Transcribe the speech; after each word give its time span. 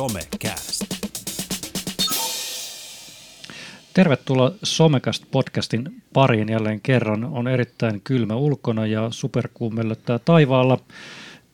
Somecast. 0.00 0.84
Tervetuloa 3.94 4.52
Somecast 4.62 5.24
podcastin 5.30 6.02
pariin 6.12 6.48
jälleen 6.48 6.80
kerran. 6.80 7.24
On 7.24 7.48
erittäin 7.48 8.00
kylmä 8.04 8.34
ulkona 8.34 8.86
ja 8.86 9.08
superkuumellöttää 9.10 10.18
taivaalla. 10.18 10.78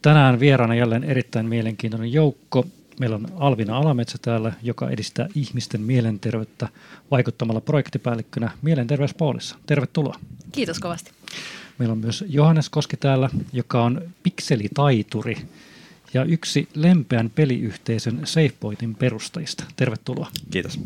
Tänään 0.03 0.41
vieraana 0.41 0.75
jälleen 0.75 1.05
erittäin 1.05 1.47
mielenkiintoinen 1.47 2.13
joukko. 2.13 2.65
Meillä 3.01 3.17
on 3.17 3.27
Alvina 3.37 3.77
Alametsä 3.77 4.19
täällä, 4.23 4.53
joka 4.63 4.91
edistää 4.91 5.29
ihmisten 5.35 5.81
mielenterveyttä 5.81 6.69
vaikuttamalla 7.11 7.61
projektipäällikkönä 7.61 8.51
Mielenterveyspoolissa. 8.63 9.57
Tervetuloa. 9.67 10.19
Kiitos 10.53 10.79
kovasti. 10.79 11.11
Meillä 11.79 11.93
on 11.93 11.99
myös 11.99 12.25
Johannes 12.29 12.69
Koski 12.69 12.97
täällä, 12.97 13.31
joka 13.53 13.83
on 13.83 14.03
pikselitaituri 14.23 15.37
ja 16.15 16.25
yksi 16.25 16.69
lempeän 16.75 17.31
peliyhteisön 17.31 18.21
SafePointin 18.25 18.95
perustajista. 18.95 19.65
Tervetuloa. 19.77 20.29
Kiitos. 20.51 20.81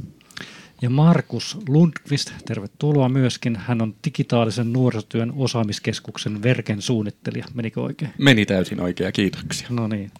Ja 0.82 0.90
Markus 0.90 1.58
Lundqvist, 1.68 2.30
tervetuloa 2.46 3.08
myöskin. 3.08 3.56
Hän 3.56 3.82
on 3.82 3.94
digitaalisen 4.04 4.72
nuorisotyön 4.72 5.32
osaamiskeskuksen 5.36 6.42
Verken 6.42 6.82
suunnittelija. 6.82 7.44
Menikö 7.54 7.80
oikein? 7.80 8.10
Meni 8.18 8.46
täysin 8.46 8.80
oikein, 8.80 9.12
kiitoksia. 9.12 9.66
No 9.70 9.88
niin. 9.88 10.10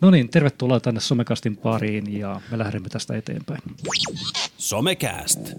No 0.00 0.10
niin, 0.10 0.28
tervetuloa 0.28 0.80
tänne 0.80 1.00
Somekastin 1.00 1.56
pariin 1.56 2.18
ja 2.18 2.40
me 2.50 2.58
lähdemme 2.58 2.88
tästä 2.88 3.16
eteenpäin. 3.16 3.60
Somecast. 4.58 5.52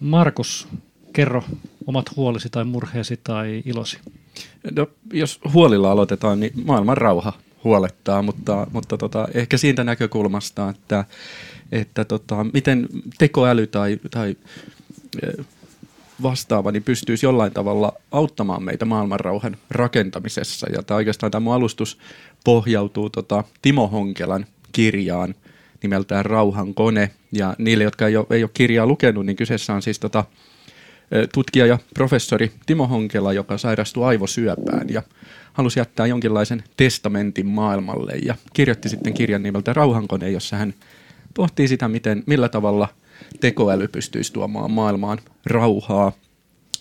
Markus, 0.00 0.68
kerro 1.12 1.44
omat 1.86 2.16
huolisi 2.16 2.48
tai 2.50 2.64
murheesi 2.64 3.20
tai 3.24 3.62
ilosi. 3.64 3.98
No, 4.76 4.86
jos 5.12 5.40
huolilla 5.52 5.90
aloitetaan, 5.90 6.40
niin 6.40 6.52
maailman 6.64 6.96
rauha 6.96 7.32
huolettaa, 7.64 8.22
mutta, 8.22 8.66
mutta 8.72 8.98
tota, 8.98 9.28
ehkä 9.34 9.56
siitä 9.56 9.84
näkökulmasta, 9.84 10.68
että, 10.68 11.04
että 11.72 12.04
tota, 12.04 12.46
miten 12.52 12.88
tekoäly 13.18 13.66
tai, 13.66 13.98
tai 14.10 14.36
eh, 15.22 15.44
vastaava 16.22 16.72
niin 16.72 16.82
pystyisi 16.82 17.26
jollain 17.26 17.52
tavalla 17.52 17.92
auttamaan 18.12 18.62
meitä 18.62 18.84
maailmanrauhan 18.84 19.56
rakentamisessa. 19.70 20.66
Ja 20.72 20.82
tämä 20.82 20.96
oikeastaan 20.96 21.32
tämä 21.32 21.40
mun 21.40 21.54
alustus 21.54 21.98
pohjautuu 22.44 23.10
tota 23.10 23.44
Timo 23.62 23.88
Honkelan 23.88 24.46
kirjaan 24.72 25.34
nimeltään 25.82 26.26
Rauhan 26.26 26.74
kone. 26.74 27.10
Ja 27.32 27.54
niille, 27.58 27.84
jotka 27.84 28.06
ei 28.06 28.16
ole, 28.16 28.26
ei 28.30 28.42
ole 28.42 28.50
kirjaa 28.54 28.86
lukenut, 28.86 29.26
niin 29.26 29.36
kyseessä 29.36 29.74
on 29.74 29.82
siis 29.82 29.98
tota, 29.98 30.24
tutkija 31.34 31.66
ja 31.66 31.78
professori 31.94 32.52
Timo 32.66 32.86
Honkela, 32.86 33.32
joka 33.32 33.58
sairastui 33.58 34.04
aivosyöpään 34.04 34.88
ja 34.88 35.02
halusi 35.52 35.80
jättää 35.80 36.06
jonkinlaisen 36.06 36.64
testamentin 36.76 37.46
maailmalle 37.46 38.12
ja 38.24 38.34
kirjoitti 38.52 38.88
sitten 38.88 39.14
kirjan 39.14 39.42
nimeltä 39.42 39.72
Rauhankone, 39.72 40.30
jossa 40.30 40.56
hän 40.56 40.74
pohtii 41.34 41.68
sitä, 41.68 41.88
miten, 41.88 42.22
millä 42.26 42.48
tavalla 42.48 42.88
tekoäly 43.40 43.88
pystyisi 43.88 44.32
tuomaan 44.32 44.70
maailmaan 44.70 45.18
rauhaa. 45.46 46.12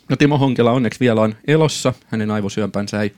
No 0.09 0.15
Timo 0.15 0.37
Honkela 0.37 0.71
onneksi 0.71 0.99
vielä 0.99 1.21
on 1.21 1.35
elossa, 1.47 1.93
hänen 2.07 2.31
aivosyöpänsä 2.31 3.01
ei 3.01 3.13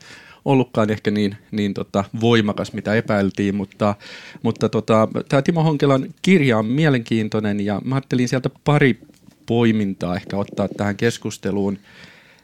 ollutkaan 0.45 0.89
ehkä 0.89 1.11
niin, 1.11 1.37
niin 1.51 1.73
tota, 1.73 2.03
voimakas, 2.21 2.73
mitä 2.73 2.95
epäiltiin, 2.95 3.55
mutta, 3.55 3.95
mutta 4.43 4.69
tota, 4.69 5.07
tämä 5.29 5.41
Timo 5.41 5.63
Honkelan 5.63 6.13
kirja 6.21 6.57
on 6.57 6.65
mielenkiintoinen 6.65 7.59
ja 7.59 7.81
mä 7.83 7.95
ajattelin 7.95 8.27
sieltä 8.27 8.49
pari 8.63 8.99
poimintaa 9.45 10.15
ehkä 10.15 10.37
ottaa 10.37 10.67
tähän 10.77 10.97
keskusteluun. 10.97 11.77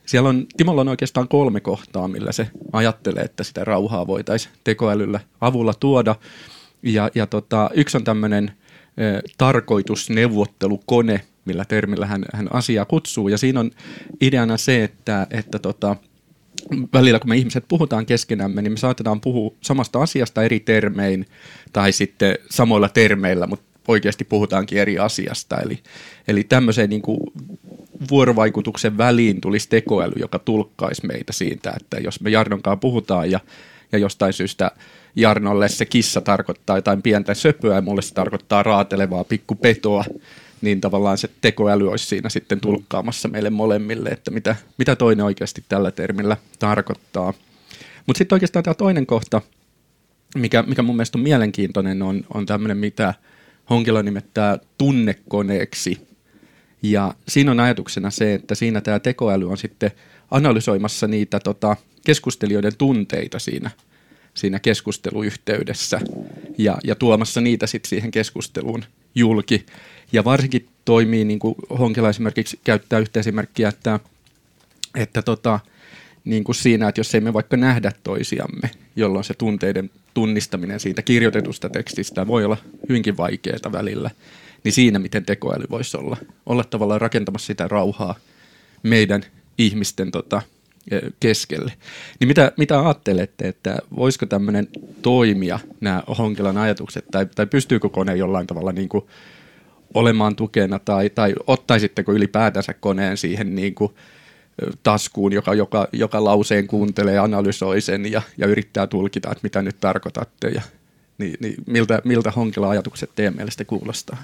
Siellä 0.06 0.30
on, 0.30 0.48
Timolla 0.58 0.82
on 0.82 0.88
oikeastaan 0.88 1.28
kolme 1.28 1.60
kohtaa, 1.60 2.08
millä 2.08 2.32
se 2.32 2.48
ajattelee, 2.72 3.24
että 3.24 3.44
sitä 3.44 3.64
rauhaa 3.64 4.08
voitaisiin 4.08 4.54
tekoälyllä 4.64 5.20
avulla 5.42 5.74
tuoda. 5.74 6.16
Ja, 6.84 7.10
ja 7.16 7.28
tota, 7.28 7.70
yksi 7.74 7.98
on 7.98 8.04
tämmöinen 8.04 8.52
tarkoitusneuvottelukone, 9.38 11.22
millä 11.46 11.66
termillä 11.66 12.06
hän, 12.06 12.26
hän 12.34 12.48
asiaa 12.54 12.86
kutsuu. 12.86 13.28
Ja 13.28 13.38
siinä 13.38 13.60
on 13.60 13.72
ideana 14.22 14.58
se, 14.58 14.84
että, 14.84 15.28
että 15.32 15.60
tota, 15.60 15.96
välillä 16.94 17.20
kun 17.20 17.30
me 17.30 17.38
ihmiset 17.38 17.66
puhutaan 17.68 18.06
keskenämme, 18.06 18.62
niin 18.62 18.72
me 18.72 18.78
saatetaan 18.78 19.22
puhua 19.22 19.54
samasta 19.62 20.02
asiasta 20.02 20.44
eri 20.44 20.60
termein 20.60 21.26
tai 21.74 21.92
sitten 21.92 22.38
samoilla 22.50 22.90
termeillä, 22.90 23.48
mutta 23.48 23.71
oikeasti 23.88 24.24
puhutaankin 24.24 24.78
eri 24.78 25.00
asiasta. 25.00 25.58
Eli, 25.60 25.80
eli 26.28 26.44
tämmöiseen 26.44 26.90
niin 26.90 27.02
kuin 27.02 27.20
vuorovaikutuksen 28.10 28.98
väliin 28.98 29.42
tulisi 29.42 29.70
tekoäly, 29.70 30.14
joka 30.16 30.40
tulkkaisi 30.40 31.06
meitä 31.06 31.34
siitä, 31.34 31.74
että 31.82 31.98
jos 31.98 32.22
me 32.22 32.30
Jarnonkaan 32.30 32.80
puhutaan 32.80 33.32
ja, 33.32 33.40
ja 33.92 33.98
jostain 33.98 34.34
syystä 34.34 34.72
Jarnolle 35.16 35.70
se 35.70 35.86
kissa 35.86 36.22
tarkoittaa 36.22 36.78
jotain 36.78 37.02
pientä 37.02 37.34
söpöä 37.34 37.76
ja 37.76 37.82
mulle 37.82 38.02
se 38.02 38.14
tarkoittaa 38.14 38.64
raatelevaa 38.64 39.24
pikkupetoa, 39.24 40.04
niin 40.62 40.82
tavallaan 40.82 41.18
se 41.18 41.30
tekoäly 41.42 41.90
olisi 41.90 42.06
siinä 42.06 42.30
sitten 42.30 42.60
tulkkaamassa 42.62 43.28
meille 43.28 43.50
molemmille, 43.50 44.10
että 44.10 44.32
mitä, 44.32 44.56
mitä 44.78 44.96
toinen 44.96 45.26
oikeasti 45.26 45.64
tällä 45.70 45.92
termillä 45.92 46.38
tarkoittaa. 46.60 47.34
Mutta 48.08 48.18
sitten 48.18 48.36
oikeastaan 48.36 48.64
tämä 48.64 48.74
toinen 48.74 49.06
kohta, 49.06 49.42
mikä, 50.36 50.64
mikä 50.64 50.82
mun 50.82 50.96
mielestä 50.96 51.18
on 51.18 51.24
mielenkiintoinen, 51.24 52.02
on, 52.02 52.24
on 52.34 52.46
tämmöinen, 52.46 52.78
mitä 52.78 53.14
Honkila 53.72 54.04
nimittää 54.04 54.60
tunnekoneeksi. 54.78 56.08
Ja 56.84 57.14
siinä 57.28 57.52
on 57.52 57.60
ajatuksena 57.60 58.10
se, 58.10 58.34
että 58.34 58.56
siinä 58.56 58.82
tämä 58.82 59.00
tekoäly 59.00 59.50
on 59.50 59.58
sitten 59.58 59.92
analysoimassa 60.32 61.08
niitä 61.08 61.40
tota, 61.40 61.76
keskustelijoiden 62.06 62.76
tunteita 62.78 63.40
siinä, 63.40 63.72
siinä 64.34 64.60
keskusteluyhteydessä 64.60 66.00
ja, 66.58 66.78
ja 66.84 66.96
tuomassa 66.96 67.42
niitä 67.42 67.68
sitten 67.68 67.90
siihen 67.90 68.12
keskusteluun 68.12 68.84
julki. 69.16 69.66
Ja 70.12 70.24
varsinkin 70.24 70.68
toimii, 70.86 71.26
niin 71.26 71.40
kuin 71.40 71.56
Honkila 71.80 72.10
esimerkiksi 72.10 72.60
käyttää 72.64 73.00
yhtä 73.00 73.20
esimerkkiä, 73.20 73.70
että, 73.70 74.00
että 74.96 75.22
tota, 75.22 75.60
niin 76.26 76.44
kuin 76.44 76.56
siinä, 76.56 76.88
että 76.88 77.00
jos 77.00 77.16
ei 77.16 77.22
me 77.22 77.34
vaikka 77.34 77.58
nähdä 77.58 77.92
toisiamme, 78.04 78.70
jolloin 78.96 79.24
se 79.24 79.34
tunteiden 79.34 79.90
tunnistaminen 80.14 80.80
siitä 80.80 81.02
kirjoitetusta 81.02 81.70
tekstistä 81.70 82.28
voi 82.28 82.46
olla 82.46 82.58
hyvinkin 82.90 83.18
vaikeaa 83.18 83.72
välillä, 83.72 84.12
niin 84.64 84.74
siinä 84.74 85.00
miten 85.00 85.26
tekoäly 85.26 85.66
voisi 85.70 85.98
olla, 85.98 86.18
olla 86.46 86.64
tavallaan 86.64 87.02
rakentamassa 87.02 87.48
sitä 87.48 87.68
rauhaa 87.68 88.16
meidän 88.84 89.24
ihmisten 89.58 90.12
tota, 90.12 90.42
e, 90.92 91.00
keskelle. 91.20 91.74
Niin 92.20 92.28
mitä, 92.28 92.52
mitä 92.58 92.80
ajattelette, 92.80 93.48
että 93.48 93.78
voisiko 93.96 94.26
tämmöinen 94.26 94.68
toimia, 95.02 95.60
nämä 95.82 96.04
Honkelan 96.18 96.58
ajatukset, 96.58 97.06
tai, 97.12 97.26
tai 97.36 97.46
pystyykö 97.46 97.90
kone 97.90 98.16
jollain 98.16 98.48
tavalla 98.48 98.72
niin 98.72 98.90
kuin 98.90 99.06
olemaan 99.94 100.36
tukena, 100.36 100.80
tai, 100.80 101.10
tai 101.10 101.34
ottaisitteko 101.48 102.14
ylipäätänsä 102.14 102.74
koneen 102.74 103.18
siihen 103.18 103.56
niin 103.56 103.76
kuin, 103.76 103.92
taskuun, 104.84 105.34
joka, 105.34 105.54
joka, 105.54 105.88
joka 105.92 106.24
lauseen 106.24 106.68
kuuntelee, 106.68 107.20
analysoi 107.20 107.82
sen 107.82 108.12
ja, 108.12 108.22
ja 108.38 108.48
yrittää 108.48 108.88
tulkita, 108.88 109.32
että 109.32 109.44
mitä 109.44 109.62
nyt 109.62 109.80
tarkoitatte. 109.80 110.50
Ja, 110.50 110.62
niin, 111.18 111.38
niin 111.40 111.56
miltä, 111.68 112.02
miltä 112.04 112.32
Honkila 112.32 112.70
ajatukset 112.70 113.10
teidän 113.16 113.36
mielestä 113.36 113.66
kuulostaa? 113.66 114.18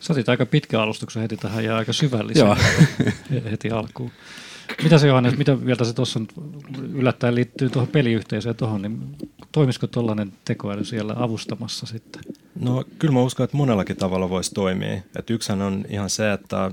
Sä 0.00 0.12
otit 0.12 0.28
aika 0.28 0.46
pitkä 0.46 0.82
alustuksen 0.82 1.22
heti 1.22 1.36
tähän 1.36 1.64
ja 1.64 1.76
aika 1.76 1.92
syvällisen 1.92 2.46
heti 3.50 3.70
alkuun. 3.70 4.10
Mitä 4.82 4.98
se 4.98 5.06
Johannes, 5.06 5.36
mitä 5.36 5.56
mieltä 5.56 5.84
se 5.84 5.92
tuossa 5.92 6.20
yllättäen 6.92 7.34
liittyy 7.34 7.70
tuohon 7.70 7.88
peliyhteisöön 7.88 8.56
tuohon, 8.56 8.82
niin 8.82 9.16
toimisiko 9.52 9.86
tuollainen 9.86 10.32
tekoäly 10.44 10.84
siellä 10.84 11.14
avustamassa 11.16 11.86
sitten? 11.86 12.22
No 12.60 12.84
kyllä 12.98 13.14
mä 13.14 13.22
uskon, 13.22 13.44
että 13.44 13.56
monellakin 13.56 13.96
tavalla 13.96 14.30
voisi 14.30 14.54
toimia. 14.54 15.00
Et 15.16 15.30
yksihän 15.30 15.62
on 15.62 15.84
ihan 15.88 16.10
se, 16.10 16.32
että 16.32 16.70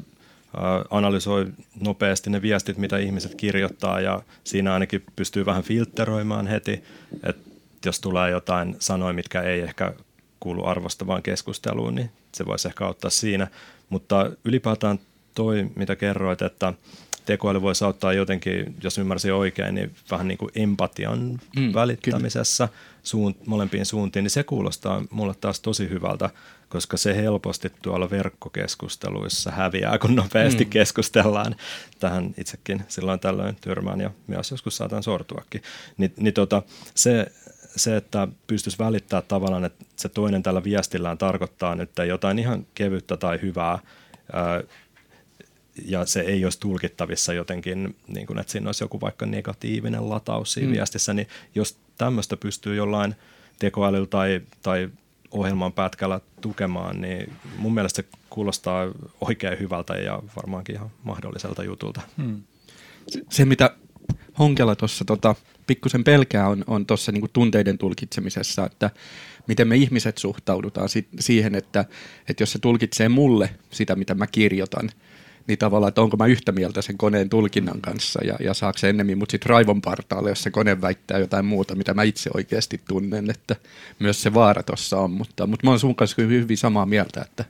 analysoi 0.89 1.47
nopeasti 1.79 2.29
ne 2.29 2.41
viestit, 2.41 2.77
mitä 2.77 2.97
ihmiset 2.97 3.35
kirjoittaa 3.35 4.01
ja 4.01 4.21
siinä 4.43 4.73
ainakin 4.73 5.03
pystyy 5.15 5.45
vähän 5.45 5.63
filtteroimaan 5.63 6.47
heti, 6.47 6.83
että 7.23 7.49
jos 7.85 7.99
tulee 7.99 8.29
jotain 8.29 8.75
sanoja, 8.79 9.13
mitkä 9.13 9.41
ei 9.41 9.61
ehkä 9.61 9.93
kuulu 10.39 10.65
arvostavaan 10.65 11.23
keskusteluun, 11.23 11.95
niin 11.95 12.09
se 12.31 12.45
voisi 12.45 12.67
ehkä 12.67 12.85
auttaa 12.85 13.09
siinä. 13.09 13.47
Mutta 13.89 14.31
ylipäätään 14.45 14.99
toi, 15.35 15.67
mitä 15.75 15.95
kerroit, 15.95 16.41
että 16.41 16.73
tekoäly 17.25 17.61
voisi 17.61 17.85
auttaa 17.85 18.13
jotenkin, 18.13 18.75
jos 18.83 18.97
ymmärsin 18.97 19.33
oikein, 19.33 19.75
niin 19.75 19.95
vähän 20.11 20.27
niin 20.27 20.37
kuin 20.37 20.51
empatian 20.55 21.39
mm, 21.55 21.73
välittämisessä 21.73 22.69
suun, 23.03 23.35
molempiin 23.45 23.85
suuntiin, 23.85 24.23
niin 24.23 24.31
se 24.31 24.43
kuulostaa 24.43 25.03
mulle 25.11 25.33
taas 25.41 25.59
tosi 25.59 25.89
hyvältä, 25.89 26.29
koska 26.73 26.97
se 26.97 27.15
helposti 27.15 27.71
tuolla 27.81 28.09
verkkokeskusteluissa 28.09 29.51
häviää, 29.51 29.97
kun 29.97 30.15
nopeasti 30.15 30.63
mm. 30.63 30.69
keskustellaan. 30.69 31.55
Tähän 31.99 32.33
itsekin 32.37 32.83
silloin 32.87 33.19
tällöin 33.19 33.55
tyrmään 33.61 34.01
ja 34.01 34.11
myös 34.27 34.51
joskus 34.51 34.77
saatan 34.77 35.03
sortuakin. 35.03 35.61
Ni, 35.97 36.11
niin 36.17 36.33
tota, 36.33 36.61
se, 36.95 37.31
se, 37.75 37.95
että 37.95 38.27
pystyisi 38.47 38.77
välittämään 38.77 39.23
tavallaan, 39.27 39.65
että 39.65 39.85
se 39.95 40.09
toinen 40.09 40.43
tällä 40.43 40.63
viestillään 40.63 41.17
tarkoittaa 41.17 41.75
nyt 41.75 41.89
jotain 42.07 42.39
ihan 42.39 42.65
kevyttä 42.75 43.17
tai 43.17 43.39
hyvää, 43.41 43.79
ja 45.85 46.05
se 46.05 46.19
ei 46.19 46.43
olisi 46.43 46.59
tulkittavissa 46.59 47.33
jotenkin, 47.33 47.95
niin 48.07 48.27
kuin, 48.27 48.39
että 48.39 48.51
siinä 48.51 48.67
olisi 48.67 48.83
joku 48.83 49.01
vaikka 49.01 49.25
negatiivinen 49.25 50.09
lataus 50.09 50.53
siinä 50.53 50.69
mm. 50.69 50.73
viestissä, 50.73 51.13
niin 51.13 51.27
jos 51.55 51.77
tämmöistä 51.97 52.37
pystyy 52.37 52.75
jollain 52.75 53.15
tekoälyllä 53.59 54.07
tai, 54.07 54.41
tai 54.61 54.89
ohjelman 55.33 55.73
pätkällä 55.73 56.19
tukemaan, 56.41 57.01
niin 57.01 57.33
mun 57.57 57.73
mielestä 57.73 58.01
se 58.01 58.07
kuulostaa 58.29 58.91
oikein 59.21 59.59
hyvältä 59.59 59.93
ja 59.93 60.21
varmaankin 60.35 60.75
ihan 60.75 60.91
mahdolliselta 61.03 61.63
jutulta. 61.63 62.01
Hmm. 62.17 62.41
Se, 63.07 63.21
se, 63.29 63.45
mitä 63.45 63.75
Honkela 64.39 64.75
tuossa 64.75 65.05
tota, 65.05 65.35
pikkusen 65.67 66.03
pelkää, 66.03 66.47
on, 66.47 66.63
on 66.67 66.85
tuossa 66.85 67.11
niinku 67.11 67.27
tunteiden 67.27 67.77
tulkitsemisessa, 67.77 68.65
että 68.65 68.89
miten 69.47 69.67
me 69.67 69.75
ihmiset 69.75 70.17
suhtaudutaan 70.17 70.89
si- 70.89 71.07
siihen, 71.19 71.55
että, 71.55 71.85
että 72.29 72.43
jos 72.43 72.51
se 72.51 72.59
tulkitsee 72.59 73.09
mulle 73.09 73.49
sitä, 73.71 73.95
mitä 73.95 74.15
mä 74.15 74.27
kirjoitan, 74.27 74.89
niin 75.47 75.59
tavallaan, 75.59 75.87
että 75.87 76.01
onko 76.01 76.17
mä 76.17 76.25
yhtä 76.25 76.51
mieltä 76.51 76.81
sen 76.81 76.97
koneen 76.97 77.29
tulkinnan 77.29 77.81
kanssa 77.81 78.25
ja, 78.25 78.35
ja 78.39 78.53
saako 78.53 78.77
se 78.77 78.89
ennemmin 78.89 79.17
mut 79.17 79.29
sitten 79.29 79.49
raivon 79.49 79.81
partaalle, 79.81 80.29
jos 80.29 80.43
se 80.43 80.51
kone 80.51 80.81
väittää 80.81 81.19
jotain 81.19 81.45
muuta, 81.45 81.75
mitä 81.75 81.93
mä 81.93 82.03
itse 82.03 82.29
oikeasti 82.33 82.81
tunnen, 82.87 83.29
että 83.29 83.55
myös 83.99 84.21
se 84.21 84.33
vaara 84.33 84.63
tuossa 84.63 84.97
on, 84.97 85.11
mutta, 85.11 85.47
mutta 85.47 85.67
mä 85.67 85.69
oon 85.69 85.79
sun 85.79 85.95
kanssa 85.95 86.21
hyvin 86.21 86.57
samaa 86.57 86.85
mieltä, 86.85 87.21
että, 87.21 87.45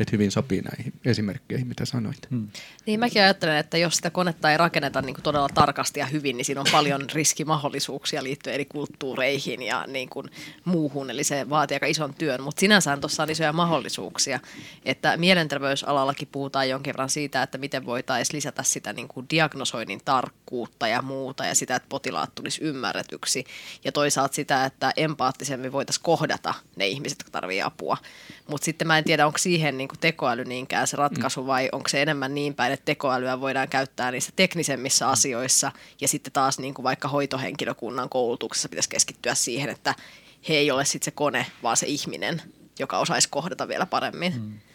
että 0.00 0.12
hyvin 0.12 0.30
sopii 0.30 0.60
näihin 0.60 0.92
esimerkkeihin, 1.04 1.66
mitä 1.66 1.84
sanoit. 1.84 2.30
Hmm. 2.30 2.48
Niin 2.86 3.00
mäkin 3.00 3.22
ajattelen, 3.22 3.56
että 3.56 3.78
jos 3.78 3.96
sitä 3.96 4.10
konetta 4.10 4.52
ei 4.52 4.56
rakenneta 4.56 5.02
niin 5.02 5.14
kuin 5.14 5.22
todella 5.22 5.48
tarkasti 5.54 6.00
ja 6.00 6.06
hyvin, 6.06 6.36
niin 6.36 6.44
siinä 6.44 6.60
on 6.60 6.66
paljon 6.72 7.06
riskimahdollisuuksia 7.14 8.24
liittyen 8.24 8.54
eri 8.54 8.64
kulttuureihin 8.64 9.62
ja 9.62 9.84
niin 9.86 10.08
kuin 10.08 10.30
muuhun, 10.64 11.10
eli 11.10 11.24
se 11.24 11.50
vaatii 11.50 11.74
aika 11.74 11.86
ison 11.86 12.14
työn, 12.14 12.42
mutta 12.42 12.60
sinänsä 12.60 12.96
tuossa 12.96 13.22
on 13.22 13.30
isoja 13.30 13.52
mahdollisuuksia, 13.52 14.40
että 14.84 15.16
mielenterveysalallakin 15.16 16.28
puhutaan 16.32 16.68
jonkin 16.68 16.92
verran 16.92 17.10
siitä, 17.10 17.42
että 17.42 17.58
miten 17.58 17.86
voitaisiin 17.86 18.36
lisätä 18.36 18.62
sitä 18.62 18.92
niin 18.92 19.08
kuin 19.08 19.26
diagnosoinnin 19.30 20.00
tarkkuutta 20.04 20.88
ja 20.88 21.02
muuta 21.02 21.46
ja 21.46 21.54
sitä, 21.54 21.76
että 21.76 21.88
potilaat 21.88 22.34
tulisi 22.34 22.64
ymmärretyksi 22.64 23.44
ja 23.84 23.92
toisaalta 23.92 24.34
sitä, 24.34 24.64
että 24.64 24.92
empaattisemmin 24.96 25.72
voitaisiin 25.72 26.04
kohdata 26.04 26.54
ne 26.76 26.86
ihmiset, 26.86 27.18
jotka 27.18 27.30
tarvitsevat 27.30 27.72
apua, 27.72 27.96
mutta 28.48 28.64
sitten 28.64 28.86
mä 28.86 28.98
en 28.98 29.04
tiedä, 29.04 29.26
onko 29.26 29.38
siihen 29.38 29.78
niin 29.78 29.89
kuin 29.90 30.00
tekoäly 30.00 30.44
niinkään 30.44 30.86
se 30.86 30.96
ratkaisu 30.96 31.46
vai 31.46 31.68
onko 31.72 31.88
se 31.88 32.02
enemmän 32.02 32.34
niin 32.34 32.54
päin, 32.54 32.72
että 32.72 32.84
tekoälyä 32.84 33.40
voidaan 33.40 33.68
käyttää 33.68 34.10
niissä 34.10 34.32
teknisemmissä 34.36 35.08
asioissa 35.08 35.72
ja 36.00 36.08
sitten 36.08 36.32
taas 36.32 36.58
niin 36.58 36.74
kuin 36.74 36.84
vaikka 36.84 37.08
hoitohenkilökunnan 37.08 38.08
koulutuksessa 38.08 38.68
pitäisi 38.68 38.88
keskittyä 38.88 39.34
siihen, 39.34 39.70
että 39.70 39.94
he 40.48 40.54
ei 40.54 40.70
ole 40.70 40.84
sitten 40.84 41.04
se 41.04 41.10
kone, 41.10 41.46
vaan 41.62 41.76
se 41.76 41.86
ihminen, 41.86 42.42
joka 42.78 42.98
osaisi 42.98 43.28
kohdata 43.28 43.68
vielä 43.68 43.86
paremmin. 43.86 44.34
Hmm 44.34 44.69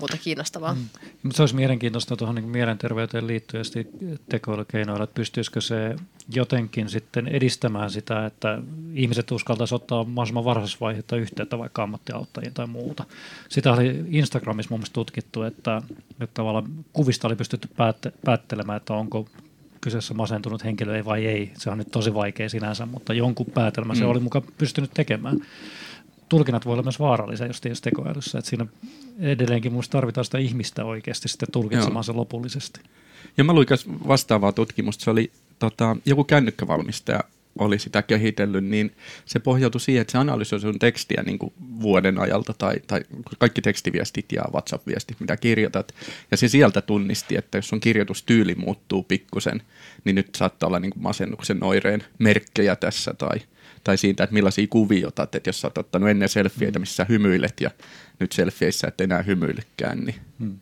mutta 0.00 0.16
kiinnostavaa. 0.16 0.74
Mm. 0.74 0.80
Mutta 1.22 1.36
se 1.36 1.42
olisi 1.42 1.54
mielenkiintoista 1.54 2.16
tuohon 2.16 2.34
niin 2.34 2.48
mielenterveyteen 2.48 3.26
liittyen 3.26 3.64
tekoälykeinoilla, 4.28 5.04
että 5.04 5.14
pystyisikö 5.14 5.60
se 5.60 5.96
jotenkin 6.34 6.88
sitten 6.88 7.28
edistämään 7.28 7.90
sitä, 7.90 8.26
että 8.26 8.62
ihmiset 8.94 9.30
uskaltaisivat 9.30 9.82
ottaa 9.82 10.04
mahdollisimman 10.04 10.44
varhaisessa 10.44 10.78
vaiheessa 10.80 11.16
yhteyttä 11.16 11.58
vaikka 11.58 11.82
ammattiauttajien 11.82 12.54
tai 12.54 12.66
muuta. 12.66 13.04
Sitä 13.48 13.72
oli 13.72 14.04
Instagramissa 14.08 14.70
mun 14.70 14.78
mielestä 14.80 14.94
tutkittu, 14.94 15.42
että, 15.42 15.82
että 16.10 16.34
tavallaan 16.34 16.66
kuvista 16.92 17.28
oli 17.28 17.36
pystytty 17.36 17.68
päätte, 17.76 18.12
päättelemään, 18.24 18.76
että 18.76 18.94
onko 18.94 19.28
kyseessä 19.80 20.14
masentunut 20.14 20.64
henkilö 20.64 21.04
vai 21.04 21.26
ei. 21.26 21.50
Se 21.58 21.70
on 21.70 21.78
nyt 21.78 21.90
tosi 21.90 22.14
vaikea 22.14 22.48
sinänsä, 22.48 22.86
mutta 22.86 23.14
jonkun 23.14 23.46
päätelmä 23.46 23.92
mm. 23.92 23.98
se 23.98 24.04
oli 24.04 24.20
mukaan 24.20 24.44
pystynyt 24.58 24.90
tekemään 24.94 25.40
tulkinnat 26.30 26.66
voi 26.66 26.72
olla 26.72 26.82
myös 26.82 27.00
vaarallisia 27.00 27.46
just 27.46 27.64
tekoälyssä, 27.82 28.38
että 28.38 28.48
siinä 28.48 28.66
edelleenkin 29.20 29.72
minusta 29.72 29.92
tarvitaan 29.92 30.24
sitä 30.24 30.38
ihmistä 30.38 30.84
oikeasti 30.84 31.28
sitten 31.28 31.48
tulkitsemaan 31.52 32.04
se 32.04 32.12
lopullisesti. 32.12 32.80
Ja 33.36 33.44
mä 33.44 33.52
luin 33.52 33.66
vastaavaa 34.08 34.52
tutkimusta, 34.52 35.04
se 35.04 35.10
oli 35.10 35.30
tota, 35.58 35.96
joku 36.06 36.24
kännykkävalmistaja 36.24 37.20
oli 37.58 37.78
sitä 37.78 38.02
kehitellyt, 38.02 38.64
niin 38.64 38.92
se 39.24 39.38
pohjautui 39.38 39.80
siihen, 39.80 40.00
että 40.00 40.12
se 40.12 40.18
analysoi 40.18 40.60
sun 40.60 40.78
tekstiä 40.78 41.22
niin 41.26 41.38
kuin 41.38 41.52
vuoden 41.80 42.18
ajalta 42.18 42.54
tai, 42.58 42.74
tai 42.86 43.00
kaikki 43.38 43.62
tekstiviestit 43.62 44.32
ja 44.32 44.42
WhatsApp-viestit, 44.52 45.20
mitä 45.20 45.36
kirjoitat. 45.36 45.94
Ja 46.30 46.36
se 46.36 46.48
sieltä 46.48 46.80
tunnisti, 46.80 47.36
että 47.36 47.58
jos 47.58 47.68
sun 47.68 47.80
kirjoitustyyli 47.80 48.54
muuttuu 48.54 49.02
pikkusen, 49.02 49.62
niin 50.04 50.14
nyt 50.14 50.34
saattaa 50.34 50.66
olla 50.66 50.80
niin 50.80 50.92
kuin 50.92 51.02
masennuksen 51.02 51.64
oireen 51.64 52.04
merkkejä 52.18 52.76
tässä 52.76 53.14
tai– 53.14 53.38
tai 53.84 53.98
siitä, 53.98 54.24
että 54.24 54.34
millaisia 54.34 54.66
kuvia 54.70 55.08
otat, 55.08 55.34
että 55.34 55.48
jos 55.48 55.60
sä 55.60 55.66
oot 55.66 55.78
ottanut 55.78 56.08
ennen 56.08 56.28
selfieitä, 56.28 56.78
mm. 56.78 56.80
missä 56.80 56.96
sä 56.96 57.06
hymyilet 57.08 57.60
ja 57.60 57.70
nyt 58.20 58.32
selfieissä 58.32 58.88
et 58.88 59.00
enää 59.00 59.22
hymyilekään, 59.22 59.98
niin, 59.98 60.20
hmm. 60.38 60.58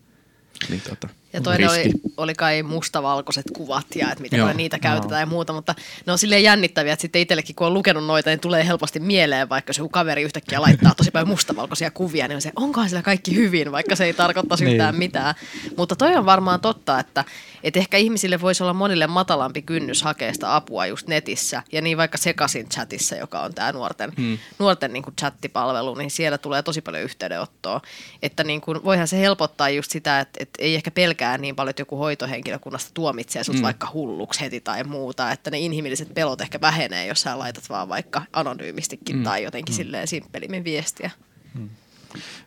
niin 0.69 0.81
tota, 0.81 1.09
ja 1.33 1.41
toinen 1.41 1.71
oli, 1.71 1.93
oli 2.17 2.35
kai 2.35 2.63
mustavalkoiset 2.63 3.45
kuvat 3.57 3.87
ja 3.95 4.11
että 4.13 4.23
miten 4.23 4.57
niitä 4.57 4.79
käytetään 4.79 5.11
no. 5.11 5.19
ja 5.19 5.27
muuta, 5.27 5.53
mutta 5.53 5.75
ne 6.07 6.13
on 6.13 6.19
silleen 6.19 6.43
jännittäviä, 6.43 6.93
että 6.93 7.01
sitten 7.01 7.23
itsellekin 7.23 7.55
kun 7.55 7.67
on 7.67 7.75
lukenut 7.75 8.07
noita, 8.07 8.31
niin 8.31 8.41
tulee 8.41 8.67
helposti 8.67 9.01
mieleen, 9.01 9.49
vaikka 9.49 9.71
jos 9.71 9.79
joku 9.79 9.89
kaveri 9.89 10.23
yhtäkkiä 10.23 10.63
laittaa 10.63 10.95
tosi 10.97 11.11
paljon 11.11 11.29
mustavalkoisia 11.29 11.91
kuvia, 11.91 12.29
niin 12.29 12.37
on 12.37 12.43
se, 12.43 12.53
onkohan 12.57 12.89
sillä 12.89 13.03
kaikki 13.03 13.35
hyvin, 13.35 13.73
vaikka 13.73 13.97
se 13.97 14.05
ei 14.05 14.15
tarkoittaisi 14.15 14.65
niin. 14.65 14.75
yhtään 14.75 14.97
mitään. 14.97 15.35
Mutta 15.77 15.97
toi 15.97 16.17
on 16.17 16.27
varmaan 16.27 16.61
totta, 16.61 17.01
että, 17.01 17.25
että 17.63 17.81
ehkä 17.81 17.97
ihmisille 17.97 18.41
voisi 18.41 18.63
olla 18.63 18.73
monille 18.73 19.07
matalampi 19.07 19.63
kynnys 19.63 20.03
hakea 20.03 20.33
sitä 20.33 20.57
apua 20.57 20.87
just 20.87 21.09
netissä 21.09 21.63
ja 21.73 21.83
niin 21.83 21.97
vaikka 21.97 22.19
sekasin 22.19 22.69
chatissa, 22.69 23.17
joka 23.17 23.41
on 23.41 23.55
tämä 23.55 23.73
nuorten, 23.73 24.13
hmm. 24.17 24.39
nuorten 24.59 24.93
niin 24.93 25.03
kuin 25.03 25.17
chattipalvelu, 25.17 25.95
niin 25.95 26.11
siellä 26.11 26.39
tulee 26.39 26.63
tosi 26.63 26.81
paljon 26.81 27.03
yhteydenottoa. 27.03 27.81
Että 28.23 28.45
niin 28.45 28.61
kuin, 28.61 28.85
voihan 28.85 29.09
se 29.09 29.19
helpottaa 29.19 29.69
just 29.69 29.91
sitä, 29.91 30.21
että, 30.21 30.39
että 30.43 30.63
ei 30.63 30.75
ehkä 30.75 30.91
pelkää 30.91 31.18
pelkää 31.19 31.39
niin 31.39 31.57
paljon, 31.57 31.71
että 31.71 31.83
joku 31.83 31.97
hoitohenkilökunnasta 31.97 32.91
tuomitsee 32.95 33.45
sut 33.45 33.57
mm. 33.57 33.63
vaikka 33.63 33.91
hulluksi 33.93 34.41
heti 34.41 34.61
tai 34.61 34.85
muuta, 34.85 35.33
että 35.33 35.51
ne 35.51 35.59
inhimilliset 35.59 36.15
pelot 36.15 36.41
ehkä 36.41 36.61
vähenee, 36.61 37.07
jos 37.07 37.21
sä 37.21 37.39
laitat 37.39 37.69
vaan 37.69 37.89
vaikka 37.89 38.23
anonyymistikin 38.33 39.17
mm. 39.17 39.23
tai 39.23 39.43
jotenkin 39.43 39.75
mm. 39.75 39.77
silleen 39.77 40.09
simppelimmin 40.09 40.65
viestiä. 40.65 41.11
Mm. 41.55 41.69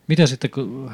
Mitä 0.07 0.27
sitten, 0.27 0.49
kun 0.49 0.91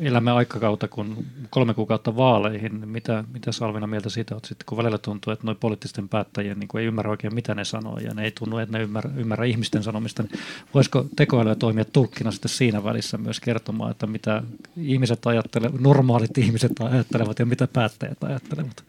elämme 0.00 0.30
aikakautta, 0.30 0.88
kun 0.88 1.24
kolme 1.50 1.74
kuukautta 1.74 2.16
vaaleihin, 2.16 2.88
mitä, 2.88 3.24
mitä 3.32 3.52
Salvina 3.52 3.86
mieltä 3.86 4.10
siitä 4.10 4.34
on 4.34 4.40
sitten, 4.44 4.66
kun 4.66 4.78
välillä 4.78 4.98
tuntuu, 4.98 5.32
että 5.32 5.46
noin 5.46 5.56
poliittisten 5.56 6.08
päättäjien 6.08 6.58
niin 6.58 6.78
ei 6.78 6.86
ymmärrä 6.86 7.10
oikein, 7.10 7.34
mitä 7.34 7.54
ne 7.54 7.64
sanoo, 7.64 7.98
ja 7.98 8.14
ne 8.14 8.24
ei 8.24 8.30
tunnu, 8.30 8.58
että 8.58 8.78
ne 8.78 8.84
ymmärrä, 8.84 9.10
ymmärrä 9.16 9.44
ihmisten 9.44 9.82
sanomista, 9.82 10.22
niin 10.22 10.40
voisiko 10.74 11.06
tekoälyä 11.16 11.54
toimia 11.54 11.84
tulkkina 11.84 12.30
sitten 12.30 12.48
siinä 12.48 12.84
välissä 12.84 13.18
myös 13.18 13.40
kertomaan, 13.40 13.90
että 13.90 14.06
mitä 14.06 14.42
ihmiset 14.76 15.26
ajattelevat, 15.26 15.80
normaalit 15.80 16.38
ihmiset 16.38 16.72
ajattelevat 16.80 17.38
ja 17.38 17.46
mitä 17.46 17.68
päättäjät 17.72 18.24
ajattelevat? 18.24 18.84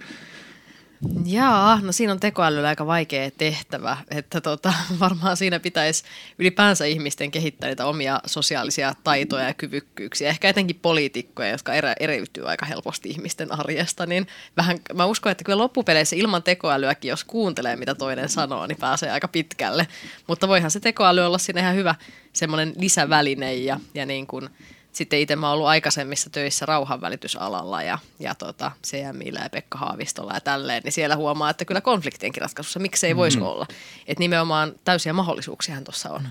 Jaa, 1.25 1.79
no 1.81 1.91
siinä 1.91 2.13
on 2.13 2.19
tekoälyllä 2.19 2.67
aika 2.67 2.85
vaikea 2.85 3.31
tehtävä, 3.31 3.97
että 4.11 4.41
tota, 4.41 4.73
varmaan 4.99 5.37
siinä 5.37 5.59
pitäisi 5.59 6.03
ylipäänsä 6.39 6.85
ihmisten 6.85 7.31
kehittää 7.31 7.69
niitä 7.69 7.85
omia 7.85 8.19
sosiaalisia 8.25 8.93
taitoja 9.03 9.47
ja 9.47 9.53
kyvykkyyksiä, 9.53 10.29
ehkä 10.29 10.49
etenkin 10.49 10.79
poliitikkoja, 10.81 11.49
jotka 11.49 11.73
erä, 11.73 11.95
eriytyy 11.99 12.49
aika 12.49 12.65
helposti 12.65 13.09
ihmisten 13.09 13.59
arjesta, 13.59 14.05
niin 14.05 14.27
vähän, 14.57 14.77
mä 14.93 15.05
uskon, 15.05 15.31
että 15.31 15.43
kyllä 15.43 15.57
loppupeleissä 15.57 16.15
ilman 16.15 16.43
tekoälyäkin, 16.43 17.09
jos 17.09 17.23
kuuntelee 17.23 17.75
mitä 17.75 17.95
toinen 17.95 18.29
sanoo, 18.29 18.67
niin 18.67 18.79
pääsee 18.79 19.11
aika 19.11 19.27
pitkälle, 19.27 19.87
mutta 20.27 20.47
voihan 20.47 20.71
se 20.71 20.79
tekoäly 20.79 21.21
olla 21.21 21.37
siinä 21.37 21.61
ihan 21.61 21.75
hyvä 21.75 21.95
semmoinen 22.33 22.73
lisäväline 22.77 23.55
ja, 23.55 23.79
ja 23.93 24.05
niin 24.05 24.27
kuin– 24.27 24.49
sitten 24.95 25.19
itse 25.19 25.35
mä 25.35 25.47
oon 25.47 25.53
ollut 25.53 25.67
aikaisemmissa 25.67 26.29
töissä 26.29 26.65
rauhanvälitysalalla 26.65 27.83
ja, 27.83 27.97
ja 28.19 28.35
tota, 28.35 28.71
CMillä 28.87 29.39
ja 29.39 29.49
Pekka 29.49 29.77
Haavistolla 29.77 30.33
ja 30.33 30.41
tälleen, 30.41 30.81
niin 30.83 30.91
siellä 30.91 31.15
huomaa, 31.15 31.49
että 31.49 31.65
kyllä 31.65 31.81
konfliktienkin 31.81 32.41
ratkaisussa 32.41 32.79
miksei 32.79 33.15
voisi 33.15 33.37
mm-hmm. 33.37 33.51
olla. 33.51 33.65
Että 34.07 34.19
nimenomaan 34.19 34.71
täysiä 34.83 35.13
mahdollisuuksia 35.13 35.81
tuossa 35.81 36.09
on. 36.09 36.27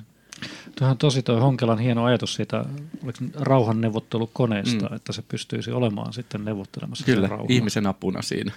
Tuohan 0.78 0.90
on 0.90 0.99
tosi 0.99 1.23
tuo 1.23 1.40
Honkelan 1.40 1.78
hieno 1.78 2.04
ajatus 2.04 2.35
siitä 2.35 2.64
rauhanneuvottelukoneesta, 3.35 4.87
mm. 4.88 4.97
että 4.97 5.12
se 5.12 5.23
pystyisi 5.23 5.71
olemaan 5.71 6.12
sitten 6.12 6.44
neuvottelemassa 6.44 7.04
Kyllä, 7.04 7.28
ihmisen 7.49 7.87
apuna 7.87 8.23
siinä. 8.23 8.52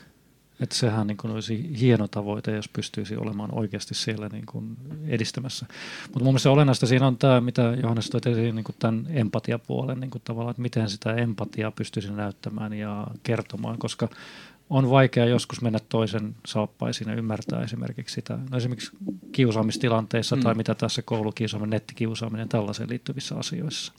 Että 0.59 0.75
sehän 0.75 1.07
niin 1.07 1.17
kuin 1.17 1.31
olisi 1.31 1.79
hieno 1.79 2.07
tavoite, 2.07 2.55
jos 2.55 2.69
pystyisi 2.69 3.17
olemaan 3.17 3.49
oikeasti 3.53 3.95
siellä 3.95 4.29
niin 4.29 4.45
kuin 4.45 4.77
edistämässä. 5.07 5.65
Mutta 6.03 6.19
mun 6.19 6.27
mielestä 6.27 6.51
olennaista 6.51 6.87
siinä 6.87 7.07
on 7.07 7.17
tämä, 7.17 7.41
mitä 7.41 7.77
Johannes 7.81 8.09
toi 8.09 8.21
esiin, 8.31 8.55
niin 8.55 8.63
kuin 8.63 8.75
tämän 8.79 9.07
empatiapuolen, 9.09 9.99
niin 9.99 10.11
kuin 10.11 10.21
tavallaan, 10.25 10.51
että 10.51 10.61
miten 10.61 10.89
sitä 10.89 11.13
empatiaa 11.13 11.71
pystyisi 11.71 12.11
näyttämään 12.11 12.73
ja 12.73 13.07
kertomaan, 13.23 13.77
koska 13.77 14.09
on 14.69 14.89
vaikea 14.89 15.25
joskus 15.25 15.61
mennä 15.61 15.79
toisen 15.89 16.35
saappaisiin 16.45 17.09
ja 17.09 17.15
ymmärtää 17.15 17.63
esimerkiksi 17.63 18.15
sitä, 18.15 18.39
no 18.51 18.57
esimerkiksi 18.57 18.91
kiusaamistilanteissa 19.31 20.35
mm. 20.35 20.41
tai 20.41 20.55
mitä 20.55 20.75
tässä 20.75 21.01
koulukiusaaminen, 21.01 21.69
nettikiusaaminen, 21.69 22.49
tällaiseen 22.49 22.89
liittyvissä 22.89 23.35
asioissa. 23.35 23.93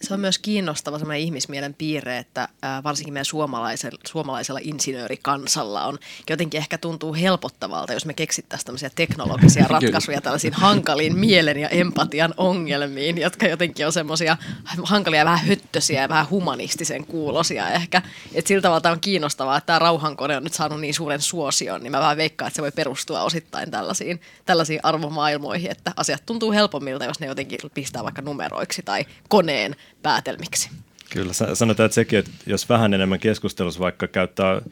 Se 0.00 0.14
on 0.14 0.20
myös 0.20 0.38
kiinnostava 0.38 0.98
sellainen 0.98 1.24
ihmismielen 1.24 1.74
piirre, 1.74 2.18
että 2.18 2.48
varsinkin 2.84 3.14
meidän 3.14 3.24
suomalaisella, 3.24 3.98
suomalaisella 4.06 4.60
insinöörikansalla 4.62 5.84
on 5.84 5.98
jotenkin 6.30 6.58
ehkä 6.58 6.78
tuntuu 6.78 7.14
helpottavalta, 7.14 7.92
jos 7.92 8.06
me 8.06 8.14
keksittäisiin 8.14 8.66
tämmöisiä 8.66 8.90
teknologisia 8.94 9.66
ratkaisuja 9.80 10.20
tällaisiin 10.20 10.52
hankaliin 10.52 11.18
mielen 11.18 11.58
ja 11.58 11.68
empatian 11.68 12.34
ongelmiin, 12.36 13.18
jotka 13.18 13.46
jotenkin 13.46 13.86
on 13.86 13.92
semmoisia 13.92 14.36
hankalia, 14.82 15.24
vähän 15.24 15.46
höttösiä 15.46 16.02
ja 16.02 16.08
vähän 16.08 16.30
humanistisen 16.30 17.06
kuulosia 17.06 17.70
ehkä. 17.70 18.02
Et 18.34 18.46
sillä 18.46 18.62
tavalla 18.62 18.90
on 18.90 19.00
kiinnostavaa, 19.00 19.56
että 19.56 19.66
tämä 19.66 19.78
rauhankone 19.78 20.36
on 20.36 20.44
nyt 20.44 20.52
saanut 20.54 20.80
niin 20.80 20.94
suuren 20.94 21.20
suosion, 21.20 21.82
niin 21.82 21.90
mä 21.90 22.00
vähän 22.00 22.16
veikkaan, 22.16 22.46
että 22.46 22.56
se 22.56 22.62
voi 22.62 22.72
perustua 22.72 23.22
osittain 23.22 23.70
tällaisiin, 23.70 24.20
tällaisiin 24.46 24.80
arvomaailmoihin, 24.82 25.70
että 25.70 25.92
asiat 25.96 26.26
tuntuu 26.26 26.52
helpommilta, 26.52 27.04
jos 27.04 27.20
ne 27.20 27.26
jotenkin 27.26 27.58
pistää 27.74 28.04
vaikka 28.04 28.22
numeroiksi 28.22 28.82
tai 28.82 29.06
koneen 29.28 29.76
päätelmiksi. 30.02 30.70
Kyllä, 31.10 31.32
sanotaan, 31.32 31.84
että 31.84 31.94
sekin, 31.94 32.18
että 32.18 32.30
jos 32.46 32.68
vähän 32.68 32.94
enemmän 32.94 33.20
keskustelussa 33.20 33.80
vaikka 33.80 34.08
käyttää 34.08 34.52
ö, 34.52 34.62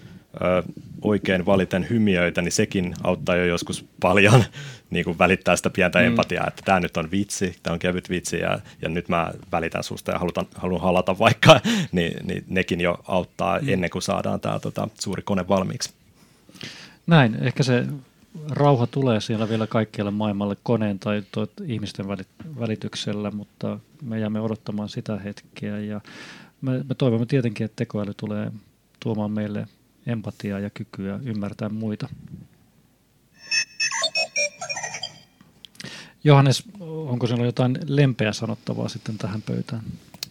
oikein 1.03 1.47
valiten 1.47 1.87
hymiöitä, 1.91 2.43
niin 2.43 2.53
sekin 2.53 2.95
auttaa 3.05 3.37
jo 3.37 3.45
joskus 3.45 3.85
paljon 4.01 4.45
niin 4.91 5.05
kuin 5.05 5.19
välittää 5.19 5.57
sitä 5.57 5.71
pientä 5.71 5.99
mm. 5.99 6.05
empatiaa, 6.05 6.47
että 6.49 6.63
tämä 6.65 6.81
nyt 6.81 6.97
on 6.97 7.11
vitsi, 7.11 7.57
tämä 7.63 7.73
on 7.73 7.79
kevyt 7.79 8.11
vitsi 8.11 8.37
ja, 8.37 8.59
ja 8.83 8.89
nyt 8.89 9.09
mä 9.09 9.31
välitän 9.53 9.85
susta 9.85 10.13
ja 10.13 10.19
halutan, 10.19 10.47
haluan 10.55 10.81
halata 10.81 11.19
vaikka, 11.19 11.61
niin, 11.93 12.27
niin 12.27 12.45
nekin 12.49 12.81
jo 12.81 12.99
auttaa 13.09 13.59
mm. 13.59 13.69
ennen 13.69 13.91
kuin 13.91 14.03
saadaan 14.03 14.41
tämä 14.41 14.59
tota, 14.59 14.89
suuri 15.01 15.23
kone 15.23 15.49
valmiiksi. 15.49 15.91
Näin, 17.07 17.37
ehkä 17.41 17.63
se 17.63 17.85
rauha 18.51 18.87
tulee 18.87 19.21
siellä 19.21 19.49
vielä 19.49 19.67
kaikkialle 19.67 20.11
maailmalle 20.11 20.57
koneen 20.63 20.99
tai 20.99 21.23
ihmisten 21.67 22.07
välityksellä, 22.61 23.31
mutta 23.31 23.79
me 24.03 24.21
jäämme 24.21 24.41
odottamaan 24.41 24.89
sitä 24.89 25.17
hetkeä 25.17 25.79
ja 25.79 26.01
me, 26.61 26.73
me 26.89 26.95
toivomme 26.99 27.27
tietenkin, 27.27 27.65
että 27.65 27.77
tekoäly 27.77 28.13
tulee 28.17 28.53
tuomaan 29.01 29.31
meille 29.31 29.67
empatiaa 30.07 30.59
ja 30.59 30.71
kykyä 30.71 31.21
ymmärtää 31.25 31.69
muita. 31.69 32.09
Johannes, 36.25 36.65
onko 36.81 37.27
sinulla 37.27 37.47
jotain 37.47 37.79
lempeä 37.87 38.33
sanottavaa 38.33 38.89
sitten 38.89 39.19
tähän 39.19 39.43
pöytään? 39.43 39.83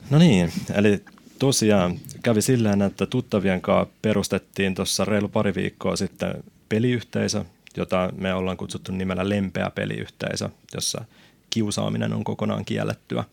No 0.10 0.18
niin, 0.18 0.51
eli 0.74 1.04
tosiaan 1.39 2.00
kävi 2.24 2.42
sillä 2.42 2.86
että 2.86 3.06
tuttavien 3.06 3.62
kanssa 3.62 3.94
perustettiin 4.01 4.75
tuossa 4.75 5.06
reilu 5.06 5.27
pari 5.27 5.56
viikkoa 5.56 5.96
sitten 5.96 6.44
peliyhteisö, 6.70 7.46
jota 7.77 8.10
me 8.17 8.34
ollaan 8.34 8.57
kutsuttu 8.57 8.91
nimellä 8.91 9.29
lempeä 9.29 9.72
peliyhteisö, 9.75 10.50
jossa 10.74 11.05
kiusaaminen 11.50 12.13
on 12.13 12.24
kokonaan 12.24 12.65
kiellettyä. 12.65 13.24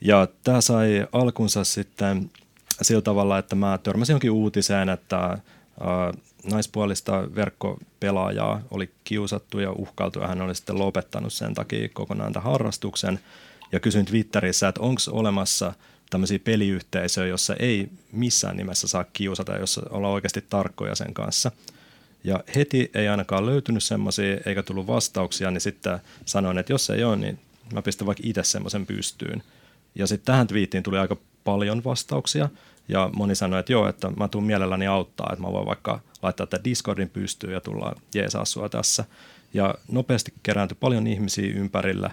Ja 0.00 0.28
tämä 0.44 0.60
sai 0.60 1.06
alkunsa 1.12 1.64
sitten 1.64 2.30
sillä 2.82 3.02
tavalla, 3.02 3.38
että 3.38 3.56
mä 3.56 3.78
törmäsin 3.82 4.14
jonkin 4.14 4.30
uutiseen, 4.30 4.88
että 4.88 5.38
naispuolista 6.50 7.28
verkkopelaajaa 7.34 8.62
oli 8.70 8.90
kiusattu 9.04 9.58
ja 9.60 9.72
uhkailtu 9.72 10.20
ja 10.20 10.28
hän 10.28 10.42
oli 10.42 10.54
sitten 10.54 10.78
lopettanut 10.78 11.32
sen 11.32 11.54
takia 11.54 11.88
kokonaan 11.88 12.32
tämän 12.32 12.50
harrastuksen. 12.50 13.20
Ja 13.72 13.80
kysyin 13.80 14.06
Twitterissä, 14.06 14.68
että 14.68 14.80
onko 14.80 15.00
olemassa 15.10 15.72
tämmöisiä 16.10 16.38
peliyhteisöjä, 16.38 17.26
jossa 17.26 17.54
ei 17.54 17.88
missään 18.12 18.56
nimessä 18.56 18.88
saa 18.88 19.04
kiusata, 19.12 19.56
jossa 19.56 19.82
ollaan 19.90 20.14
oikeasti 20.14 20.44
tarkkoja 20.50 20.94
sen 20.94 21.14
kanssa– 21.14 21.50
ja 22.24 22.44
heti 22.56 22.90
ei 22.94 23.08
ainakaan 23.08 23.46
löytynyt 23.46 23.84
semmoisia 23.84 24.36
eikä 24.46 24.62
tullut 24.62 24.86
vastauksia, 24.86 25.50
niin 25.50 25.60
sitten 25.60 25.98
sanoin, 26.24 26.58
että 26.58 26.72
jos 26.72 26.90
ei 26.90 27.04
ole, 27.04 27.16
niin 27.16 27.38
mä 27.72 27.82
pistän 27.82 28.06
vaikka 28.06 28.22
itse 28.26 28.42
semmoisen 28.42 28.86
pystyyn. 28.86 29.42
Ja 29.94 30.06
sitten 30.06 30.26
tähän 30.26 30.46
twiittiin 30.46 30.82
tuli 30.82 30.98
aika 30.98 31.16
paljon 31.44 31.84
vastauksia. 31.84 32.48
Ja 32.88 33.10
moni 33.16 33.34
sanoi, 33.34 33.60
että 33.60 33.72
joo, 33.72 33.88
että 33.88 34.10
mä 34.10 34.28
tuun 34.28 34.44
mielelläni 34.44 34.86
auttaa, 34.86 35.28
että 35.32 35.42
mä 35.42 35.52
voin 35.52 35.66
vaikka 35.66 36.00
laittaa 36.22 36.46
tätä 36.46 36.64
Discordin 36.64 37.10
pystyyn 37.10 37.52
ja 37.52 37.60
tulla 37.60 37.94
jeesaa 38.14 38.44
sua 38.44 38.68
tässä. 38.68 39.04
Ja 39.54 39.74
nopeasti 39.88 40.32
kerääntyi 40.42 40.76
paljon 40.80 41.06
ihmisiä 41.06 41.52
ympärillä. 41.54 42.10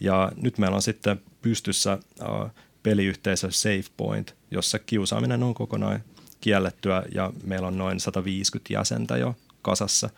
Ja 0.00 0.32
nyt 0.42 0.58
meillä 0.58 0.74
on 0.74 0.82
sitten 0.82 1.20
pystyssä 1.42 1.98
uh, 2.20 2.50
peliyhteisö 2.82 3.50
SafePoint, 3.50 4.34
jossa 4.50 4.78
kiusaaminen 4.78 5.42
on 5.42 5.54
kokonaan 5.54 6.02
kiellettyä 6.40 7.02
ja 7.14 7.32
meillä 7.44 7.66
on 7.66 7.78
noin 7.78 8.00
150 8.00 8.72
jäsentä 8.72 9.16
jo 9.16 9.36
kasassa. 9.62 10.10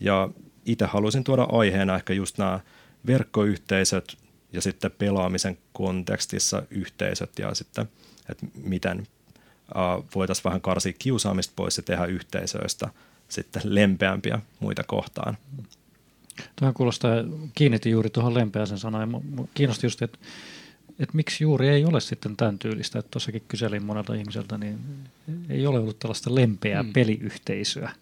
Ja 0.00 0.28
itse 0.66 0.86
haluaisin 0.86 1.24
tuoda 1.24 1.42
aiheena 1.42 1.96
ehkä 1.96 2.12
just 2.12 2.38
nämä 2.38 2.60
verkkoyhteisöt 3.06 4.16
ja 4.52 4.60
sitten 4.60 4.90
pelaamisen 4.90 5.58
kontekstissa 5.72 6.62
yhteisöt 6.70 7.38
ja 7.38 7.54
sitten, 7.54 7.88
että 8.28 8.46
miten 8.64 9.06
voitaisiin 10.14 10.44
vähän 10.44 10.60
karsia 10.60 10.92
kiusaamista 10.98 11.52
pois 11.56 11.76
ja 11.76 11.82
tehdä 11.82 12.04
yhteisöistä 12.04 12.88
sitten 13.28 13.62
lempeämpiä 13.64 14.38
muita 14.60 14.84
kohtaan. 14.84 15.36
Tuohan 16.56 16.74
kuulostaa, 16.74 17.10
kiinnitin 17.54 17.92
juuri 17.92 18.10
tuohon 18.10 18.34
lempeäsen 18.34 18.78
sanaan. 18.78 19.22
Kiinnosti 19.54 19.86
just, 19.86 20.02
että, 20.02 20.18
että 20.98 21.16
miksi 21.16 21.44
juuri 21.44 21.68
ei 21.68 21.84
ole 21.84 22.00
sitten 22.00 22.36
tämän 22.36 22.58
tyylistä. 22.58 22.98
Että 22.98 23.10
tuossakin 23.10 23.42
kyselin 23.48 23.84
monelta 23.84 24.14
ihmiseltä, 24.14 24.58
niin 24.58 24.78
ei 25.48 25.66
ole 25.66 25.78
ollut 25.78 25.98
tällaista 25.98 26.34
lempeää 26.34 26.82
hmm. 26.82 26.92
peliyhteisöä 26.92 27.92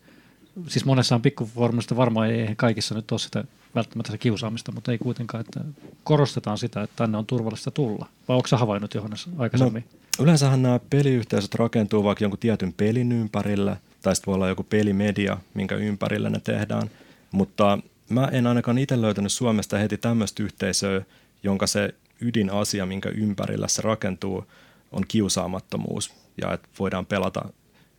siis 0.69 0.85
monessa 0.85 1.15
on 1.15 1.23
pikkuformista 1.23 1.97
varmaan 1.97 2.31
ei 2.31 2.55
kaikissa 2.57 2.95
nyt 2.95 3.13
ole 3.13 3.21
sitä 3.21 3.45
välttämättä 3.75 4.13
se 4.13 4.19
kiusaamista, 4.19 4.73
mutta 4.73 4.93
ei 4.93 4.99
kuitenkaan, 4.99 5.41
että 5.41 5.61
korostetaan 6.05 6.59
sitä, 6.59 6.83
että 6.83 6.97
tänne 6.97 7.19
on 7.19 7.27
turvallista 7.27 7.71
tulla. 7.71 8.07
Vai 8.29 8.37
onko 8.37 8.49
havainnut 8.57 8.95
Johannes 8.95 9.29
aikaisemmin? 9.39 9.85
No, 10.19 10.25
yleensähän 10.25 10.63
nämä 10.63 10.81
peliyhteisöt 10.91 11.55
rakentuu 11.55 12.05
vaikka 12.05 12.25
jonkun 12.25 12.39
tietyn 12.39 12.73
pelin 12.73 13.13
ympärillä, 13.13 13.77
tai 14.03 14.17
sitten 14.17 14.27
voi 14.27 14.35
olla 14.35 14.49
joku 14.49 14.63
pelimedia, 14.63 15.39
minkä 15.55 15.75
ympärillä 15.75 16.31
ne 16.31 16.41
tehdään. 16.41 16.91
Mutta 17.31 17.79
mä 18.09 18.29
en 18.33 18.47
ainakaan 18.47 18.79
itse 18.79 19.01
löytänyt 19.01 19.33
Suomesta 19.33 19.79
heti 19.79 19.99
tämmöistä 19.99 20.43
yhteisöä, 20.43 21.03
jonka 21.43 21.67
se 21.67 21.95
ydinasia, 22.21 22.87
minkä 22.87 23.09
ympärillä 23.09 23.69
se 23.69 23.83
rakentuu, 23.83 24.45
on 24.93 25.05
kiusaamattomuus 25.09 26.15
ja 26.43 26.53
että 26.53 26.69
voidaan 26.79 27.07
pelata 27.07 27.43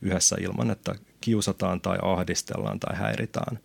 yhdessä 0.02 0.36
ilman, 0.40 0.70
että 0.70 0.94
kiusataan 1.22 1.80
tai 1.80 1.98
ahdistellaan 2.02 2.80
tai 2.80 2.96
häiritään. 2.96 3.58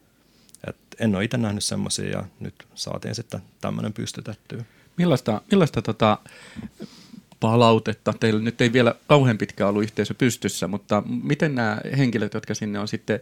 Et 0.68 0.78
en 1.00 1.16
ole 1.16 1.24
itse 1.24 1.38
nähnyt 1.38 1.64
semmoisia 1.64 2.10
ja 2.10 2.24
nyt 2.40 2.54
saatiin 2.76 3.16
sitten 3.16 3.42
tämmöinen 3.62 3.94
pystytettyä. 3.94 4.64
Millaista, 4.98 5.42
millaista 5.52 5.82
tota 5.82 6.18
palautetta, 7.40 8.14
teillä 8.20 8.42
nyt 8.42 8.62
ei 8.62 8.74
vielä 8.74 8.96
kauhean 9.08 9.38
pitkä 9.38 9.68
ollut 9.68 9.84
yhteisö 9.84 10.14
pystyssä, 10.14 10.68
mutta 10.68 11.04
miten 11.24 11.56
nämä 11.56 11.78
henkilöt, 11.98 12.34
jotka 12.34 12.54
sinne 12.54 12.80
on 12.80 12.88
sitten 12.88 13.20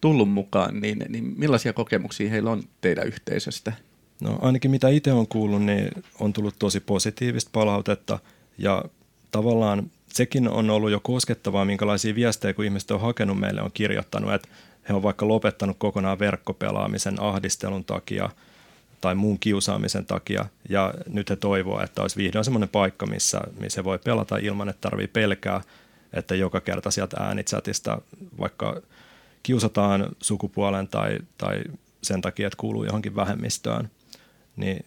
tullut 0.00 0.30
mukaan, 0.30 0.80
niin, 0.80 1.04
niin 1.08 1.34
millaisia 1.36 1.72
kokemuksia 1.72 2.30
heillä 2.30 2.50
on 2.50 2.62
teidän 2.80 3.06
yhteisöstä? 3.06 3.72
No 4.20 4.38
ainakin 4.42 4.70
mitä 4.70 4.88
itse 4.88 5.12
on 5.12 5.26
kuullut, 5.26 5.62
niin 5.62 5.90
on 6.20 6.32
tullut 6.32 6.54
tosi 6.58 6.80
positiivista 6.80 7.50
palautetta 7.52 8.18
ja 8.58 8.84
tavallaan 9.30 9.90
sekin 10.12 10.48
on 10.48 10.70
ollut 10.70 10.90
jo 10.90 11.00
koskettavaa, 11.00 11.64
minkälaisia 11.64 12.14
viestejä, 12.14 12.54
kun 12.54 12.64
ihmiset 12.64 12.90
on 12.90 13.00
hakenut 13.00 13.40
meille, 13.40 13.62
on 13.62 13.70
kirjoittanut, 13.74 14.32
että 14.34 14.48
he 14.88 14.94
on 14.94 15.02
vaikka 15.02 15.28
lopettanut 15.28 15.76
kokonaan 15.78 16.18
verkkopelaamisen 16.18 17.22
ahdistelun 17.22 17.84
takia 17.84 18.30
tai 19.00 19.14
muun 19.14 19.38
kiusaamisen 19.38 20.06
takia, 20.06 20.46
ja 20.68 20.94
nyt 21.06 21.30
he 21.30 21.36
toivoo, 21.36 21.82
että 21.82 22.02
olisi 22.02 22.16
vihdoin 22.16 22.44
semmoinen 22.44 22.68
paikka, 22.68 23.06
missä, 23.06 23.40
missä 23.60 23.84
voi 23.84 23.98
pelata 23.98 24.36
ilman, 24.36 24.68
että 24.68 24.80
tarvii 24.80 25.06
pelkää, 25.06 25.60
että 26.12 26.34
joka 26.34 26.60
kerta 26.60 26.90
sieltä 26.90 27.16
äänitsatista 27.20 28.02
vaikka 28.40 28.82
kiusataan 29.42 30.08
sukupuolen 30.20 30.88
tai, 30.88 31.18
tai 31.38 31.62
sen 32.02 32.20
takia, 32.20 32.46
että 32.46 32.56
kuuluu 32.56 32.84
johonkin 32.84 33.16
vähemmistöön, 33.16 33.90
niin 34.56 34.84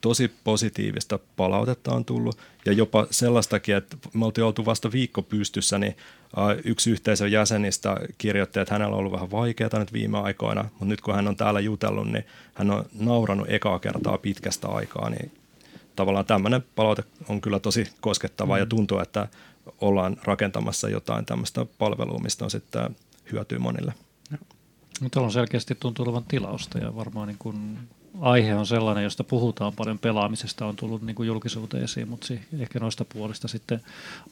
tosi 0.00 0.30
positiivista 0.44 1.18
palautetta 1.36 1.94
on 1.94 2.04
tullut 2.04 2.38
ja 2.66 2.72
jopa 2.72 3.06
sellaistakin, 3.10 3.76
että 3.76 3.96
me 4.14 4.24
oltiin 4.24 4.44
oltu 4.44 4.66
vasta 4.66 4.92
viikko 4.92 5.22
pystyssä, 5.22 5.78
niin 5.78 5.96
yksi 6.64 6.90
yhteisön 6.90 7.32
jäsenistä 7.32 7.96
kirjoitti, 8.18 8.60
että 8.60 8.74
hänellä 8.74 8.92
on 8.94 8.98
ollut 8.98 9.12
vähän 9.12 9.30
vaikeaa 9.30 9.78
nyt 9.78 9.92
viime 9.92 10.18
aikoina, 10.18 10.62
mutta 10.62 10.84
nyt 10.84 11.00
kun 11.00 11.14
hän 11.14 11.28
on 11.28 11.36
täällä 11.36 11.60
jutellut, 11.60 12.12
niin 12.12 12.24
hän 12.54 12.70
on 12.70 12.84
nauranut 12.98 13.46
ekaa 13.50 13.78
kertaa 13.78 14.18
pitkästä 14.18 14.68
aikaa, 14.68 15.10
niin 15.10 15.32
tavallaan 15.96 16.26
tämmöinen 16.26 16.64
palaute 16.76 17.04
on 17.28 17.40
kyllä 17.40 17.58
tosi 17.58 17.86
koskettavaa 18.00 18.56
mm. 18.56 18.60
ja 18.60 18.66
tuntuu, 18.66 18.98
että 18.98 19.28
ollaan 19.80 20.16
rakentamassa 20.24 20.88
jotain 20.88 21.24
tämmöistä 21.24 21.66
palvelua, 21.78 22.18
mistä 22.18 22.44
on 22.44 22.50
sitten 22.50 22.96
hyötyä 23.32 23.58
monille. 23.58 23.94
Tuolla 25.10 25.26
on 25.26 25.32
selkeästi 25.32 25.74
tuntuu 25.74 26.04
olevan 26.04 26.24
tilausta 26.24 26.78
ja 26.78 26.96
varmaan 26.96 27.28
niin 27.28 27.38
kuin 27.38 27.78
aihe 28.20 28.54
on 28.54 28.66
sellainen, 28.66 29.04
josta 29.04 29.24
puhutaan 29.24 29.72
paljon 29.72 29.98
pelaamisesta, 29.98 30.66
on 30.66 30.76
tullut 30.76 31.02
niin 31.02 31.16
kuin 31.16 31.26
julkisuuteen 31.26 31.84
esiin, 31.84 32.08
mutta 32.08 32.34
ehkä 32.58 32.78
noista 32.78 33.04
puolista 33.04 33.48
sitten 33.48 33.80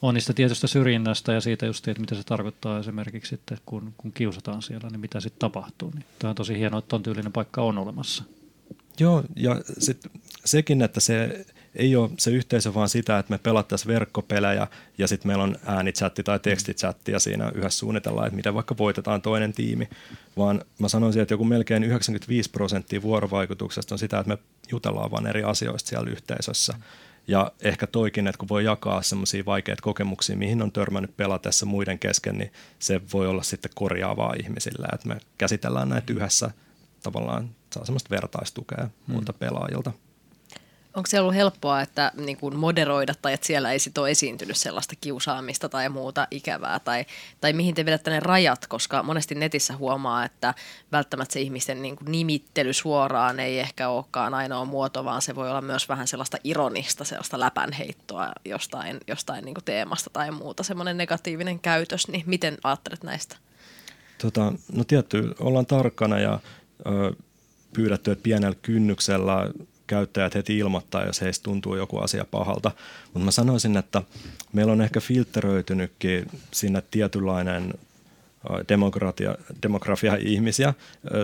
on 0.01 0.13
niistä 0.13 0.33
tietystä 0.33 0.67
syrjinnästä 0.67 1.33
ja 1.33 1.41
siitä 1.41 1.65
just, 1.65 1.87
että 1.87 2.01
mitä 2.01 2.15
se 2.15 2.23
tarkoittaa 2.23 2.79
esimerkiksi 2.79 3.29
sitten, 3.29 3.57
kun, 3.65 3.93
kun 3.97 4.11
kiusataan 4.11 4.61
siellä, 4.61 4.89
niin 4.89 4.99
mitä 4.99 5.19
sitten 5.19 5.39
tapahtuu. 5.39 5.91
Niin 5.95 6.05
tämä 6.19 6.29
on 6.29 6.35
tosi 6.35 6.57
hienoa, 6.59 6.79
että 6.79 6.89
ton 6.89 7.03
tyylinen 7.03 7.31
paikka 7.31 7.61
on 7.61 7.77
olemassa. 7.77 8.23
Joo, 8.99 9.23
ja 9.35 9.61
sitten 9.77 10.11
sekin, 10.45 10.81
että 10.81 10.99
se 10.99 11.45
ei 11.77 11.95
ole 11.95 12.09
se 12.17 12.31
yhteisö 12.31 12.73
vaan 12.73 12.89
sitä, 12.89 13.19
että 13.19 13.33
me 13.33 13.37
pelattaisiin 13.37 13.93
verkkopelejä 13.93 14.67
ja 14.97 15.07
sitten 15.07 15.29
meillä 15.29 15.43
on 15.43 15.55
äänichatti 15.65 16.23
tai 16.23 16.39
tekstichatti 16.39 17.11
ja 17.11 17.19
siinä 17.19 17.51
yhdessä 17.55 17.79
suunnitellaan, 17.79 18.27
että 18.27 18.35
miten 18.35 18.53
vaikka 18.53 18.77
voitetaan 18.77 19.21
toinen 19.21 19.53
tiimi, 19.53 19.89
vaan 20.37 20.61
mä 20.79 20.87
sanoisin, 20.87 21.21
että 21.21 21.33
joku 21.33 21.43
melkein 21.43 21.83
95 21.83 22.49
prosenttia 22.49 23.01
vuorovaikutuksesta 23.01 23.95
on 23.95 23.99
sitä, 23.99 24.19
että 24.19 24.29
me 24.29 24.37
jutellaan 24.71 25.11
vaan 25.11 25.27
eri 25.27 25.43
asioista 25.43 25.89
siellä 25.89 26.09
yhteisössä. 26.09 26.73
Ja 27.27 27.51
ehkä 27.61 27.87
toikin, 27.87 28.27
että 28.27 28.39
kun 28.39 28.49
voi 28.49 28.65
jakaa 28.65 29.01
semmoisia 29.01 29.45
vaikeita 29.45 29.81
kokemuksia, 29.81 30.37
mihin 30.37 30.61
on 30.61 30.71
törmännyt 30.71 31.17
pelatessa 31.17 31.65
muiden 31.65 31.99
kesken, 31.99 32.37
niin 32.37 32.51
se 32.79 33.01
voi 33.13 33.27
olla 33.27 33.43
sitten 33.43 33.71
korjaavaa 33.75 34.33
ihmisille, 34.43 34.87
että 34.93 35.07
me 35.07 35.17
käsitellään 35.37 35.89
näitä 35.89 36.13
yhdessä 36.13 36.51
tavallaan 37.03 37.49
saa 37.73 37.85
semmoista 37.85 38.09
vertaistukea 38.09 38.89
muilta 39.07 39.33
pelaajilta. 39.33 39.91
Onko 40.97 41.07
se 41.07 41.19
ollut 41.19 41.35
helppoa, 41.35 41.81
että 41.81 42.11
niin 42.15 42.37
kuin 42.37 42.55
moderoida 42.55 43.13
tai 43.21 43.33
että 43.33 43.47
siellä 43.47 43.71
ei 43.71 43.79
sit 43.79 43.97
ole 43.97 44.11
esiintynyt 44.11 44.57
sellaista 44.57 44.95
kiusaamista 45.01 45.69
tai 45.69 45.89
muuta 45.89 46.27
ikävää? 46.31 46.79
Tai, 46.79 47.05
tai 47.41 47.53
mihin 47.53 47.75
te 47.75 47.85
vedätte 47.85 48.11
ne 48.11 48.19
rajat, 48.19 48.67
koska 48.67 49.03
monesti 49.03 49.35
netissä 49.35 49.75
huomaa, 49.75 50.25
että 50.25 50.53
välttämättä 50.91 51.33
se 51.33 51.41
ihmisten 51.41 51.81
niin 51.81 51.95
kuin 51.95 52.11
nimittely 52.11 52.73
suoraan 52.73 53.39
ei 53.39 53.59
ehkä 53.59 53.89
olekaan 53.89 54.33
ainoa 54.33 54.65
muoto, 54.65 55.05
vaan 55.05 55.21
se 55.21 55.35
voi 55.35 55.49
olla 55.49 55.61
myös 55.61 55.89
vähän 55.89 56.07
sellaista 56.07 56.37
ironista, 56.43 57.05
sellaista 57.05 57.39
läpänheittoa 57.39 58.31
jostain, 58.45 58.97
jostain 59.07 59.45
niin 59.45 59.55
kuin 59.55 59.65
teemasta 59.65 60.09
tai 60.09 60.31
muuta, 60.31 60.63
semmoinen 60.63 60.97
negatiivinen 60.97 61.59
käytös. 61.59 62.07
Niin 62.07 62.23
miten 62.25 62.57
ajattelet 62.63 63.03
näistä? 63.03 63.35
Tota, 64.21 64.53
no 64.71 64.83
tietty, 64.83 65.35
ollaan 65.39 65.65
tarkkana 65.65 66.19
ja 66.19 66.39
ö, 66.85 67.13
pyydetty, 67.73 68.11
että 68.11 68.23
pienellä 68.23 68.57
kynnyksellä 68.61 69.51
käyttäjät 69.87 70.35
heti 70.35 70.57
ilmoittaa, 70.57 71.05
jos 71.05 71.21
heistä 71.21 71.43
tuntuu 71.43 71.75
joku 71.75 71.97
asia 71.97 72.25
pahalta. 72.31 72.71
Mutta 73.13 73.25
mä 73.25 73.31
sanoisin, 73.31 73.77
että 73.77 74.01
meillä 74.53 74.71
on 74.71 74.81
ehkä 74.81 74.99
filteröitynytkin 74.99 76.27
sinne 76.51 76.83
tietynlainen 76.91 77.73
demokratia, 78.69 79.35
demografia 79.63 80.15
ihmisiä 80.15 80.73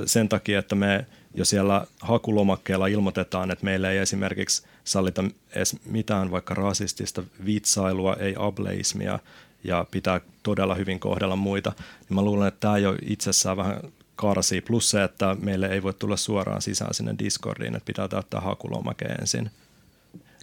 sen 0.05 0.29
takia, 0.29 0.59
että 0.59 0.75
me 0.75 1.05
jo 1.35 1.45
siellä 1.45 1.87
hakulomakkeella 2.01 2.87
ilmoitetaan, 2.87 3.51
että 3.51 3.65
meillä 3.65 3.91
ei 3.91 3.97
esimerkiksi 3.97 4.63
sallita 4.83 5.23
edes 5.55 5.75
mitään 5.85 6.31
vaikka 6.31 6.53
rasistista 6.53 7.23
vitsailua, 7.45 8.15
ei 8.15 8.35
ableismia 8.37 9.19
ja 9.63 9.85
pitää 9.91 10.21
todella 10.43 10.75
hyvin 10.75 10.99
kohdella 10.99 11.35
muita, 11.35 11.73
niin 11.77 12.15
mä 12.15 12.21
luulen, 12.21 12.47
että 12.47 12.59
tämä 12.59 12.77
jo 12.77 12.95
itsessään 13.01 13.57
vähän 13.57 13.79
karsii. 14.15 14.61
Plus 14.61 14.89
se, 14.89 15.03
että 15.03 15.35
meille 15.39 15.67
ei 15.67 15.83
voi 15.83 15.93
tulla 15.93 16.17
suoraan 16.17 16.61
sisään 16.61 16.93
sinne 16.93 17.15
Discordiin, 17.19 17.75
että 17.75 17.85
pitää 17.85 18.07
täyttää 18.07 18.41
hakulomake 18.41 19.05
ensin. 19.05 19.51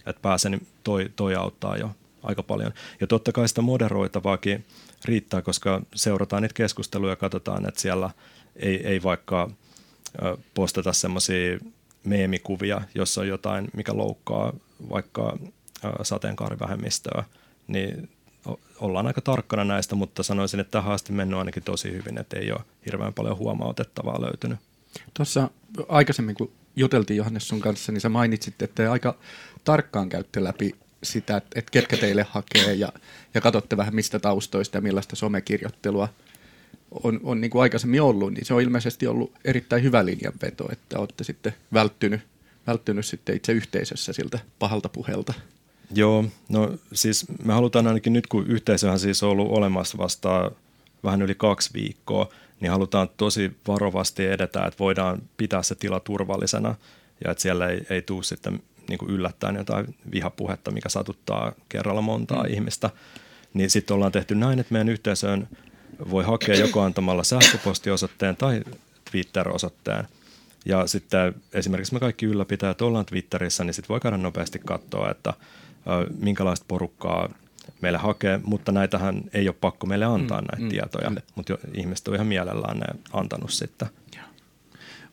Että 0.05 0.21
pääsen, 0.21 0.51
niin 0.51 0.67
toi, 0.83 1.09
toi 1.15 1.35
auttaa 1.35 1.77
jo 1.77 1.91
aika 2.23 2.43
paljon. 2.43 2.73
Ja 3.01 3.07
totta 3.07 3.31
kai 3.31 3.47
sitä 3.47 3.61
moderoitavaakin 3.61 4.65
riittää, 5.05 5.41
koska 5.41 5.81
seurataan 5.95 6.41
niitä 6.41 6.53
keskusteluja 6.53 7.11
ja 7.11 7.15
katsotaan, 7.15 7.67
että 7.67 7.81
siellä 7.81 8.09
ei, 8.55 8.87
ei 8.87 9.03
vaikka 9.03 9.49
postata 10.53 10.93
semmoisia 10.93 11.59
meemikuvia, 12.03 12.81
jossa 12.95 13.21
on 13.21 13.27
jotain, 13.27 13.67
mikä 13.73 13.97
loukkaa 13.97 14.53
vaikka 14.89 15.37
sateenkaarivähemmistöä, 16.03 17.23
niin 17.67 18.09
ollaan 18.81 19.07
aika 19.07 19.21
tarkkana 19.21 19.63
näistä, 19.63 19.95
mutta 19.95 20.23
sanoisin, 20.23 20.59
että 20.59 20.71
tähän 20.71 20.93
asti 20.93 21.11
mennyt 21.13 21.39
ainakin 21.39 21.63
tosi 21.63 21.91
hyvin, 21.91 22.17
että 22.17 22.39
ei 22.39 22.51
ole 22.51 22.61
hirveän 22.85 23.13
paljon 23.13 23.37
huomautettavaa 23.37 24.21
löytynyt. 24.21 24.59
Tuossa 25.13 25.49
aikaisemmin, 25.87 26.35
kun 26.35 26.51
juteltiin 26.75 27.17
Johannes 27.17 27.47
sun 27.47 27.59
kanssa, 27.59 27.91
niin 27.91 28.01
sä 28.01 28.09
mainitsit, 28.09 28.61
että 28.61 28.91
aika 28.91 29.15
tarkkaan 29.63 30.09
käytte 30.09 30.43
läpi 30.43 30.75
sitä, 31.03 31.37
että, 31.37 31.59
että 31.59 31.71
ketkä 31.71 31.97
teille 31.97 32.25
hakee 32.29 32.73
ja, 32.73 32.93
ja 33.33 33.41
katsotte 33.41 33.77
vähän 33.77 33.95
mistä 33.95 34.19
taustoista 34.19 34.77
ja 34.77 34.81
millaista 34.81 35.15
somekirjoittelua 35.15 36.09
on, 37.03 37.19
on 37.23 37.41
niin 37.41 37.51
kuin 37.51 37.61
aikaisemmin 37.61 38.01
ollut, 38.01 38.33
niin 38.33 38.45
se 38.45 38.53
on 38.53 38.61
ilmeisesti 38.61 39.07
ollut 39.07 39.33
erittäin 39.45 39.83
hyvä 39.83 40.05
linjanveto, 40.05 40.69
että 40.71 40.99
olette 40.99 41.23
sitten 41.23 41.53
välttynyt, 41.73 42.21
välttynyt 42.67 43.05
sitten 43.05 43.35
itse 43.35 43.51
yhteisössä 43.51 44.13
siltä 44.13 44.39
pahalta 44.59 44.89
puhelta. 44.89 45.33
Joo, 45.93 46.25
no 46.49 46.77
siis 46.93 47.25
me 47.43 47.53
halutaan 47.53 47.87
ainakin 47.87 48.13
nyt, 48.13 48.27
kun 48.27 48.47
yhteisöhän 48.47 48.99
siis 48.99 49.23
on 49.23 49.29
ollut 49.29 49.51
olemassa 49.51 49.97
vasta 49.97 50.51
vähän 51.03 51.21
yli 51.21 51.35
kaksi 51.35 51.69
viikkoa, 51.73 52.29
niin 52.59 52.71
halutaan 52.71 53.09
tosi 53.17 53.51
varovasti 53.67 54.25
edetä, 54.25 54.65
että 54.65 54.79
voidaan 54.79 55.21
pitää 55.37 55.63
se 55.63 55.75
tila 55.75 55.99
turvallisena 55.99 56.75
ja 57.25 57.31
että 57.31 57.41
siellä 57.41 57.67
ei, 57.67 57.85
ei 57.89 58.01
tule 58.01 58.23
sitten 58.23 58.63
niin 58.89 58.97
kuin 58.97 59.11
yllättäen 59.11 59.55
jotain 59.55 59.95
vihapuhetta, 60.11 60.71
mikä 60.71 60.89
satuttaa 60.89 61.51
kerralla 61.69 62.01
montaa 62.01 62.43
mm. 62.43 62.53
ihmistä. 62.53 62.89
Niin 63.53 63.69
sitten 63.69 63.95
ollaan 63.95 64.11
tehty 64.11 64.35
näin, 64.35 64.59
että 64.59 64.73
meidän 64.73 64.89
yhteisöön 64.89 65.47
voi 66.09 66.23
hakea 66.23 66.55
joko 66.55 66.81
antamalla 66.81 67.23
sähköpostiosoitteen 67.23 68.35
tai 68.35 68.63
Twitter-osoitteen. 69.11 70.07
Ja 70.65 70.87
sitten 70.87 71.33
esimerkiksi 71.53 71.93
me 71.93 71.99
kaikki 71.99 72.25
ylläpitäjät 72.25 72.81
ollaan 72.81 73.05
Twitterissä, 73.05 73.63
niin 73.63 73.73
sitten 73.73 73.89
voi 73.89 73.99
käydä 73.99 74.17
nopeasti 74.17 74.59
katsoa, 74.65 75.11
että– 75.11 75.33
minkälaista 76.19 76.65
porukkaa 76.67 77.29
meille 77.81 77.97
hakee, 77.97 78.39
mutta 78.43 78.71
näitähän 78.71 79.21
ei 79.33 79.47
ole 79.47 79.55
pakko 79.61 79.87
meille 79.87 80.05
antaa 80.05 80.41
mm, 80.41 80.47
näitä 80.51 80.63
mm, 80.63 80.69
tietoja, 80.69 81.07
kyllä. 81.07 81.21
mutta 81.35 81.51
jo, 81.51 81.57
ihmiset 81.73 82.07
on 82.07 82.15
ihan 82.15 82.27
mielellään 82.27 82.77
ne 82.77 82.85
antanut 83.13 83.51
sitten. 83.51 83.87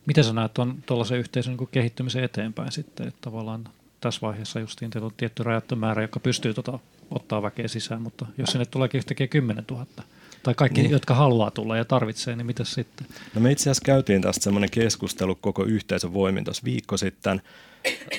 Miten 0.07 0.24
sä 0.24 0.33
näet 0.33 0.52
tuollaisen 0.87 1.18
yhteisön 1.18 1.57
niin 1.57 1.68
kehittymisen 1.72 2.24
eteenpäin 2.24 2.72
sitten, 2.72 3.09
että 3.09 3.18
tavallaan 3.20 3.68
tässä 4.00 4.20
vaiheessa 4.22 4.61
justiin 4.61 4.90
teillä 4.90 5.07
on 5.07 5.12
tietty 5.16 5.42
rajattu 5.42 5.76
määrä, 5.76 6.02
joka 6.02 6.20
pystyy 6.20 6.54
tota, 6.54 6.78
ottaa 7.11 7.42
väkeä 7.42 7.68
sisään, 7.68 8.02
mutta 8.02 8.26
jos 8.38 8.50
sinne 8.50 8.66
tuleekin 8.66 8.98
yhtäkkiä 8.98 9.26
10 9.26 9.64
000, 9.70 9.87
tai 10.42 10.54
kaikki, 10.54 10.83
niin. 10.83 10.90
jotka 10.90 11.14
haluaa 11.14 11.50
tulla 11.50 11.76
ja 11.76 11.85
tarvitsee, 11.85 12.37
niin 12.37 12.46
mitä 12.46 12.64
sitten? 12.64 13.07
No 13.35 13.40
me 13.40 13.52
itse 13.52 13.62
asiassa 13.62 13.85
käytiin 13.85 14.22
tästä 14.22 14.44
semmoinen 14.44 14.70
keskustelu 14.70 15.35
koko 15.35 15.64
yhteisön 15.64 16.12
voimin 16.12 16.44
tuossa 16.44 16.64
viikko 16.64 16.96
sitten, 16.96 17.42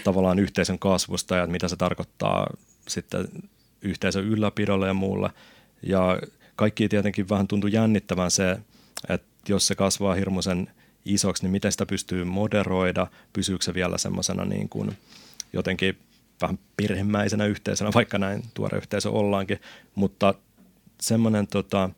tavallaan 0.03 0.39
yhteisön 0.39 0.79
kasvusta 0.79 1.35
ja 1.35 1.47
mitä 1.47 1.67
se 1.67 1.75
tarkoittaa 1.75 2.47
sitten 2.87 3.27
yhteisön 3.81 4.23
ylläpidolle 4.23 4.87
ja 4.87 4.93
muulle. 4.93 5.29
Ja 5.83 6.19
kaikki 6.55 6.89
tietenkin 6.89 7.29
vähän 7.29 7.47
tuntuu 7.47 7.69
jännittävän 7.69 8.31
se, 8.31 8.57
että 9.09 9.27
jos 9.49 9.67
se 9.67 9.75
kasvaa 9.75 10.13
hirmuisen 10.13 10.71
isoksi, 11.05 11.43
niin 11.43 11.51
miten 11.51 11.71
sitä 11.71 11.85
pystyy 11.85 12.23
moderoida, 12.23 13.07
pysyykö 13.33 13.63
se 13.63 13.73
vielä 13.73 13.97
semmoisena 13.97 14.45
niin 14.45 14.69
kuin 14.69 14.97
jotenkin 15.53 15.97
vähän 16.41 16.59
perhemäisenä 16.77 17.45
yhteisönä, 17.45 17.91
vaikka 17.93 18.17
näin 18.17 18.43
tuore 18.53 18.77
yhteisö 18.77 19.09
ollaankin, 19.09 19.59
mutta 19.95 20.33
semmoinen 21.01 21.47
tota, 21.47 21.89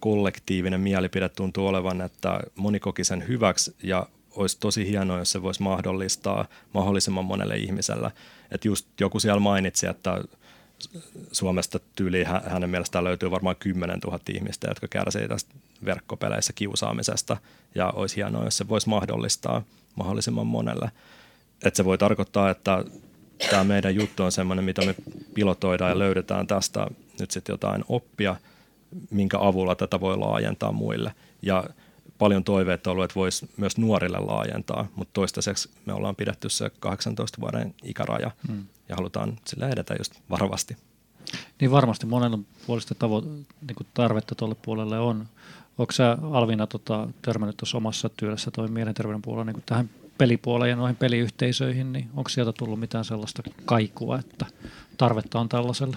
kollektiivinen 0.00 0.80
mielipide 0.80 1.28
tuntuu 1.28 1.66
olevan, 1.66 2.00
että 2.00 2.40
moni 2.54 2.80
koki 2.80 3.04
sen 3.04 3.28
hyväksi 3.28 3.76
ja 3.82 4.06
olisi 4.38 4.56
tosi 4.60 4.88
hienoa, 4.88 5.18
jos 5.18 5.30
se 5.30 5.42
voisi 5.42 5.62
mahdollistaa 5.62 6.46
mahdollisimman 6.74 7.24
monelle 7.24 7.56
ihmiselle. 7.56 8.12
Että 8.50 8.68
just 8.68 8.86
joku 9.00 9.20
siellä 9.20 9.40
mainitsi, 9.40 9.86
että 9.86 10.24
Suomesta 11.32 11.80
tyyli 11.94 12.24
hänen 12.24 12.70
mielestään 12.70 13.04
löytyy 13.04 13.30
varmaan 13.30 13.56
10 13.56 13.98
000 13.98 14.18
ihmistä, 14.28 14.68
jotka 14.68 14.88
kärsii 14.88 15.28
tästä 15.28 15.54
verkkopeleissä 15.84 16.52
kiusaamisesta, 16.52 17.36
ja 17.74 17.90
olisi 17.90 18.16
hienoa, 18.16 18.44
jos 18.44 18.56
se 18.56 18.68
voisi 18.68 18.88
mahdollistaa 18.88 19.62
mahdollisimman 19.94 20.46
monelle. 20.46 20.90
Että 21.64 21.76
se 21.76 21.84
voi 21.84 21.98
tarkoittaa, 21.98 22.50
että 22.50 22.84
tämä 23.50 23.64
meidän 23.64 23.94
juttu 23.94 24.22
on 24.22 24.32
sellainen, 24.32 24.64
mitä 24.64 24.86
me 24.86 24.94
pilotoidaan 25.34 25.90
ja 25.90 25.98
löydetään 25.98 26.46
tästä 26.46 26.86
nyt 27.20 27.30
sitten 27.30 27.52
jotain 27.52 27.84
oppia, 27.88 28.36
minkä 29.10 29.38
avulla 29.40 29.74
tätä 29.74 30.00
voi 30.00 30.16
laajentaa 30.16 30.72
muille. 30.72 31.12
Ja 31.42 31.64
paljon 32.18 32.44
toiveita 32.44 32.90
ollut, 32.90 33.04
että 33.04 33.14
voisi 33.14 33.50
myös 33.56 33.78
nuorille 33.78 34.18
laajentaa, 34.18 34.88
mutta 34.96 35.12
toistaiseksi 35.12 35.70
me 35.86 35.92
ollaan 35.92 36.16
pidetty 36.16 36.48
se 36.48 36.70
18 36.80 37.40
vuoden 37.40 37.74
ikäraja 37.82 38.30
hmm. 38.48 38.64
ja 38.88 38.96
halutaan 38.96 39.38
sillä 39.46 39.68
edetä 39.68 39.94
just 39.98 40.14
varovasti. 40.30 40.76
Niin 41.60 41.70
varmasti 41.70 42.06
monella 42.06 42.38
puolesta 42.66 42.94
tavo- 42.94 43.44
niin 43.66 43.86
tarvetta 43.94 44.34
tuolle 44.34 44.56
puolelle 44.62 44.98
on. 44.98 45.28
Onko 45.78 45.92
sä 45.92 46.18
Alvina 46.32 46.66
tota, 46.66 47.08
törmännyt 47.22 47.56
tuossa 47.56 47.76
omassa 47.76 48.08
työssä 48.08 48.50
toi 48.50 48.68
mielenterveyden 48.68 49.22
puolella 49.22 49.52
niin 49.52 49.62
tähän 49.66 49.90
pelipuoleen 50.18 50.70
ja 50.70 50.76
noihin 50.76 50.96
peliyhteisöihin, 50.96 51.92
niin 51.92 52.10
onko 52.16 52.28
sieltä 52.28 52.52
tullut 52.52 52.80
mitään 52.80 53.04
sellaista 53.04 53.42
kaikua, 53.64 54.18
että 54.18 54.46
tarvetta 54.96 55.40
on 55.40 55.48
tällaiselle? 55.48 55.96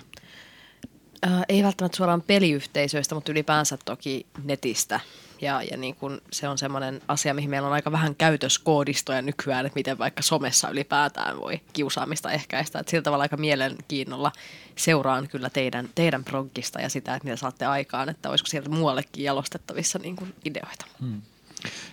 Äh, 1.26 1.42
ei 1.50 1.64
välttämättä 1.64 1.98
suoraan 1.98 2.22
peliyhteisöistä, 2.22 3.16
mutta 3.16 3.32
ylipäänsä 3.32 3.78
toki 3.86 4.26
netistä 4.44 5.00
ja, 5.42 5.64
ja 5.72 5.78
niin 5.78 5.96
kun 5.96 6.22
se 6.32 6.48
on 6.48 6.58
semmoinen 6.58 7.02
asia, 7.08 7.34
mihin 7.34 7.50
meillä 7.50 7.68
on 7.68 7.74
aika 7.74 7.92
vähän 7.92 8.16
käytöskoodistoja 8.16 9.22
nykyään, 9.22 9.66
että 9.66 9.80
miten 9.80 9.98
vaikka 9.98 10.22
somessa 10.22 10.70
ylipäätään 10.70 11.38
voi 11.38 11.62
kiusaamista 11.74 12.32
ehkäistä. 12.32 12.80
Että 12.80 12.90
sillä 12.90 13.04
tavalla 13.04 13.22
aika 13.22 13.38
mielenkiinnolla 13.38 14.32
seuraan 14.76 15.28
kyllä 15.28 15.50
teidän, 15.50 15.90
teidän 15.96 16.24
proggista 16.24 16.82
ja 16.82 16.90
sitä, 16.90 17.16
että 17.16 17.28
mitä 17.28 17.36
saatte 17.36 17.66
aikaan, 17.66 18.10
että 18.10 18.30
olisiko 18.30 18.48
sieltä 18.48 18.70
muuallekin 18.70 19.24
jalostettavissa 19.24 20.00
niin 20.00 20.16
kuin 20.16 20.34
ideoita. 20.46 20.86
Hmm. 21.00 21.22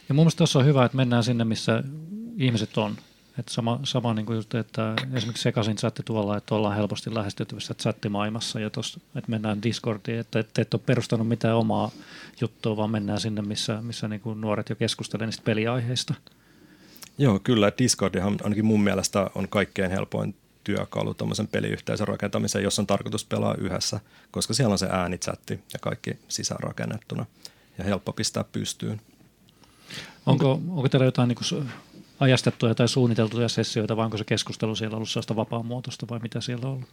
Ja 0.09 0.15
mun 0.15 0.25
mielestä 0.25 0.39
tuossa 0.39 0.59
on 0.59 0.67
hyvä, 0.67 0.85
että 0.85 0.97
mennään 0.97 1.25
sinne, 1.25 1.45
missä 1.45 1.83
ihmiset 2.37 2.79
on. 2.79 2.97
Et 3.39 3.49
sama, 3.49 3.81
sama 3.85 4.15
niin 4.15 4.27
kuin 4.27 4.37
just, 4.37 4.55
että 4.55 4.95
esimerkiksi 5.15 5.43
sekaisin 5.43 5.77
chatti 5.77 6.03
tuolla, 6.05 6.37
että 6.37 6.55
ollaan 6.55 6.77
helposti 6.77 7.15
lähestyttävissä 7.15 7.75
chattimaailmassa 7.75 8.61
ja 8.61 8.71
tossa, 8.71 9.01
että 9.15 9.31
mennään 9.31 9.63
Discordiin, 9.63 10.19
että 10.19 10.39
et, 10.39 10.59
et 10.59 10.75
ole 10.75 10.83
perustanut 10.87 11.29
mitään 11.29 11.57
omaa 11.57 11.91
juttua, 12.41 12.77
vaan 12.77 12.91
mennään 12.91 13.21
sinne, 13.21 13.43
missä, 13.43 13.83
missä 13.83 14.09
niin 14.09 14.21
kuin 14.21 14.41
nuoret 14.41 14.69
jo 14.69 14.77
keskustelevat 14.77 15.27
niistä 15.27 15.43
peliaiheista. 15.45 16.15
Joo, 17.19 17.39
kyllä. 17.39 17.73
Discordihan 17.79 18.37
ainakin 18.43 18.65
mun 18.65 18.83
mielestä 18.83 19.31
on 19.35 19.49
kaikkein 19.49 19.91
helpoin 19.91 20.35
työkalu 20.65 21.15
tuommoisen 21.15 21.49
peliyhteisön 21.49 22.09
rakentamiseen, 22.09 22.65
jos 22.65 22.79
on 22.79 22.87
tarkoitus 22.87 23.25
pelaa 23.25 23.55
yhdessä, 23.55 24.01
koska 24.31 24.55
siellä 24.55 24.73
on 24.73 24.79
se 24.79 24.89
äänichatti 24.91 25.61
ja 25.73 25.79
kaikki 25.79 26.19
sisäänrakennettuna 26.29 27.27
ja 27.79 27.85
helppo 27.85 28.13
pistää 28.13 28.45
pystyyn. 28.45 29.01
Onko, 30.27 30.53
onko 30.53 30.89
teillä 30.89 31.05
jotain 31.05 31.29
niin 31.29 31.69
ajastettuja 32.21 32.75
tai 32.75 32.89
suunniteltuja 32.89 33.49
sessioita, 33.49 33.97
vai 33.97 34.05
onko 34.05 34.17
se 34.17 34.25
keskustelu 34.25 34.77
siellä 34.77 34.97
ollut 34.97 35.09
sellaista 35.09 35.37
vapaamuotoista 35.37 36.07
vai 36.11 36.19
mitä 36.19 36.41
siellä 36.41 36.67
on 36.67 36.73
ollut? 36.73 36.89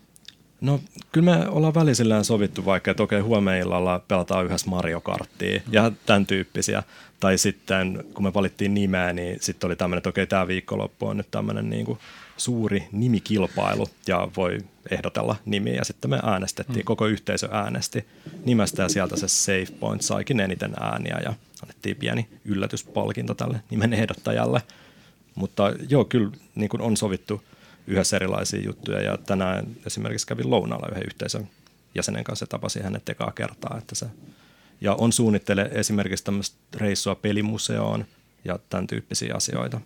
No 0.62 0.80
kyllä 1.12 1.38
me 1.38 1.48
ollaan 1.48 1.74
välisillään 1.74 2.26
sovittu 2.26 2.66
vaikka, 2.66 2.92
että 2.92 3.04
okei 3.04 3.20
huomenna 3.20 3.60
illalla 3.60 4.00
pelataan 4.08 4.46
yhdessä 4.46 4.70
Mario 4.70 5.02
Karttia 5.02 5.62
ja 5.72 5.92
tämän 6.06 6.26
tyyppisiä. 6.26 6.84
Tai 7.20 7.38
sitten 7.38 8.04
kun 8.14 8.24
me 8.24 8.34
valittiin 8.34 8.74
nimeä, 8.74 9.14
niin 9.14 9.38
sitten 9.42 9.68
oli 9.68 9.76
tämmöinen, 9.76 9.98
että 9.98 10.10
okei 10.10 10.28
tämä 10.28 10.48
viikonloppu 10.48 11.08
on 11.08 11.18
nyt 11.18 11.32
tämmöinen 11.32 11.70
niin 11.70 11.86
kuin 11.86 12.00
suuri 12.38 12.88
nimikilpailu 12.92 13.88
ja 14.08 14.28
voi 14.38 14.58
ehdotella 14.92 15.36
nimiä. 15.46 15.74
Ja 15.74 15.86
sitten 15.86 16.10
me 16.10 16.20
äänestettiin, 16.24 16.80
mm. 16.80 16.86
koko 16.86 17.06
yhteisö 17.06 17.50
äänesti 17.52 18.06
nimestä 18.46 18.82
ja 18.82 18.90
sieltä 18.90 19.18
se 19.18 19.28
Safe 19.28 19.80
Point 19.80 20.02
saikin 20.02 20.40
eniten 20.40 20.74
ääniä 20.80 21.20
ja 21.24 21.34
annettiin 21.62 21.96
pieni 21.96 22.28
yllätyspalkinto 22.46 23.34
tälle 23.34 23.62
nimen 23.70 23.94
ehdottajalle. 23.94 24.62
Mutta 25.36 25.74
joo, 25.90 26.06
kyllä 26.06 26.32
niin 26.56 26.70
kuin 26.70 26.82
on 26.82 26.98
sovittu 26.98 27.44
yhdessä 27.88 28.16
erilaisia 28.16 28.62
juttuja 28.62 29.02
ja 29.02 29.18
tänään 29.18 29.68
esimerkiksi 29.86 30.28
kävin 30.28 30.50
lounaalla 30.50 30.88
yhden 30.92 31.06
yhteisön 31.06 31.50
jäsenen 31.96 32.24
kanssa 32.24 32.44
ja 32.44 32.48
tapasin 32.48 32.84
hänet 32.84 33.10
ekaa 33.10 33.32
kertaa. 33.32 33.78
Että 33.78 33.96
se, 33.96 34.06
ja 34.82 34.94
on 34.94 35.14
suunnittele 35.14 35.70
esimerkiksi 35.72 36.24
tämmöistä 36.24 36.58
reissua 36.76 37.16
pelimuseoon 37.16 38.06
ja 38.46 38.60
tämän 38.70 38.88
tyyppisiä 38.88 39.36
asioita. 39.36 39.82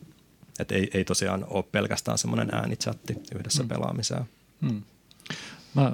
Että 0.60 0.76
ei, 0.76 0.90
ei 0.94 1.06
tosiaan 1.06 1.46
ole 1.50 1.64
pelkästään 1.72 2.18
semmoinen 2.18 2.50
äänichatti 2.56 3.16
yhdessä 3.36 3.64
hmm. 3.64 3.70
pelaamiseen. 3.70 4.24
Hmm. 4.62 4.82
Mä 5.74 5.92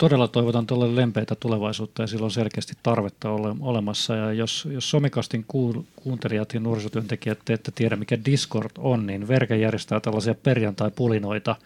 todella 0.00 0.28
toivotan 0.28 0.66
tuolle 0.66 0.96
lempeitä 0.96 1.34
tulevaisuutta 1.34 2.02
ja 2.02 2.06
sillä 2.06 2.24
on 2.24 2.30
selkeästi 2.30 2.72
tarvetta 2.82 3.30
ole, 3.30 3.54
olemassa. 3.60 4.16
Ja 4.16 4.32
jos, 4.32 4.68
jos 4.70 4.90
Somikastin 4.90 5.44
kuul, 5.48 5.82
kuuntelijat 5.96 6.54
ja 6.54 6.60
nuorisotyöntekijät 6.60 7.38
te 7.44 7.52
ette 7.52 7.72
tiedä, 7.74 7.96
mikä 7.96 8.18
Discord 8.24 8.70
on, 8.78 9.06
niin 9.06 9.28
Verke 9.28 9.56
järjestää 9.56 10.00
tällaisia 10.00 10.34
perjantai-pulinoita. 10.34 11.56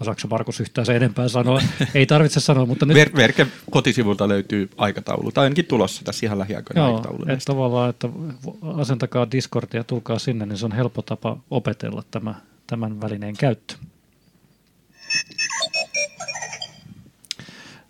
Osaako 0.00 0.20
Markus 0.30 0.60
yhtään 0.60 0.86
se 0.86 0.96
enempää 0.96 1.28
sanoa? 1.28 1.62
Ei 1.94 2.06
tarvitse 2.06 2.40
sanoa, 2.40 2.66
mutta 2.66 2.86
nyt... 2.86 2.96
Ver- 2.96 3.16
Verke 3.16 3.46
kotisivulta 3.70 4.28
löytyy 4.28 4.70
aikataulu, 4.76 5.32
tai 5.32 5.44
ainakin 5.44 5.64
tulossa 5.64 6.04
tässä 6.04 6.26
ihan 6.26 6.38
lähiaikoina 6.38 6.80
Joo, 6.80 6.96
aikataulu. 6.96 7.22
Että 7.22 7.44
tavallaan, 7.44 7.90
että 7.90 8.08
asentakaa 8.76 9.30
Discordia 9.30 9.80
ja 9.80 9.84
tulkaa 9.84 10.18
sinne, 10.18 10.46
niin 10.46 10.58
se 10.58 10.66
on 10.66 10.72
helppo 10.72 11.02
tapa 11.02 11.36
opetella 11.50 12.02
tämä, 12.10 12.34
tämän 12.66 13.00
välineen 13.00 13.36
käyttö. 13.36 13.74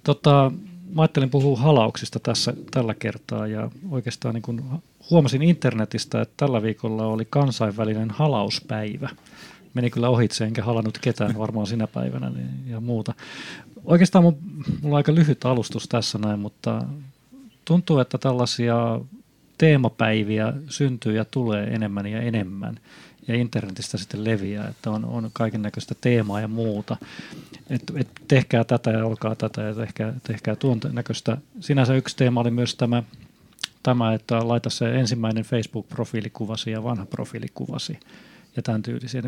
Tota, 0.05 0.53
mä 0.95 1.03
ajattelin 1.03 1.31
puhua 1.31 1.59
halauksista 1.59 2.21
tässä 2.21 2.55
tällä 2.71 2.95
kertaa 2.95 3.47
ja 3.47 3.71
oikeastaan 3.91 4.35
niin 4.35 4.43
kun 4.43 4.83
huomasin 5.11 5.43
internetistä, 5.43 6.21
että 6.21 6.35
tällä 6.37 6.63
viikolla 6.63 7.07
oli 7.07 7.27
kansainvälinen 7.31 8.11
halauspäivä. 8.11 9.09
Meni 9.75 9.91
kyllä 9.91 10.09
ohitse, 10.09 10.45
enkä 10.45 10.65
halannut 10.65 10.99
ketään 10.99 11.39
varmaan 11.39 11.67
sinä 11.67 11.87
päivänä 11.87 12.31
niin, 12.31 12.49
ja 12.67 12.81
muuta. 12.81 13.15
Oikeastaan 13.85 14.25
mun, 14.25 14.39
mulla 14.83 14.95
on 14.95 14.97
aika 14.97 15.15
lyhyt 15.15 15.45
alustus 15.45 15.89
tässä 15.89 16.19
näin, 16.19 16.39
mutta 16.39 16.85
tuntuu, 17.65 17.99
että 17.99 18.19
tällaisia 18.19 19.01
teemapäiviä 19.59 20.53
syntyy 20.69 21.17
ja 21.17 21.25
tulee 21.25 21.65
enemmän 21.67 22.07
ja 22.07 22.21
enemmän 22.21 22.81
ja 23.29 23.35
internetistä 23.35 23.99
sitten 23.99 24.25
leviää, 24.25 24.69
että 24.69 24.91
on, 24.91 25.05
on 25.05 25.31
kaiken 25.33 25.63
näköistä 25.63 25.95
teemaa 26.01 26.41
ja 26.41 26.49
muuta. 26.49 26.97
Et, 27.71 27.83
et 27.97 28.09
tehkää 28.29 28.65
tätä 28.65 28.91
ja 28.91 29.07
olkaa 29.07 29.35
tätä 29.35 29.63
ja 29.63 29.75
tehkää, 29.75 30.13
tehkää 30.23 30.57
tuon 30.57 30.81
näköistä. 30.93 31.37
Sinänsä 31.61 31.95
yksi 31.95 32.17
teema 32.17 32.41
oli 32.41 32.51
myös 32.51 32.75
tämä, 32.75 33.03
tämä 33.83 34.15
että 34.15 34.49
laita 34.49 34.71
se 34.71 34.95
ensimmäinen 34.95 35.45
Facebook-profiilikuvasi 35.45 36.71
ja 36.71 36.85
vanha 36.85 37.07
profiilikuvasi 37.07 37.99
ja 38.57 38.63
tämän 38.63 38.83
tyylisiä. 38.83 39.23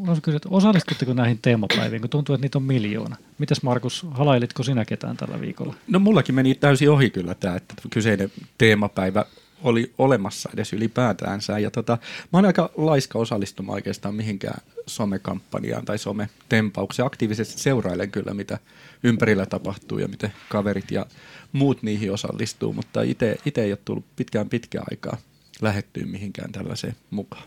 Haluaisin 0.00 0.22
kysyä, 0.22 0.36
että 0.36 0.48
osallistutteko 0.48 1.12
näihin 1.12 1.38
teemapäiviin, 1.42 2.00
kun 2.00 2.10
tuntuu, 2.10 2.34
että 2.34 2.44
niitä 2.44 2.58
on 2.58 2.62
miljoona. 2.62 3.16
Mitäs 3.38 3.62
Markus, 3.62 4.06
halailitko 4.10 4.62
sinä 4.62 4.84
ketään 4.84 5.16
tällä 5.16 5.40
viikolla? 5.40 5.74
No 5.88 5.98
mullakin 5.98 6.34
meni 6.34 6.54
täysin 6.54 6.90
ohi 6.90 7.10
kyllä 7.10 7.34
tämä, 7.34 7.56
että 7.56 7.74
kyseinen 7.90 8.32
teemapäivä 8.58 9.24
oli 9.62 9.92
olemassa 9.98 10.50
edes 10.54 10.72
ylipäätäänsä. 10.72 11.58
Ja 11.58 11.70
tota, 11.70 11.98
mä 12.32 12.38
oon 12.38 12.44
aika 12.44 12.70
laiska 12.76 13.18
osallistumaan 13.18 13.74
oikeastaan 13.74 14.14
mihinkään 14.14 14.60
somekampanjaan 14.86 15.84
tai 15.84 15.98
sometempaukseen. 15.98 17.06
Aktiivisesti 17.06 17.60
seurailen 17.60 18.10
kyllä, 18.10 18.34
mitä 18.34 18.58
ympärillä 19.02 19.46
tapahtuu 19.46 19.98
ja 19.98 20.08
miten 20.08 20.32
kaverit 20.48 20.90
ja 20.90 21.06
muut 21.52 21.82
niihin 21.82 22.12
osallistuu, 22.12 22.72
mutta 22.72 23.02
itse 23.02 23.62
ei 23.62 23.72
ole 23.72 23.78
tullut 23.84 24.04
pitkään 24.16 24.48
pitkään 24.48 24.84
aikaa 24.90 25.16
lähettyä 25.60 26.06
mihinkään 26.06 26.52
tällaiseen 26.52 26.96
mukaan. 27.10 27.42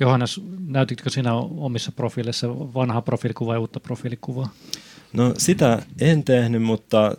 Johannes, 0.00 0.40
näytitkö 0.66 1.10
sinä 1.10 1.34
omissa 1.34 1.92
profiileissa 1.92 2.48
vanhaa 2.48 3.02
profiilikuvaa 3.02 3.54
ja 3.54 3.60
uutta 3.60 3.80
profiilikuvaa? 3.80 4.48
No 5.12 5.34
sitä 5.38 5.82
en 6.00 6.24
tehnyt, 6.24 6.62
mutta 6.62 7.16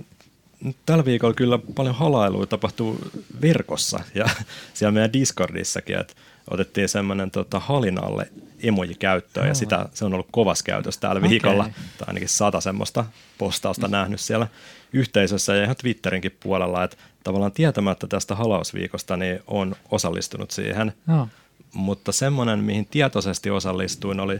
tällä 0.85 1.05
viikolla 1.05 1.33
kyllä 1.33 1.59
paljon 1.75 1.95
halailua 1.95 2.45
tapahtuu 2.45 2.99
verkossa 3.41 3.99
ja 4.15 4.25
siellä 4.73 4.91
meidän 4.91 5.13
Discordissakin, 5.13 5.99
että 5.99 6.13
otettiin 6.49 6.89
semmoinen 6.89 7.31
tota, 7.31 7.59
halinalle 7.59 8.27
emoji 8.63 8.95
käyttöön 8.95 9.43
oh. 9.43 9.47
ja 9.47 9.53
sitä, 9.53 9.89
se 9.93 10.05
on 10.05 10.13
ollut 10.13 10.27
kovas 10.31 10.63
käytössä 10.63 11.01
tällä 11.01 11.17
okay. 11.17 11.29
viikolla, 11.29 11.63
tai 11.97 12.07
ainakin 12.07 12.29
sata 12.29 12.61
semmoista 12.61 13.05
postausta 13.37 13.87
mm. 13.87 13.91
nähnyt 13.91 14.19
siellä 14.19 14.47
yhteisössä 14.93 15.55
ja 15.55 15.63
ihan 15.63 15.75
Twitterinkin 15.75 16.37
puolella, 16.39 16.83
että 16.83 16.97
tavallaan 17.23 17.51
tietämättä 17.51 18.07
tästä 18.07 18.35
halausviikosta 18.35 19.17
niin 19.17 19.39
on 19.47 19.75
osallistunut 19.91 20.51
siihen, 20.51 20.93
oh. 21.21 21.27
mutta 21.73 22.11
semmoinen, 22.11 22.59
mihin 22.59 22.85
tietoisesti 22.85 23.49
osallistuin, 23.49 24.19
oli 24.19 24.39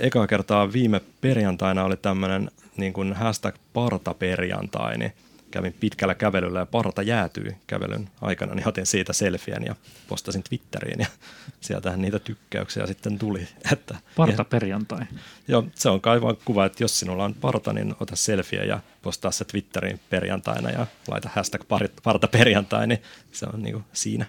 eka 0.00 0.26
kertaa 0.26 0.72
viime 0.72 1.00
perjantaina 1.20 1.84
oli 1.84 1.96
tämmöinen 1.96 2.50
niin 2.76 2.92
kuin 2.92 3.12
hashtag 3.12 3.54
partaperjantai, 3.72 4.98
niin 4.98 5.12
kävin 5.52 5.74
pitkällä 5.80 6.14
kävelyllä 6.14 6.58
ja 6.58 6.66
parta 6.66 7.02
jäätyi 7.02 7.56
kävelyn 7.66 8.08
aikana, 8.20 8.54
niin 8.54 8.68
otin 8.68 8.86
siitä 8.86 9.12
selfien 9.12 9.62
ja 9.66 9.76
postasin 10.08 10.42
Twitteriin 10.42 11.00
ja 11.00 11.06
sieltähän 11.60 12.02
niitä 12.02 12.18
tykkäyksiä 12.18 12.86
sitten 12.86 13.18
tuli. 13.18 13.48
Että, 13.72 13.96
parta 14.16 14.44
perjantai. 14.44 15.00
Joo, 15.48 15.64
se 15.74 15.88
on 15.88 16.00
kai 16.00 16.22
vaan 16.22 16.36
kuva, 16.44 16.64
että 16.64 16.84
jos 16.84 16.98
sinulla 16.98 17.24
on 17.24 17.34
parta, 17.34 17.72
niin 17.72 17.94
ota 18.00 18.16
selfie 18.16 18.64
ja 18.64 18.80
postaa 19.02 19.30
se 19.30 19.44
Twitteriin 19.44 20.00
perjantaina 20.10 20.70
ja 20.70 20.86
laita 21.08 21.30
hashtag 21.34 21.62
parta 22.02 22.28
perjantai, 22.28 22.86
niin 22.86 23.02
se 23.32 23.46
on 23.54 23.62
niin 23.62 23.72
kuin 23.72 23.84
siinä. 23.92 24.26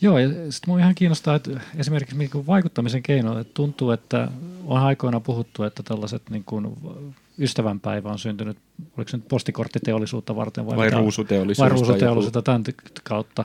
Joo, 0.00 0.18
ja 0.18 0.28
sitten 0.28 0.60
minua 0.66 0.78
ihan 0.78 0.94
kiinnostaa, 0.94 1.34
että 1.34 1.50
esimerkiksi 1.76 2.16
niin 2.16 2.46
vaikuttamisen 2.46 3.02
keino, 3.02 3.38
että 3.38 3.54
tuntuu, 3.54 3.90
että 3.90 4.28
on 4.64 4.82
aikoina 4.82 5.20
puhuttu, 5.20 5.62
että 5.62 5.82
tällaiset 5.82 6.22
niin 6.30 6.44
kuin 6.44 6.76
ystävänpäivä 7.38 8.10
on 8.10 8.18
syntynyt, 8.18 8.56
oliko 8.96 9.10
se 9.10 9.16
nyt 9.16 9.28
postikorttiteollisuutta 9.28 10.36
varten 10.36 10.66
vai, 10.66 10.76
vai 10.76 10.90
ruusuteollisuutta, 10.90 11.74
vai 11.74 11.80
ruusuteollisuutta 11.80 12.42
tämän 12.42 12.62
kautta. 13.04 13.44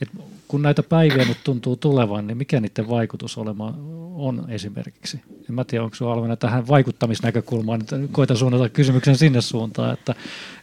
Et 0.00 0.08
kun 0.48 0.62
näitä 0.62 0.82
päiviä 0.82 1.24
nyt 1.24 1.38
tuntuu 1.44 1.76
tulevan, 1.76 2.26
niin 2.26 2.36
mikä 2.36 2.60
niiden 2.60 2.88
vaikutus 2.88 3.38
olema 3.38 3.74
on 4.14 4.44
esimerkiksi? 4.48 5.20
En 5.48 5.54
mä 5.54 5.64
tiedä, 5.64 5.84
onko 5.84 5.96
sinulla 5.96 6.36
tähän 6.36 6.68
vaikuttamisnäkökulmaan, 6.68 7.80
että 7.80 7.96
koitan 8.12 8.36
suunnata 8.36 8.68
kysymyksen 8.68 9.16
sinne 9.16 9.40
suuntaan, 9.40 9.94
että, 9.94 10.14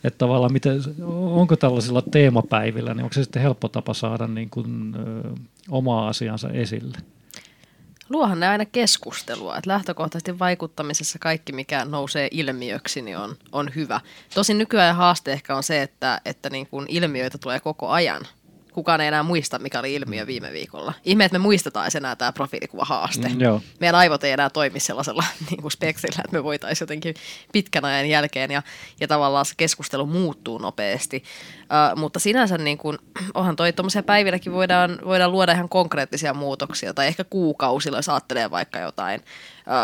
että 0.03 0.17
tavallaan 0.17 0.53
miten, 0.53 0.81
onko 1.11 1.55
tällaisilla 1.55 2.01
teemapäivillä, 2.01 2.93
niin 2.93 3.03
onko 3.03 3.13
se 3.13 3.23
sitten 3.23 3.41
helppo 3.41 3.67
tapa 3.67 3.93
saada 3.93 4.27
niin 4.27 4.49
kuin, 4.49 4.95
ö, 4.95 5.29
omaa 5.69 6.07
asiansa 6.07 6.49
esille? 6.49 6.97
Luohan 8.09 8.39
ne 8.39 8.47
aina 8.47 8.65
keskustelua, 8.65 9.57
että 9.57 9.69
lähtökohtaisesti 9.69 10.39
vaikuttamisessa 10.39 11.19
kaikki, 11.19 11.53
mikä 11.53 11.85
nousee 11.85 12.27
ilmiöksi, 12.31 13.01
niin 13.01 13.17
on, 13.17 13.37
on 13.51 13.71
hyvä. 13.75 14.01
Tosin 14.33 14.57
nykyään 14.57 14.95
haaste 14.95 15.33
ehkä 15.33 15.55
on 15.55 15.63
se, 15.63 15.81
että, 15.81 16.21
että 16.25 16.49
niin 16.49 16.67
kuin 16.67 16.85
ilmiöitä 16.89 17.37
tulee 17.37 17.59
koko 17.59 17.89
ajan 17.89 18.27
kukaan 18.75 19.01
ei 19.01 19.07
enää 19.07 19.23
muista, 19.23 19.59
mikä 19.59 19.79
oli 19.79 19.93
ilmiö 19.93 20.23
mm. 20.23 20.27
viime 20.27 20.51
viikolla. 20.51 20.93
Ihme, 21.03 21.25
että 21.25 21.39
me 21.39 21.41
muistetaan 21.41 21.91
enää 21.97 22.15
tämä 22.15 22.33
profiilikuva 22.33 22.85
haaste. 22.85 23.29
Mm, 23.29 23.41
joo. 23.41 23.61
Meidän 23.79 23.95
aivot 23.95 24.23
ei 24.23 24.31
enää 24.31 24.49
toimi 24.49 24.79
sellaisella 24.79 25.23
niin 25.49 25.61
kuin 25.61 25.71
spektrillä, 25.71 26.21
että 26.25 26.37
me 26.37 26.43
voitaisiin 26.43 26.85
jotenkin 26.85 27.15
pitkän 27.53 27.85
ajan 27.85 28.09
jälkeen 28.09 28.51
ja, 28.51 28.61
ja 28.99 29.07
tavallaan 29.07 29.45
se 29.45 29.53
keskustelu 29.57 30.05
muuttuu 30.05 30.57
nopeasti. 30.57 31.23
Uh, 31.65 31.99
mutta 31.99 32.19
sinänsä 32.19 32.57
niin 32.57 32.77
kuin, 32.77 32.97
onhan 33.33 33.55
toi 33.55 33.73
tuommoisia 33.73 34.03
päivilläkin 34.03 34.53
voidaan, 34.53 34.99
voidaan 35.05 35.31
luoda 35.31 35.51
ihan 35.51 35.69
konkreettisia 35.69 36.33
muutoksia 36.33 36.93
tai 36.93 37.07
ehkä 37.07 37.23
kuukausilla, 37.23 37.97
jos 37.97 38.09
ajattelee 38.09 38.51
vaikka 38.51 38.79
jotain 38.79 39.21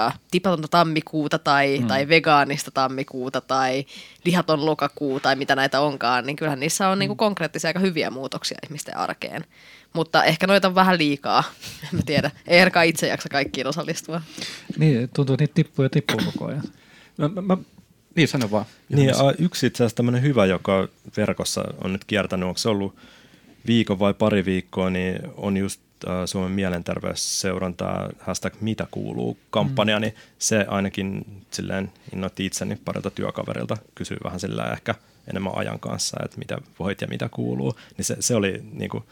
äh, 0.07 0.19
tipatonta 0.31 0.67
tammikuuta 0.67 1.39
tai, 1.39 1.79
mm. 1.79 1.87
tai 1.87 2.07
vegaanista 2.07 2.71
tammikuuta 2.71 3.41
tai 3.41 3.85
lihaton 4.25 4.65
lokakuu 4.65 5.19
tai 5.19 5.35
mitä 5.35 5.55
näitä 5.55 5.81
onkaan, 5.81 6.25
niin 6.25 6.35
kyllähän 6.35 6.59
niissä 6.59 6.87
on 6.87 6.97
mm. 6.97 6.99
niinku 6.99 7.15
konkreettisia 7.15 7.67
aika 7.67 7.79
hyviä 7.79 8.09
muutoksia 8.09 8.57
ihmisten 8.63 8.97
arkeen. 8.97 9.43
Mutta 9.93 10.23
ehkä 10.23 10.47
noita 10.47 10.67
on 10.67 10.75
vähän 10.75 10.97
liikaa, 10.97 11.43
en 11.83 11.89
mä 11.91 12.01
tiedä. 12.05 12.31
Ei 12.47 12.59
Erka 12.59 12.81
itse 12.81 13.07
jaksa 13.07 13.29
kaikkiin 13.29 13.67
osallistua. 13.67 14.21
Niin, 14.77 15.09
tuntuu, 15.15 15.33
että 15.33 15.43
niitä 15.43 15.53
tippuu 15.53 15.83
ja 15.83 15.89
tippuu 15.89 16.19
koko 16.25 16.45
ajan. 16.45 16.63
Mä, 17.17 17.27
mä, 17.27 17.41
mä, 17.41 17.57
niin, 18.15 18.27
sano 18.27 18.51
vaan. 18.51 18.65
Niin, 18.89 19.15
a, 19.15 19.33
yksi 19.37 19.67
itse 19.67 19.83
asiassa 19.83 19.95
tämmöinen 19.95 20.21
hyvä, 20.21 20.45
joka 20.45 20.87
verkossa 21.17 21.63
on 21.83 21.93
nyt 21.93 22.05
kiertänyt, 22.05 22.47
onko 22.47 22.57
se 22.57 22.69
ollut 22.69 22.95
viikon 23.67 23.99
vai 23.99 24.13
pari 24.13 24.45
viikkoa, 24.45 24.89
niin 24.89 25.19
on 25.37 25.57
just 25.57 25.81
Suomen 26.25 26.51
mielenterveysseurantaa 26.51 28.09
hashtag 28.19 28.53
mitä 28.61 28.87
kuuluu 28.91 29.37
kampanja, 29.49 29.99
mm. 29.99 30.01
niin 30.01 30.15
se 30.39 30.65
ainakin 30.67 31.25
silleen 31.51 31.91
innoitti 32.13 32.45
itseni 32.45 32.75
parilta 32.85 33.09
työkaverilta 33.09 33.77
kysyä 33.95 34.17
vähän 34.23 34.39
sillä 34.39 34.71
ehkä 34.71 34.95
enemmän 35.27 35.53
ajan 35.55 35.79
kanssa, 35.79 36.17
että 36.25 36.37
mitä 36.37 36.57
voit 36.79 37.01
ja 37.01 37.07
mitä 37.07 37.29
kuuluu. 37.29 37.75
Niin 37.97 38.05
se, 38.05 38.17
se 38.19 38.35
oli 38.35 38.63
niin 38.73 38.89
kuin, 38.89 39.03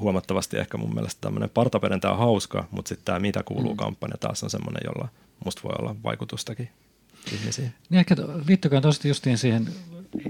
huomattavasti 0.00 0.58
ehkä 0.58 0.78
mun 0.78 0.94
mielestä 0.94 1.20
tämmöinen 1.20 1.50
partaperintää 1.50 2.12
on 2.12 2.18
hauska, 2.18 2.64
mutta 2.70 2.88
sitten 2.88 3.04
tämä 3.04 3.18
mitä 3.18 3.42
kuuluu 3.42 3.72
mm. 3.72 3.76
kampanja 3.76 4.16
taas 4.20 4.42
on 4.42 4.50
semmoinen, 4.50 4.82
jolla 4.84 5.08
musta 5.44 5.62
voi 5.62 5.74
olla 5.78 5.96
vaikutustakin 6.04 6.68
ihmisiin. 7.32 7.72
Niin 7.90 7.98
ehkä 7.98 8.16
liittykään 8.48 8.82
tosiaan 8.82 9.38
siihen 9.38 9.68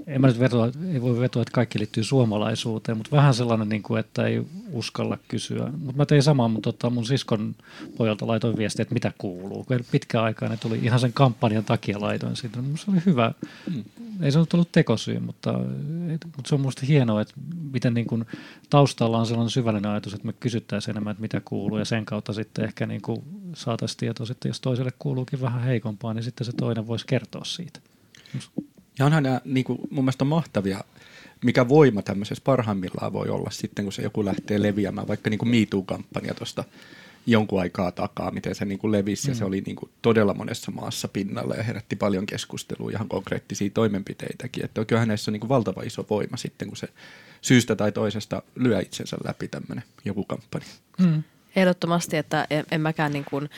en 0.07 0.21
mä 0.21 0.27
nyt 0.27 0.41
vetoa, 0.41 0.71
ei 0.93 1.03
voi 1.03 1.21
vetoa, 1.21 1.43
että 1.43 1.53
kaikki 1.53 1.79
liittyy 1.79 2.05
suomalaisuuteen, 2.05 2.99
mutta 2.99 3.17
vähän 3.17 3.35
sellainen, 3.35 3.69
niin 3.69 3.83
kuin, 3.83 4.01
että 4.01 4.27
ei 4.27 4.43
uskalla 4.73 5.19
kysyä. 5.29 5.73
Mutta 5.79 5.97
mä 5.97 6.07
tein 6.07 6.23
samaa, 6.23 6.49
mutta 6.49 6.73
tota, 6.73 6.91
mun 6.91 7.07
siskon 7.07 7.55
pojalta 7.97 8.27
laitoin 8.27 8.57
viestiä, 8.57 8.83
että 8.83 8.95
mitä 8.95 9.13
kuuluu. 9.19 9.67
Pitkään 9.91 10.25
aikaa 10.25 10.49
ne 10.49 10.57
tuli 10.57 10.79
ihan 10.83 11.01
sen 11.01 11.13
kampanjan 11.13 11.65
takia 11.65 12.01
laitoin 12.01 12.37
siitä. 12.37 12.59
Se 12.77 12.91
oli 12.91 13.01
hyvä. 13.07 13.33
Mm. 13.75 13.85
Ei 14.23 14.33
se 14.33 14.39
ollut 14.39 14.73
tekosyy, 14.73 15.19
mutta, 15.19 15.53
mutta 16.25 16.49
se 16.49 16.55
on 16.55 16.61
minusta 16.61 16.87
hienoa, 16.87 17.21
että 17.21 17.35
miten 17.73 17.95
niin 17.95 18.07
kuin 18.07 18.25
taustalla 18.71 19.19
on 19.19 19.27
sellainen 19.27 19.51
syvällinen 19.51 19.91
ajatus, 19.91 20.15
että 20.15 20.27
me 20.27 20.33
kysyttäisiin 20.33 20.93
enemmän, 20.93 21.11
että 21.11 21.21
mitä 21.21 21.41
kuuluu 21.45 21.79
ja 21.79 21.85
sen 21.85 22.05
kautta 22.05 22.33
sitten 22.33 22.65
ehkä 22.65 22.87
niin 22.87 23.03
kuin 23.03 23.23
saataisiin 23.55 23.99
tietoa 23.99 24.27
sitten, 24.27 24.49
jos 24.49 24.61
toiselle 24.61 24.93
kuuluukin 24.99 25.41
vähän 25.41 25.63
heikompaa, 25.63 26.15
niin 26.15 26.23
sitten 26.23 26.45
se 26.45 26.53
toinen 26.53 26.87
voisi 26.87 27.07
kertoa 27.07 27.45
siitä. 27.45 27.81
Ja 28.99 29.07
onhan 29.07 29.23
nämä 29.23 29.41
niin 29.45 29.65
kuin, 29.65 29.79
mun 29.91 30.05
mielestä 30.05 30.25
on 30.25 30.29
mahtavia, 30.29 30.85
mikä 31.45 31.69
voima 31.69 32.03
tämmöisessä 32.03 32.45
parhaimmillaan 32.45 33.13
voi 33.13 33.29
olla 33.29 33.51
sitten, 33.51 33.85
kun 33.85 33.93
se 33.93 34.03
joku 34.03 34.25
lähtee 34.25 34.63
leviämään, 34.63 35.09
vaikka 35.09 35.31
niin 35.31 35.49
MeToo-kampanja 35.49 36.35
tuosta 36.35 36.65
jonkun 37.27 37.61
aikaa 37.61 37.93
takaa, 37.93 38.31
miten 38.31 38.55
se 38.55 38.65
niin 38.65 38.79
kuin 38.79 38.93
levisi, 38.93 39.27
mm. 39.27 39.31
ja 39.31 39.35
se 39.35 39.45
mm. 39.45 39.49
oli 39.49 39.61
niin 39.61 39.77
kuin 39.77 39.91
todella 40.03 40.35
monessa 40.35 40.71
maassa 40.71 41.09
pinnalla 41.09 41.55
ja 41.55 41.63
herätti 41.63 41.97
paljon 41.97 42.27
keskustelua, 42.27 42.91
ihan 42.91 43.09
konkreettisia 43.09 43.71
toimenpiteitäkin. 43.71 44.65
Että 44.65 44.85
kyllähän 44.85 45.09
näissä 45.09 45.31
on 45.31 45.33
niin 45.33 45.41
kuin 45.41 45.49
valtava 45.49 45.83
iso 45.83 46.07
voima 46.11 46.37
sitten, 46.37 46.69
kun 46.69 46.77
se 46.77 46.89
syystä 47.43 47.77
tai 47.77 47.93
toisesta 47.93 48.43
lyö 48.55 48.81
itsensä 48.81 49.17
läpi 49.25 49.49
tämmöinen 49.49 49.85
joku 50.05 50.25
kampanja. 50.25 50.69
Mm. 50.99 51.23
Ehdottomasti, 51.57 52.17
että 52.17 52.47
en, 52.51 52.65
en 52.71 52.81
mäkään 52.81 53.13
niin 53.13 53.25
kuin 53.31 53.51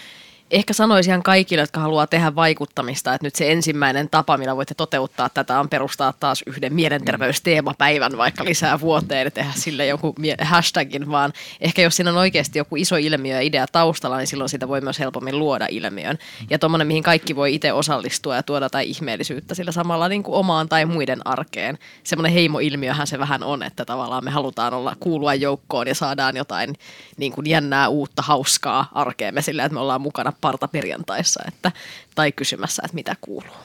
ehkä 0.51 0.73
sanoisin 0.73 1.11
ihan 1.11 1.23
kaikille, 1.23 1.63
jotka 1.63 1.81
haluaa 1.81 2.07
tehdä 2.07 2.35
vaikuttamista, 2.35 3.15
että 3.15 3.27
nyt 3.27 3.35
se 3.35 3.53
ensimmäinen 3.53 4.11
tapa, 4.11 4.37
millä 4.37 4.57
voitte 4.57 4.75
toteuttaa 4.75 5.29
tätä, 5.29 5.61
on 5.61 5.69
perustaa 5.69 6.13
taas 6.21 6.43
yhden 6.47 6.75
mielenterveysteemapäivän 6.75 8.19
vaikka 8.19 8.45
lisää 8.45 8.81
vuoteen 8.81 9.25
ja 9.25 9.31
tehdä 9.31 9.53
sille 9.55 9.87
joku 9.87 10.15
hashtagin, 10.43 11.11
vaan 11.11 11.33
ehkä 11.61 11.83
jos 11.83 11.97
siinä 11.97 12.11
on 12.11 12.17
oikeasti 12.17 12.59
joku 12.59 12.77
iso 12.77 12.97
ilmiö 12.97 13.35
ja 13.35 13.41
idea 13.41 13.67
taustalla, 13.67 14.17
niin 14.17 14.27
silloin 14.27 14.49
sitä 14.49 14.69
voi 14.69 14.81
myös 14.81 14.99
helpommin 14.99 15.39
luoda 15.39 15.67
ilmiön. 15.71 16.19
Ja 16.51 16.59
tuommoinen, 16.59 16.87
mihin 16.87 17.03
kaikki 17.03 17.37
voi 17.37 17.55
itse 17.55 17.73
osallistua 17.73 18.37
ja 18.37 18.43
tuoda 18.43 18.71
tai 18.71 18.91
ihmeellisyyttä 18.91 19.55
sillä 19.55 19.73
samalla 19.73 20.09
niin 20.09 20.23
kuin 20.23 20.35
omaan 20.35 20.69
tai 20.69 20.85
muiden 20.85 21.27
arkeen. 21.27 21.79
Semmoinen 22.05 22.33
heimoilmiöhän 22.33 23.07
se 23.07 23.19
vähän 23.19 23.43
on, 23.43 23.63
että 23.63 23.85
tavallaan 23.85 24.25
me 24.25 24.31
halutaan 24.31 24.75
olla 24.75 24.97
kuulua 25.01 25.35
joukkoon 25.35 25.89
ja 25.89 25.95
saadaan 25.95 26.37
jotain 26.37 26.75
niin 27.17 27.33
kuin 27.33 27.47
jännää, 27.47 27.89
uutta, 27.89 28.23
hauskaa 28.23 28.91
arkeemme 28.93 29.43
sillä, 29.43 29.65
että 29.65 29.75
me 29.75 29.81
ollaan 29.81 30.01
mukana 30.01 30.33
perjantaissa, 30.73 31.41
että, 31.49 31.73
tai 32.15 32.33
kysymässä, 32.33 32.83
että 32.85 32.95
mitä 32.95 33.17
kuuluu. 33.21 33.57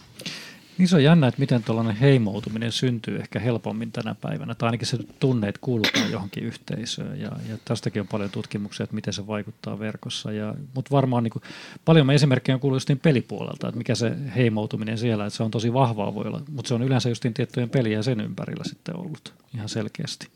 Niin 0.78 0.88
se 0.88 0.96
on 0.96 1.04
jännä, 1.04 1.28
että 1.28 1.40
miten 1.40 1.64
tuollainen 1.64 1.96
heimoutuminen 1.96 2.72
syntyy 2.72 3.18
ehkä 3.18 3.40
helpommin 3.40 3.92
tänä 3.92 4.16
päivänä, 4.22 4.56
tai 4.56 4.68
ainakin 4.68 4.88
se 4.88 4.98
tunne, 5.20 5.48
että 5.48 5.62
kuulutaan 5.62 6.12
johonkin 6.12 6.44
yhteisöön, 6.44 7.20
ja, 7.20 7.32
ja 7.50 7.58
tästäkin 7.66 8.02
on 8.02 8.08
paljon 8.08 8.30
tutkimuksia, 8.30 8.84
että 8.84 8.96
miten 8.96 9.14
se 9.14 9.28
vaikuttaa 9.28 9.80
verkossa, 9.80 10.32
ja, 10.32 10.56
mutta 10.74 10.92
varmaan 10.92 11.24
niin 11.24 11.32
kuin, 11.32 11.44
paljon 11.86 12.08
me 12.08 12.16
esimerkkejä 12.16 12.56
on 12.56 12.60
kuullut 12.60 12.76
justiin 12.76 13.00
pelipuolelta, 13.00 13.68
että 13.68 13.78
mikä 13.78 13.96
se 13.96 14.12
heimoutuminen 14.36 14.98
siellä, 14.98 15.26
että 15.26 15.38
se 15.38 15.44
on 15.44 15.52
tosi 15.52 15.74
vahvaa 15.74 16.16
voi 16.16 16.26
olla, 16.26 16.42
mutta 16.52 16.68
se 16.70 16.74
on 16.74 16.84
yleensä 16.84 17.10
justiin 17.10 17.34
tiettyjen 17.34 17.70
peliä 17.70 18.04
sen 18.04 18.20
ympärillä 18.22 18.64
sitten 18.64 19.00
ollut 19.00 19.34
ihan 19.54 19.70
selkeästi. 19.70 20.28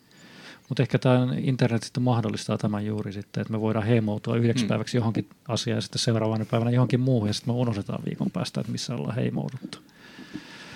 Mutta 0.70 0.82
ehkä 0.82 0.98
tämä 0.98 1.28
internet 1.38 1.82
sitten 1.82 2.02
mahdollistaa 2.02 2.58
tämän 2.58 2.86
juuri 2.86 3.12
sitten, 3.12 3.40
että 3.40 3.52
me 3.52 3.60
voidaan 3.60 3.86
heimoutua 3.86 4.36
yhdeksi 4.36 4.64
mm. 4.64 4.68
päiväksi 4.68 4.96
johonkin 4.96 5.28
asiaan 5.48 5.76
ja 5.76 5.80
sitten 5.80 5.98
seuraavana 5.98 6.44
päivänä 6.44 6.70
johonkin 6.70 7.00
muuhun 7.00 7.28
ja 7.28 7.34
sitten 7.34 7.54
me 7.54 7.58
unohdetaan 7.58 8.02
viikon 8.04 8.30
päästä, 8.30 8.60
että 8.60 8.72
missä 8.72 8.94
ollaan 8.94 9.14
heimouduttu. 9.14 9.78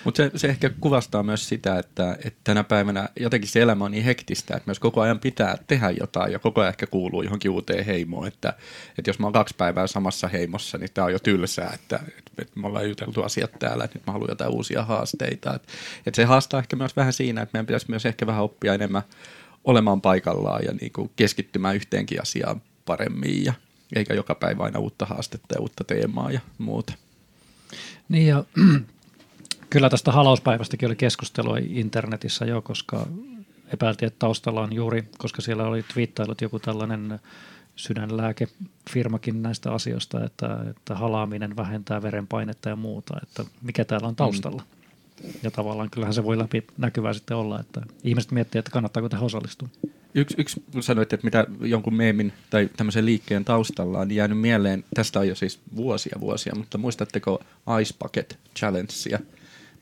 Mutta 0.04 0.16
se, 0.16 0.30
se 0.37 0.48
ehkä 0.48 0.70
kuvastaa 0.80 1.22
myös 1.22 1.48
sitä, 1.48 1.78
että, 1.78 2.16
että 2.24 2.40
tänä 2.44 2.64
päivänä 2.64 3.09
jotenkin 3.20 3.48
se 3.48 3.62
elämä 3.62 3.85
on 3.85 3.90
niin 3.90 4.04
hektistä, 4.04 4.57
että 4.57 4.68
myös 4.68 4.78
koko 4.78 5.00
ajan 5.00 5.18
pitää 5.18 5.59
tehdä 5.66 5.90
jotain 5.90 6.33
ja 6.33 6.38
koko 6.38 6.61
ajan 6.61 6.68
ehkä 6.68 6.87
kuuluu 6.87 7.22
johonkin 7.22 7.50
uuteen 7.50 7.85
heimoon. 7.85 8.28
Että, 8.28 8.54
että 8.98 9.09
jos 9.09 9.18
mä 9.18 9.26
oon 9.26 9.33
kaksi 9.33 9.54
päivää 9.59 9.87
samassa 9.87 10.28
heimossa, 10.28 10.78
niin 10.78 10.90
tämä 10.94 11.04
on 11.04 11.12
jo 11.12 11.18
tylsää, 11.18 11.70
että, 11.74 12.00
että 12.38 12.61
me 12.61 12.66
ollaan 12.66 12.88
juteltu 12.88 13.22
asiat 13.22 13.50
täällä, 13.59 13.85
että 13.85 13.98
nyt 13.98 14.07
mä 14.07 14.12
haluan 14.12 14.30
jotain 14.30 14.50
uusia 14.50 14.85
haasteita. 14.85 15.54
Että, 15.54 15.72
että 16.07 16.16
se 16.16 16.24
haastaa 16.24 16.61
ehkä 16.61 16.76
myös 16.76 16.96
vähän 16.96 17.12
siinä, 17.12 17.42
että 17.42 17.50
meidän 17.52 17.66
pitäisi 17.66 17.87
myös 17.90 18.07
ehkä 18.07 18.26
vähän 18.26 18.44
oppia 18.44 18.74
enemmän 18.74 19.02
olemaan 19.64 20.00
paikallaan 20.00 20.64
ja 20.64 20.72
niin 20.72 20.92
kuin 20.92 21.11
keskittymään 21.16 21.77
yhteenkin 21.77 22.22
asiaan 22.22 22.62
paremmin 22.87 23.44
ja 23.44 23.53
eikä 23.96 24.14
joka 24.14 24.35
päivä 24.35 24.62
aina 24.62 24.79
uutta 24.79 25.07
haastetta 25.07 25.55
ja 25.55 25.61
uutta 25.61 25.85
teemaa 25.85 26.31
ja 26.31 26.40
muuta. 26.59 26.94
Niin 28.09 28.27
ja 28.27 28.44
kyllä 29.70 29.90
tästä 29.90 30.12
halauspäivästäkin 30.12 30.87
oli 30.87 30.96
keskustelua 30.96 31.59
internetissä 31.59 32.44
jo, 32.44 32.62
koska 32.62 33.07
epäiltiin, 33.72 34.07
että 34.07 34.18
taustalla 34.18 34.62
on 34.62 34.72
juuri, 34.72 35.09
koska 35.18 35.42
siellä 35.42 35.64
oli 35.64 35.83
twiittailut 35.83 36.40
joku 36.40 36.59
tällainen 36.59 37.20
sydänlääkefirmakin 37.77 39.42
näistä 39.42 39.72
asioista, 39.72 40.24
että, 40.24 40.59
että 40.70 40.94
halaaminen 40.94 41.57
vähentää 41.57 42.03
verenpainetta 42.03 42.68
ja 42.68 42.77
muuta, 42.77 43.14
että 43.22 43.44
mikä 43.62 43.85
täällä 43.85 44.09
on 44.09 44.16
taustalla. 44.16 44.62
Mm. 44.62 44.73
Ja 45.42 45.50
tavallaan 45.50 45.90
kyllähän 45.90 46.14
se 46.14 46.24
voi 46.24 46.38
läpi 46.38 46.64
näkyvää 46.79 47.12
sitten 47.12 47.37
olla, 47.37 47.61
että 47.61 47.83
ihmiset 48.05 48.31
miettii, 48.31 48.59
että 48.59 48.70
kannattaako 48.70 49.09
tähän 49.09 49.24
osallistua. 49.24 49.68
Yksi, 50.14 50.35
yksi 50.38 50.64
sanoit, 50.81 51.12
että 51.12 51.24
mitä 51.24 51.46
jonkun 51.61 51.94
meemin 51.94 52.33
tai 52.50 52.68
tämmöisen 52.77 53.07
liikkeen 53.07 53.44
taustalla 53.44 53.98
on 53.98 54.11
jäänyt 54.11 54.40
mieleen, 54.40 54.85
tästä 54.94 55.20
on 55.20 55.29
jo 55.29 55.35
siis 55.35 55.61
vuosia 55.77 56.16
vuosia, 56.20 56.55
mutta 56.57 56.79
muistatteko 56.79 57.40
Ice 57.81 57.94
Bucket 58.03 58.38
Challengea, 58.57 59.18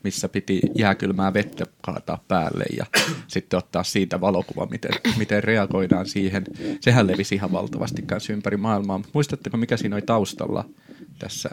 missä 0.03 0.29
piti 0.29 0.61
jääkylmää 0.75 1.33
vettä 1.33 1.65
kaataa 1.81 2.23
päälle 2.27 2.65
ja 2.77 2.85
sitten 3.27 3.57
ottaa 3.57 3.83
siitä 3.83 4.21
valokuva, 4.21 4.65
miten, 4.65 4.91
miten 5.17 5.43
reagoidaan 5.43 6.05
siihen. 6.05 6.43
Sehän 6.81 7.07
levisi 7.07 7.35
ihan 7.35 7.51
valtavasti 7.51 8.01
kanssa 8.01 8.33
ympäri 8.33 8.57
maailmaa, 8.57 8.97
mutta 8.97 9.11
muistatteko 9.13 9.57
mikä 9.57 9.77
siinä 9.77 9.95
oli 9.95 10.01
taustalla 10.01 10.65
tässä 11.19 11.49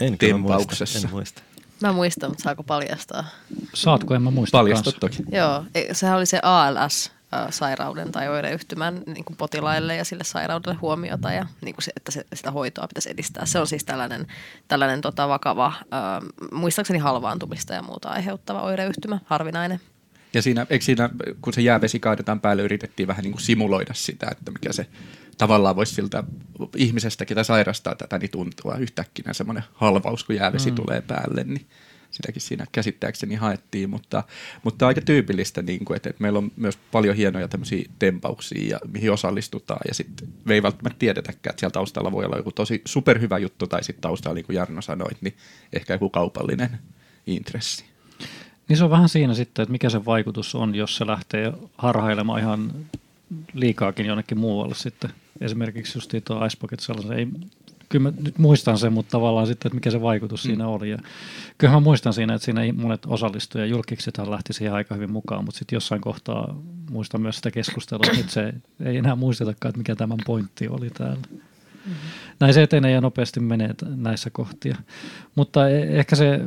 en 0.00 0.18
tempauksessa? 0.18 0.84
Muista, 0.84 1.08
en 1.08 1.14
muista. 1.14 1.42
Mä 1.80 1.92
muistan, 1.92 2.30
mutta 2.30 2.42
saako 2.42 2.62
paljastaa? 2.62 3.24
Saatko, 3.74 4.14
en 4.14 4.22
mä 4.22 4.30
muista. 4.30 4.58
Paljasta 4.58 4.92
toki. 4.92 5.16
Joo, 5.32 5.64
e, 5.74 5.94
sehän 5.94 6.16
oli 6.16 6.26
se 6.26 6.40
ALS, 6.42 7.10
sairauden 7.50 8.12
tai 8.12 8.28
oireyhtymän 8.28 9.02
niin 9.06 9.24
kuin 9.24 9.36
potilaille 9.36 9.96
ja 9.96 10.04
sille 10.04 10.24
sairaudelle 10.24 10.78
huomiota 10.80 11.32
ja 11.32 11.46
niin 11.60 11.74
kuin 11.74 11.84
se, 11.84 11.92
että 11.96 12.12
se, 12.12 12.24
sitä 12.34 12.50
hoitoa 12.50 12.88
pitäisi 12.88 13.10
edistää. 13.10 13.46
Se 13.46 13.58
on 13.58 13.66
siis 13.66 13.84
tällainen, 13.84 14.26
tällainen 14.68 15.00
tota, 15.00 15.28
vakava, 15.28 15.66
äh, 15.66 16.48
muistaakseni 16.52 16.98
halvaantumista 16.98 17.74
ja 17.74 17.82
muuta 17.82 18.08
aiheuttava 18.08 18.62
oireyhtymä, 18.62 19.18
harvinainen. 19.24 19.80
Ja 20.34 20.42
siinä, 20.42 20.66
eikö 20.70 20.84
siinä, 20.84 21.10
kun 21.42 21.52
se 21.52 21.60
jäävesi 21.60 22.00
kaadetaan 22.00 22.40
päälle, 22.40 22.62
yritettiin 22.62 23.06
vähän 23.06 23.22
niin 23.22 23.32
kuin 23.32 23.42
simuloida 23.42 23.94
sitä, 23.94 24.28
että 24.30 24.50
mikä 24.50 24.72
se 24.72 24.86
tavallaan 25.40 25.76
voisi 25.76 25.94
siltä 25.94 26.24
ihmisestä, 26.76 27.24
ketä 27.24 27.44
sairastaa 27.44 27.94
tätä, 27.94 28.18
niin 28.18 28.30
tuntua 28.30 28.74
yhtäkkiä 28.74 29.32
semmoinen 29.32 29.64
halvaus, 29.72 30.24
kun 30.24 30.34
jäävesi 30.34 30.70
mm. 30.70 30.74
tulee 30.74 31.00
päälle, 31.00 31.44
niin 31.44 31.66
sitäkin 32.10 32.42
siinä 32.42 32.66
käsittääkseni 32.72 33.34
haettiin, 33.34 33.90
mutta, 33.90 34.22
mutta 34.62 34.86
aika 34.86 35.00
tyypillistä, 35.00 35.62
niin 35.62 35.84
kuin, 35.84 35.96
että, 35.96 36.10
että 36.10 36.22
meillä 36.22 36.38
on 36.38 36.52
myös 36.56 36.78
paljon 36.92 37.16
hienoja 37.16 37.48
tämmöisiä 37.48 37.90
tempauksia, 37.98 38.70
ja, 38.70 38.78
mihin 38.92 39.12
osallistutaan, 39.12 39.80
ja 39.88 39.94
sitten 39.94 40.28
me 40.44 40.54
ei 40.54 40.62
välttämättä 40.62 40.98
tiedetäkään, 40.98 41.52
että 41.52 41.60
siellä 41.60 41.72
taustalla 41.72 42.12
voi 42.12 42.24
olla 42.24 42.36
joku 42.36 42.52
tosi 42.52 42.82
superhyvä 42.84 43.38
juttu, 43.38 43.66
tai 43.66 43.84
sitten 43.84 44.02
taustalla, 44.02 44.34
niin 44.34 44.46
kuin 44.46 44.56
Jarno 44.56 44.82
sanoi, 44.82 45.10
niin 45.20 45.36
ehkä 45.72 45.94
joku 45.94 46.10
kaupallinen 46.10 46.78
intressi. 47.26 47.84
Niin 48.68 48.76
se 48.76 48.84
on 48.84 48.90
vähän 48.90 49.08
siinä 49.08 49.34
sitten, 49.34 49.62
että 49.62 49.72
mikä 49.72 49.90
se 49.90 50.04
vaikutus 50.04 50.54
on, 50.54 50.74
jos 50.74 50.96
se 50.96 51.06
lähtee 51.06 51.52
harhailemaan 51.78 52.40
ihan 52.40 52.72
liikaakin 53.52 54.06
jonnekin 54.06 54.38
muualle 54.38 54.74
sitten. 54.74 55.10
Esimerkiksi 55.40 55.98
just 55.98 56.14
tuo 56.24 56.46
Ice 56.46 56.56
Pocket 56.60 56.80
sellaisen, 56.80 57.18
ei 57.18 57.28
kyllä 57.90 58.10
mä 58.10 58.12
nyt 58.22 58.38
muistan 58.38 58.78
sen, 58.78 58.92
mutta 58.92 59.10
tavallaan 59.10 59.46
sitten, 59.46 59.68
että 59.68 59.74
mikä 59.74 59.90
se 59.90 60.02
vaikutus 60.02 60.44
mm. 60.44 60.48
siinä 60.48 60.68
oli. 60.68 60.90
Ja 60.90 60.98
kyllä 61.58 61.72
mä 61.72 61.80
muistan 61.80 62.12
siinä, 62.12 62.34
että 62.34 62.44
siinä 62.44 62.72
monet 62.72 63.06
osallistujat 63.06 63.68
ja 63.68 63.70
julkiksethan 63.70 64.30
lähti 64.30 64.52
siihen 64.52 64.74
aika 64.74 64.94
hyvin 64.94 65.12
mukaan, 65.12 65.44
mutta 65.44 65.58
sitten 65.58 65.76
jossain 65.76 66.00
kohtaa 66.00 66.56
muistan 66.90 67.20
myös 67.22 67.36
sitä 67.36 67.50
keskustelua, 67.50 68.04
että 68.06 68.18
nyt 68.18 68.30
se 68.30 68.52
ei 68.84 68.96
enää 68.96 69.16
muistetakaan, 69.16 69.70
että 69.70 69.78
mikä 69.78 69.96
tämän 69.96 70.18
pointti 70.26 70.68
oli 70.68 70.90
täällä. 70.90 71.22
Mm-hmm. 71.30 71.94
Näin 72.40 72.54
se 72.54 72.62
etenee 72.62 72.90
ja 72.90 73.00
nopeasti 73.00 73.40
menee 73.40 73.74
näissä 73.96 74.30
kohtia. 74.30 74.76
Mutta 75.34 75.68
e- 75.68 75.98
ehkä 75.98 76.16
se 76.16 76.40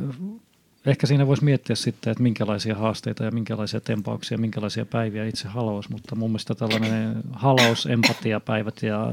ehkä 0.86 1.06
siinä 1.06 1.26
voisi 1.26 1.44
miettiä 1.44 1.76
sitten, 1.76 2.10
että 2.10 2.22
minkälaisia 2.22 2.74
haasteita 2.74 3.24
ja 3.24 3.30
minkälaisia 3.30 3.80
tempauksia, 3.80 4.38
minkälaisia 4.38 4.86
päiviä 4.86 5.26
itse 5.26 5.48
haluaisi, 5.48 5.92
mutta 5.92 6.16
mun 6.16 6.30
mielestä 6.30 6.54
tällainen 6.54 7.14
halaus, 7.32 7.86
empatiapäivät 7.86 8.82
ja 8.82 9.12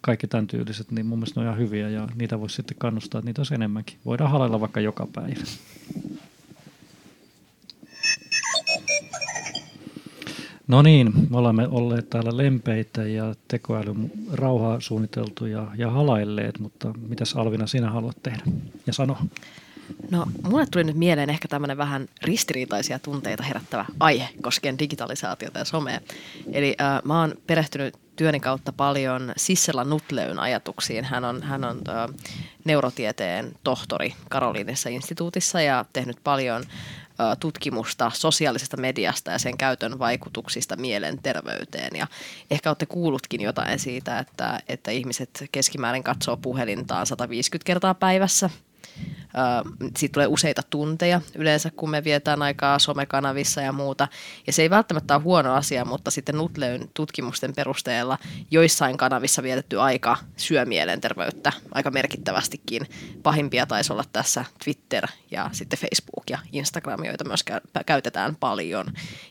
kaikki 0.00 0.26
tämän 0.26 0.46
tyyliset, 0.46 0.90
niin 0.90 1.06
mun 1.06 1.18
mielestä 1.18 1.40
ne 1.40 1.46
on 1.46 1.52
ihan 1.52 1.62
hyviä 1.64 1.88
ja 1.88 2.08
niitä 2.14 2.40
voisi 2.40 2.56
sitten 2.56 2.76
kannustaa, 2.78 3.18
että 3.18 3.26
niitä 3.28 3.40
olisi 3.40 3.54
enemmänkin. 3.54 3.98
Voidaan 4.04 4.30
halailla 4.30 4.60
vaikka 4.60 4.80
joka 4.80 5.06
päivä. 5.14 5.44
No 10.68 10.82
niin, 10.82 11.12
me 11.30 11.36
olemme 11.36 11.68
olleet 11.68 12.10
täällä 12.10 12.36
lempeitä 12.36 13.02
ja 13.02 13.34
tekoälyn 13.48 14.10
rauhaa 14.32 14.80
suunniteltu 14.80 15.46
ja, 15.46 15.66
ja 15.76 15.90
halailleet, 15.90 16.58
mutta 16.58 16.92
mitäs 17.08 17.36
Alvina 17.36 17.66
sinä 17.66 17.90
haluat 17.90 18.16
tehdä 18.22 18.42
ja 18.86 18.92
sanoa? 18.92 19.22
No, 20.10 20.26
mulle 20.42 20.66
tuli 20.70 20.84
nyt 20.84 20.96
mieleen 20.96 21.30
ehkä 21.30 21.48
tämmöinen 21.48 21.78
vähän 21.78 22.08
ristiriitaisia 22.22 22.98
tunteita 22.98 23.42
herättävä 23.42 23.84
aihe 24.00 24.28
koskien 24.42 24.78
digitalisaatiota 24.78 25.58
ja 25.58 25.64
somea. 25.64 26.00
Eli 26.52 26.76
äh, 26.80 27.02
mä 27.04 27.20
oon 27.20 27.34
perehtynyt 27.46 27.94
työni 28.16 28.40
kautta 28.40 28.72
paljon 28.72 29.32
Sissela 29.36 29.84
Nutleyn 29.84 30.38
ajatuksiin. 30.38 31.04
Hän 31.04 31.24
on, 31.24 31.42
hän 31.42 31.64
on 31.64 31.80
äh, 31.88 32.14
neurotieteen 32.64 33.52
tohtori 33.64 34.14
Karoliinissa 34.28 34.88
instituutissa 34.88 35.60
ja 35.60 35.84
tehnyt 35.92 36.16
paljon 36.24 36.62
äh, 36.62 37.36
tutkimusta 37.40 38.10
sosiaalisesta 38.14 38.76
mediasta 38.76 39.30
ja 39.30 39.38
sen 39.38 39.58
käytön 39.58 39.98
vaikutuksista 39.98 40.76
mielenterveyteen. 40.76 41.96
Ja 41.96 42.06
ehkä 42.50 42.70
olette 42.70 42.86
kuullutkin 42.86 43.40
jotain 43.40 43.78
siitä, 43.78 44.18
että, 44.18 44.60
että 44.68 44.90
ihmiset 44.90 45.44
keskimäärin 45.52 46.02
katsoo 46.02 46.36
puhelintaan 46.36 47.06
150 47.06 47.66
kertaa 47.66 47.94
päivässä– 47.94 48.50
siitä 49.96 50.12
tulee 50.12 50.26
useita 50.26 50.62
tunteja 50.70 51.20
yleensä, 51.34 51.70
kun 51.70 51.90
me 51.90 52.04
vietään 52.04 52.42
aikaa 52.42 52.78
somekanavissa 52.78 53.60
ja 53.60 53.72
muuta. 53.72 54.08
Ja 54.46 54.52
se 54.52 54.62
ei 54.62 54.70
välttämättä 54.70 55.14
ole 55.14 55.22
huono 55.22 55.54
asia, 55.54 55.84
mutta 55.84 56.10
sitten 56.10 56.36
Nutleyn 56.36 56.90
tutkimusten 56.94 57.54
perusteella 57.54 58.18
joissain 58.50 58.96
kanavissa 58.96 59.42
vietetty 59.42 59.80
aika 59.80 60.16
syö 60.36 60.64
mielenterveyttä 60.64 61.52
aika 61.72 61.90
merkittävästikin. 61.90 62.86
Pahimpia 63.22 63.66
taisi 63.66 63.92
olla 63.92 64.04
tässä 64.12 64.44
Twitter 64.64 65.06
ja 65.30 65.50
sitten 65.52 65.78
Facebook 65.78 66.30
ja 66.30 66.38
Instagram, 66.52 67.04
joita 67.04 67.24
myös 67.24 67.44
käytetään 67.86 68.36
paljon. 68.36 68.86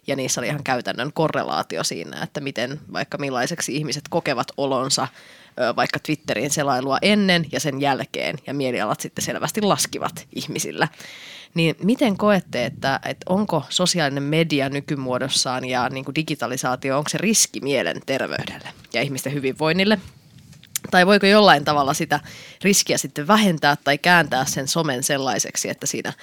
Ja 0.08 0.16
niissä 0.16 0.42
oli 0.42 0.48
ihan 0.48 0.64
käytännön 0.64 1.14
korrelaatio 1.14 1.84
siinä, 1.84 2.24
että 2.24 2.40
miten 2.40 2.80
vaikka 2.94 3.18
millaiseksi 3.18 3.76
ihmiset 3.76 4.04
kokevat 4.10 4.48
olonsa– 4.58 5.08
vaikka 5.76 6.00
Twitterin 6.00 6.50
selailua 6.50 6.98
ennen 7.02 7.46
ja 7.52 7.60
sen 7.60 7.82
jälkeen, 7.82 8.38
ja 8.48 8.54
mielialat 8.54 9.00
sitten 9.00 9.26
selvästi 9.26 9.62
laskivat 9.62 10.28
ihmisillä. 10.36 10.88
Niin 11.54 11.76
miten 11.84 12.18
koette, 12.18 12.66
että, 12.66 13.00
että 13.06 13.26
onko 13.30 13.64
sosiaalinen 13.70 14.24
media 14.24 14.70
nykymuodossaan 14.70 15.66
ja 15.66 15.90
niin 15.90 16.06
kuin 16.06 16.16
digitalisaatio, 16.16 16.98
onko 16.98 17.10
se 17.10 17.18
riski 17.18 17.60
mielenterveydelle 17.60 18.70
ja 18.94 19.02
ihmisten 19.02 19.34
hyvinvoinnille? 19.34 20.00
Tai 20.92 21.06
voiko 21.06 21.26
jollain 21.26 21.66
tavalla 21.66 21.94
sitä 21.94 22.20
riskiä 22.64 22.98
sitten 22.98 23.28
vähentää 23.28 23.78
tai 23.84 23.98
kääntää 23.98 24.46
sen 24.46 24.68
somen 24.68 25.04
sellaiseksi, 25.04 25.70
että 25.70 25.86
siinä 25.86 26.14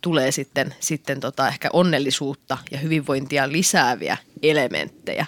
tulee 0.00 0.32
sitten, 0.32 0.74
sitten 0.80 1.20
tota 1.20 1.48
ehkä 1.48 1.70
onnellisuutta 1.72 2.58
ja 2.70 2.78
hyvinvointia 2.78 3.52
lisääviä 3.52 4.16
elementtejä 4.42 5.26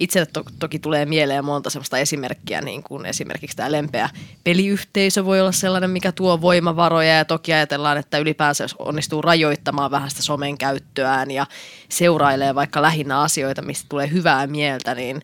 itselle 0.00 0.26
to- 0.32 0.44
toki 0.58 0.78
tulee 0.78 1.06
mieleen 1.06 1.44
monta 1.44 1.70
sellaista 1.70 1.98
esimerkkiä, 1.98 2.60
niin 2.60 2.82
kuin 2.82 3.06
esimerkiksi 3.06 3.56
tämä 3.56 3.72
lempeä 3.72 4.08
peliyhteisö 4.44 5.24
voi 5.24 5.40
olla 5.40 5.52
sellainen, 5.52 5.90
mikä 5.90 6.12
tuo 6.12 6.40
voimavaroja 6.40 7.16
ja 7.16 7.24
toki 7.24 7.52
ajatellaan, 7.52 7.98
että 7.98 8.18
ylipäänsä 8.18 8.64
jos 8.64 8.74
onnistuu 8.78 9.22
rajoittamaan 9.22 9.90
vähän 9.90 10.10
sitä 10.10 10.22
somen 10.22 10.58
käyttöään 10.58 11.30
ja 11.30 11.46
seurailee 11.88 12.54
vaikka 12.54 12.82
lähinnä 12.82 13.20
asioita, 13.20 13.62
mistä 13.62 13.86
tulee 13.88 14.10
hyvää 14.10 14.46
mieltä, 14.46 14.94
niin 14.94 15.22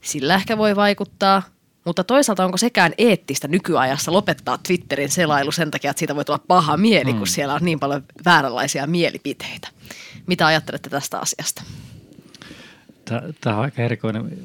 sillä 0.00 0.34
ehkä 0.34 0.58
voi 0.58 0.76
vaikuttaa. 0.76 1.42
Mutta 1.84 2.04
toisaalta 2.04 2.44
onko 2.44 2.56
sekään 2.56 2.92
eettistä 2.98 3.48
nykyajassa 3.48 4.12
lopettaa 4.12 4.58
Twitterin 4.66 5.10
selailu 5.10 5.52
sen 5.52 5.70
takia, 5.70 5.90
että 5.90 5.98
siitä 5.98 6.16
voi 6.16 6.24
tulla 6.24 6.40
paha 6.48 6.76
mieli, 6.76 7.12
mm. 7.12 7.18
kun 7.18 7.26
siellä 7.26 7.54
on 7.54 7.60
niin 7.64 7.80
paljon 7.80 8.04
vääränlaisia 8.24 8.86
mielipiteitä. 8.86 9.68
Mitä 10.26 10.46
ajattelette 10.46 10.90
tästä 10.90 11.18
asiasta? 11.18 11.62
Tämä 13.40 13.56
on 13.56 13.62
aika 13.62 13.82
erikoinen. 13.82 14.38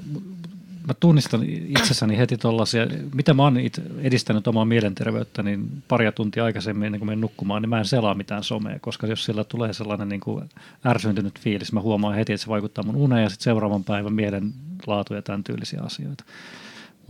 Mä 0.87 0.93
tunnistan 0.99 1.43
itsessäni 1.49 2.17
heti 2.17 2.37
tuollaisia, 2.37 2.87
mitä 3.13 3.33
mä 3.33 3.43
oon 3.43 3.57
edistänyt 4.01 4.47
omaa 4.47 4.65
mielenterveyttä, 4.65 5.43
niin 5.43 5.83
paria 5.87 6.11
tuntia 6.11 6.45
aikaisemmin 6.45 6.85
ennen 6.85 6.99
kuin 6.99 7.07
menen 7.07 7.21
nukkumaan, 7.21 7.61
niin 7.61 7.69
mä 7.69 7.79
en 7.79 7.85
selaa 7.85 8.15
mitään 8.15 8.43
somea, 8.43 8.79
koska 8.79 9.07
jos 9.07 9.25
sillä 9.25 9.43
tulee 9.43 9.73
sellainen 9.73 10.09
niin 10.09 10.21
kuin 10.21 10.49
ärsyntynyt 10.85 11.39
fiilis, 11.39 11.73
mä 11.73 11.81
huomaan 11.81 12.15
heti, 12.15 12.33
että 12.33 12.43
se 12.43 12.49
vaikuttaa 12.49 12.83
mun 12.83 12.95
uneen 12.95 13.23
ja 13.23 13.29
sitten 13.29 13.43
seuraavan 13.43 13.83
päivän 13.83 14.13
mielenlaatu 14.13 15.13
ja 15.13 15.21
tämän 15.21 15.43
tyylisiä 15.43 15.81
asioita. 15.83 16.23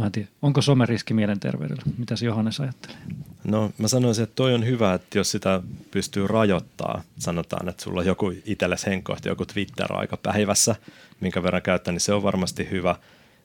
Mä 0.02 0.06
en 0.06 0.12
tiedä, 0.12 0.28
onko 0.42 0.62
some 0.62 0.86
riski 0.86 1.14
mielenterveydelle? 1.14 1.82
Mitä 1.98 2.16
se 2.16 2.26
Johannes 2.26 2.60
ajattelee? 2.60 2.98
No 3.44 3.72
mä 3.78 3.88
sanoisin, 3.88 4.24
että 4.24 4.36
toi 4.36 4.54
on 4.54 4.66
hyvä, 4.66 4.94
että 4.94 5.18
jos 5.18 5.32
sitä 5.32 5.62
pystyy 5.92 6.28
rajoittaa, 6.28 7.04
sanotaan, 7.20 7.70
että 7.70 7.84
sulla 7.84 8.00
on 8.00 8.06
joku 8.06 8.34
itsellesi 8.46 8.86
henkkohti, 8.86 9.30
joku 9.30 9.46
Twitter-aika 9.46 10.18
päivässä, 10.18 10.76
minkä 11.20 11.44
verran 11.44 11.62
käyttää, 11.62 11.92
niin 11.92 12.00
se 12.02 12.14
on 12.14 12.24
varmasti 12.24 12.68
hyvä. 12.72 12.96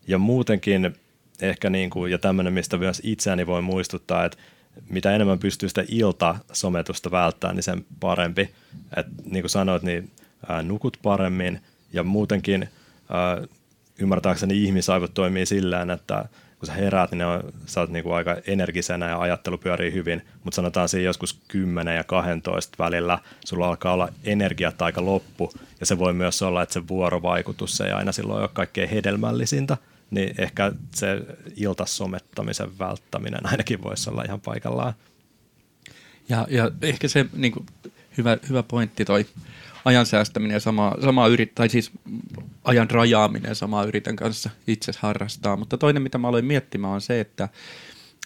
Ja 0.08 0.18
muutenkin 0.18 0.96
ehkä, 1.40 1.70
niin 1.70 1.90
kuin, 1.90 2.12
ja 2.12 2.18
tämmöinen, 2.18 2.52
mistä 2.52 2.76
myös 2.76 3.00
itseäni 3.04 3.46
voi 3.46 3.62
muistuttaa, 3.62 4.24
että 4.24 4.38
mitä 4.88 5.14
enemmän 5.14 5.38
pystyy 5.38 5.68
sitä 5.68 5.84
ilta-sometusta 5.88 7.10
välttämään, 7.10 7.56
niin 7.56 7.62
sen 7.62 7.86
parempi. 8.00 8.50
Et, 8.96 9.06
niin 9.24 9.42
kuin 9.42 9.50
sanoit, 9.50 9.82
niin 9.82 10.10
ää, 10.48 10.62
nukut 10.62 10.96
paremmin 11.02 11.60
ja 11.92 12.02
muutenkin 12.02 12.68
ää, 13.08 13.42
ymmärtääkseni 13.98 14.64
ihmisaivot 14.64 15.14
toimii 15.14 15.46
sillä 15.46 15.86
että 15.94 16.24
kun 16.58 16.66
sä 16.66 16.72
heräät, 16.72 17.10
niin 17.10 17.24
on, 17.24 17.52
sä 17.66 17.80
oot 17.80 17.90
niinku 17.90 18.12
aika 18.12 18.36
energisenä 18.46 19.08
ja 19.08 19.20
ajattelu 19.20 19.58
pyörii 19.58 19.92
hyvin, 19.92 20.22
mutta 20.44 20.56
sanotaan 20.56 20.88
siinä 20.88 21.04
joskus 21.04 21.40
10 21.48 21.96
ja 21.96 22.04
12 22.04 22.84
välillä 22.84 23.18
sulla 23.44 23.68
alkaa 23.68 23.92
olla 23.92 24.08
energiat 24.24 24.82
aika 24.82 25.04
loppu 25.04 25.52
ja 25.80 25.86
se 25.86 25.98
voi 25.98 26.12
myös 26.12 26.42
olla, 26.42 26.62
että 26.62 26.72
se 26.72 26.88
vuorovaikutus 26.88 27.80
ei 27.80 27.92
aina 27.92 28.12
silloin 28.12 28.40
ole 28.40 28.50
kaikkein 28.52 28.88
hedelmällisintä, 28.88 29.76
niin 30.10 30.34
ehkä 30.38 30.72
se 30.94 31.22
iltasomettamisen 31.56 32.78
välttäminen 32.78 33.46
ainakin 33.46 33.82
voisi 33.82 34.10
olla 34.10 34.22
ihan 34.22 34.40
paikallaan. 34.40 34.94
Ja, 36.28 36.46
ja 36.50 36.70
ehkä 36.82 37.08
se 37.08 37.26
niin 37.32 37.52
kuin, 37.52 37.66
hyvä, 38.18 38.36
hyvä 38.48 38.62
pointti 38.62 39.04
toi 39.04 39.26
ajan 39.86 40.06
säästäminen 40.06 40.60
sama, 40.60 40.94
sama 41.04 41.26
yrit, 41.26 41.54
tai 41.54 41.68
siis 41.68 41.90
ajan 42.64 42.90
rajaaminen 42.90 43.54
samaa 43.54 43.84
yritän 43.84 44.16
kanssa 44.16 44.50
itse 44.66 44.92
harrastaa. 44.98 45.56
Mutta 45.56 45.78
toinen, 45.78 46.02
mitä 46.02 46.18
mä 46.18 46.28
aloin 46.28 46.44
miettimään, 46.44 46.92
on 46.92 47.00
se, 47.00 47.20
että 47.20 47.48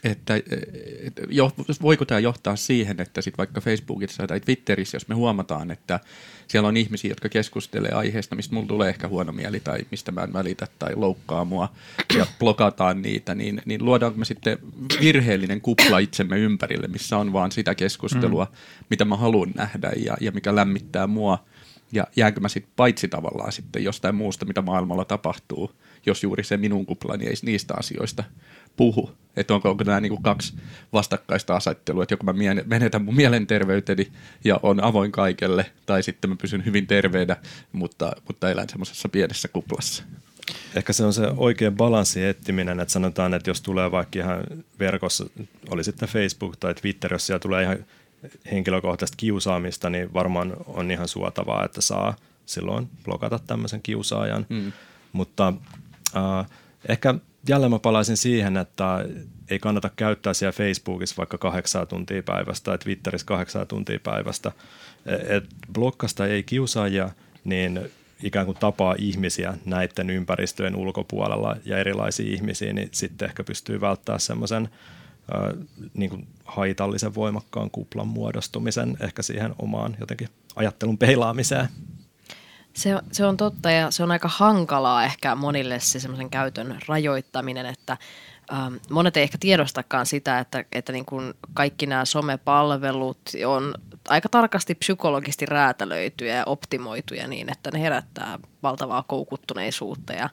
että, 0.04 0.34
että 1.06 1.22
jo, 1.28 1.52
voiko 1.82 2.04
tämä 2.04 2.20
johtaa 2.20 2.56
siihen, 2.56 3.00
että 3.00 3.22
sit 3.22 3.38
vaikka 3.38 3.60
Facebookissa 3.60 4.26
tai 4.26 4.40
Twitterissä, 4.40 4.96
jos 4.96 5.08
me 5.08 5.14
huomataan, 5.14 5.70
että 5.70 6.00
siellä 6.48 6.68
on 6.68 6.76
ihmisiä, 6.76 7.10
jotka 7.10 7.28
keskustelee 7.28 7.92
aiheesta, 7.92 8.36
mistä 8.36 8.54
mulla 8.54 8.68
tulee 8.68 8.88
ehkä 8.88 9.08
huono 9.08 9.32
mieli 9.32 9.60
tai 9.60 9.78
mistä 9.90 10.12
mä 10.12 10.22
en 10.22 10.32
välitä 10.32 10.66
tai 10.78 10.96
loukkaa 10.96 11.44
mua 11.44 11.72
ja 12.16 12.26
blokataan 12.38 13.02
niitä, 13.02 13.34
niin, 13.34 13.62
niin 13.64 13.84
luodaanko 13.84 14.18
me 14.18 14.24
sitten 14.24 14.58
virheellinen 15.00 15.60
kupla 15.60 15.98
itsemme 15.98 16.38
ympärille, 16.38 16.88
missä 16.88 17.18
on 17.18 17.32
vaan 17.32 17.52
sitä 17.52 17.74
keskustelua, 17.74 18.44
mm. 18.44 18.56
mitä 18.90 19.04
mä 19.04 19.16
haluan 19.16 19.52
nähdä 19.54 19.92
ja, 20.04 20.16
ja 20.20 20.32
mikä 20.32 20.54
lämmittää 20.54 21.06
mua 21.06 21.44
ja 21.92 22.06
jäänkö 22.16 22.40
mä 22.40 22.48
sitten 22.48 22.72
paitsi 22.76 23.08
tavallaan 23.08 23.52
sitten 23.52 23.84
jostain 23.84 24.14
muusta, 24.14 24.44
mitä 24.44 24.62
maailmalla 24.62 25.04
tapahtuu, 25.04 25.72
jos 26.06 26.22
juuri 26.22 26.44
se 26.44 26.56
minun 26.56 26.86
kuplani 26.86 27.26
ei 27.26 27.34
niistä 27.42 27.74
asioista 27.78 28.24
puhu. 28.76 29.10
Että 29.36 29.54
onko, 29.54 29.70
onko 29.70 29.84
nämä 29.84 30.00
niin 30.00 30.10
kuin 30.10 30.22
kaksi 30.22 30.54
vastakkaista 30.92 31.56
asettelua, 31.56 32.02
että 32.02 32.12
joko 32.12 32.24
mä 32.24 32.34
menetän 32.66 33.04
mun 33.04 33.14
mielenterveyteni 33.16 34.12
ja 34.44 34.60
on 34.62 34.84
avoin 34.84 35.12
kaikelle, 35.12 35.66
tai 35.86 36.02
sitten 36.02 36.30
mä 36.30 36.36
pysyn 36.36 36.64
hyvin 36.64 36.86
terveenä, 36.86 37.36
mutta, 37.72 38.12
mutta 38.28 38.50
elän 38.50 38.68
semmoisessa 38.68 39.08
pienessä 39.08 39.48
kuplassa. 39.48 40.04
Ehkä 40.74 40.92
se 40.92 41.04
on 41.04 41.12
se 41.12 41.26
oikea 41.36 41.70
balanssi 41.70 42.24
etsiminen, 42.24 42.80
että 42.80 42.92
sanotaan, 42.92 43.34
että 43.34 43.50
jos 43.50 43.62
tulee 43.62 43.90
vaikka 43.90 44.18
ihan 44.18 44.44
verkossa, 44.78 45.26
oli 45.68 45.84
sitten 45.84 46.08
Facebook 46.08 46.56
tai 46.56 46.74
Twitter, 46.74 47.12
jos 47.12 47.26
siellä 47.26 47.40
tulee 47.40 47.62
ihan 47.62 47.78
henkilökohtaista 48.52 49.16
kiusaamista, 49.16 49.90
niin 49.90 50.14
varmaan 50.14 50.56
on 50.66 50.90
ihan 50.90 51.08
suotavaa, 51.08 51.64
että 51.64 51.80
saa 51.80 52.16
silloin 52.46 52.88
blokata 53.04 53.38
tämmöisen 53.46 53.82
kiusaajan. 53.82 54.46
Mm. 54.48 54.72
Mutta 55.12 55.52
äh, 56.16 56.46
ehkä 56.88 57.14
jälleen 57.48 57.72
mä 57.72 57.78
palaisin 57.78 58.16
siihen, 58.16 58.56
että 58.56 59.04
ei 59.50 59.58
kannata 59.58 59.90
käyttää 59.96 60.34
siellä 60.34 60.52
Facebookissa 60.52 61.16
vaikka 61.16 61.38
kahdeksaa 61.38 61.86
tuntia 61.86 62.22
päivästä 62.22 62.64
tai 62.64 62.78
Twitterissä 62.78 63.26
kahdeksaa 63.26 63.66
tuntia 63.66 64.00
päivästä. 64.02 64.52
E, 65.06 65.36
et 65.36 65.44
blokkasta 65.72 66.26
ei 66.26 66.42
kiusaajia, 66.42 67.10
niin 67.44 67.90
ikään 68.22 68.46
kuin 68.46 68.58
tapaa 68.58 68.94
ihmisiä 68.98 69.54
näiden 69.64 70.10
ympäristöjen 70.10 70.76
ulkopuolella 70.76 71.56
ja 71.64 71.78
erilaisia 71.78 72.32
ihmisiä, 72.32 72.72
niin 72.72 72.88
sitten 72.92 73.28
ehkä 73.28 73.44
pystyy 73.44 73.80
välttämään 73.80 74.20
semmoisen 74.20 74.68
niin 75.94 76.10
kuin 76.10 76.28
haitallisen 76.44 77.14
voimakkaan 77.14 77.70
kuplan 77.70 78.08
muodostumisen 78.08 78.96
ehkä 79.00 79.22
siihen 79.22 79.54
omaan 79.58 79.96
jotenkin 80.00 80.28
ajattelun 80.56 80.98
peilaamiseen. 80.98 81.68
Se, 82.72 82.90
se 83.12 83.24
on 83.24 83.36
totta 83.36 83.70
ja 83.70 83.90
se 83.90 84.02
on 84.02 84.10
aika 84.10 84.28
hankalaa 84.28 85.04
ehkä 85.04 85.34
monille 85.34 85.80
se 85.80 86.00
semmoisen 86.00 86.30
käytön 86.30 86.78
rajoittaminen, 86.88 87.66
että 87.66 87.96
ähm, 88.52 88.74
monet 88.90 89.16
ei 89.16 89.22
ehkä 89.22 89.38
tiedostakaan 89.40 90.06
sitä, 90.06 90.38
että, 90.38 90.64
että 90.72 90.92
niin 90.92 91.04
kuin 91.04 91.34
kaikki 91.54 91.86
nämä 91.86 92.04
somepalvelut 92.04 93.20
on 93.46 93.74
aika 94.08 94.28
tarkasti 94.28 94.74
psykologisesti 94.74 95.46
räätälöityjä 95.46 96.34
ja 96.34 96.44
optimoituja 96.46 97.28
niin, 97.28 97.52
että 97.52 97.70
ne 97.70 97.80
herättää 97.80 98.38
valtavaa 98.62 99.04
koukuttuneisuutta 99.08 100.12
ja 100.12 100.30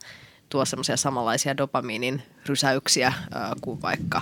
tuo 0.50 0.66
semmoisia 0.66 0.98
samanlaisia 0.98 1.58
dopamiinin 1.58 2.24
rysäyksiä 2.46 3.08
äh, 3.08 3.16
kuin 3.62 3.82
vaikka 3.82 4.22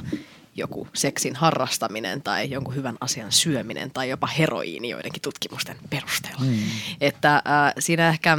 joku 0.56 0.88
seksin 0.94 1.36
harrastaminen 1.36 2.22
tai 2.22 2.50
jonkun 2.50 2.76
hyvän 2.76 2.98
asian 3.00 3.32
syöminen 3.32 3.92
tai 3.92 4.10
jopa 4.10 4.28
heroiini 4.28 4.90
joidenkin 4.90 5.22
tutkimusten 5.22 5.78
perusteella. 5.90 6.42
Mm. 6.42 6.58
Että 7.02 7.36
äh, 7.36 7.74
siinä 7.80 8.10
ehkä, 8.10 8.38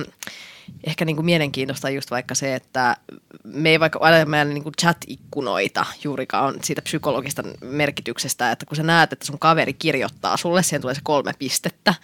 ehkä 0.85 1.05
niin 1.05 1.17
kuin 1.17 1.27
mielenkiintoista 1.27 1.91
just 1.91 2.11
vaikka 2.11 2.35
se, 2.35 2.55
että 2.55 2.97
me 3.45 3.71
ei 3.71 3.81
vaikka 3.81 3.99
ole 3.99 4.25
meidän 4.25 4.49
niin 4.49 4.63
kuin 4.63 4.75
chat-ikkunoita 4.83 5.87
juurikaan 6.05 6.55
siitä 6.65 6.83
psykologista 6.83 7.43
merkityksestä, 7.61 8.51
että 8.51 8.67
kun 8.67 8.77
sä 8.77 8.83
näet, 8.83 9.13
että 9.13 9.27
sun 9.27 9.39
kaveri 9.39 9.75
kirjoittaa 9.75 10.37
sulle, 10.37 10.63
siihen 10.63 10.81
tulee 10.81 10.95
se 10.95 11.01
kolme 11.05 11.33
pistettä, 11.39 11.95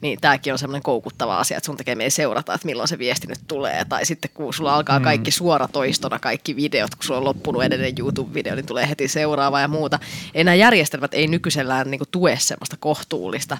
niin 0.00 0.18
tämäkin 0.20 0.52
on 0.52 0.58
semmoinen 0.58 0.82
koukuttava 0.82 1.38
asia, 1.38 1.56
että 1.56 1.66
sun 1.66 1.76
tekee 1.76 1.94
meidän 1.94 2.10
seurata, 2.10 2.54
että 2.54 2.66
milloin 2.66 2.88
se 2.88 2.98
viesti 2.98 3.26
nyt 3.26 3.40
tulee. 3.46 3.84
Tai 3.88 4.06
sitten 4.06 4.30
kun 4.34 4.54
sulla 4.54 4.74
alkaa 4.74 4.98
mm. 4.98 5.04
kaikki 5.04 5.30
suoratoistona, 5.30 6.18
kaikki 6.18 6.56
videot, 6.56 6.94
kun 6.94 7.04
sulla 7.04 7.18
on 7.18 7.24
loppunut 7.24 7.64
edellinen 7.64 7.94
YouTube-video, 7.98 8.54
niin 8.54 8.66
tulee 8.66 8.88
heti 8.88 9.08
seuraava 9.08 9.60
ja 9.60 9.68
muuta. 9.68 9.98
Ei 10.34 10.44
nämä 10.44 10.54
järjestelmät 10.54 11.14
ei 11.14 11.26
nykyisellään 11.26 11.90
niin 11.90 12.00
tue 12.10 12.36
semmoista 12.38 12.76
kohtuullista 12.80 13.58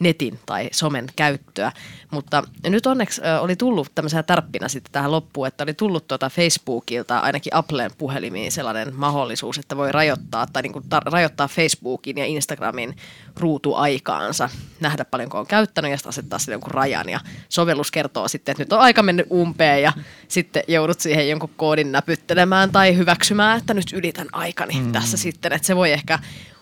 netin 0.00 0.38
tai 0.46 0.68
somen 0.72 1.06
käyttöä. 1.16 1.72
Mutta 2.10 2.42
nyt 2.66 2.86
onneksi 2.86 3.20
oli 3.40 3.56
tullut 3.56 3.92
tämmöisenä 3.94 4.22
tärppinä 4.22 4.68
sitten 4.68 4.92
tähän 4.92 5.10
loppuun, 5.10 5.46
että 5.46 5.64
oli 5.64 5.74
tullut 5.74 6.08
tuota 6.08 6.30
Facebookilta 6.30 7.18
ainakin 7.18 7.54
Applen 7.54 7.90
puhelimiin 7.98 8.52
sellainen 8.52 8.94
mahdollisuus, 8.94 9.58
että 9.58 9.76
voi 9.76 9.92
rajoittaa 9.92 10.46
tai 10.46 10.62
niin 10.62 10.72
kuin 10.72 10.84
tar- 10.84 11.12
rajoittaa 11.12 11.48
Facebookin 11.48 12.18
ja 12.18 12.24
Instagramin 12.24 12.96
ruutuaikaansa, 13.36 14.48
nähdä 14.80 15.04
paljonko 15.04 15.38
on 15.38 15.46
käyttänyt 15.46 15.90
ja 15.90 15.96
sitten 15.96 16.08
asettaa 16.08 16.38
sille 16.38 16.54
jonkun 16.54 16.70
rajan 16.70 17.08
ja 17.08 17.20
sovellus 17.48 17.90
kertoo 17.90 18.28
sitten, 18.28 18.52
että 18.52 18.62
nyt 18.62 18.72
on 18.72 18.80
aika 18.80 19.02
mennyt 19.02 19.26
umpeen 19.32 19.82
ja 19.82 19.92
sitten 20.28 20.62
joudut 20.68 21.00
siihen 21.00 21.28
jonkun 21.28 21.50
koodin 21.56 21.92
näpyttelemään 21.92 22.70
tai 22.70 22.96
hyväksymään, 22.96 23.58
että 23.58 23.74
nyt 23.74 23.92
ylitän 23.92 24.28
aikani 24.32 24.80
mm. 24.80 24.92
tässä 24.92 25.16
sitten, 25.16 25.52
että 25.52 25.66
se 25.66 25.76
voi 25.76 25.92
ehkä 25.92 26.18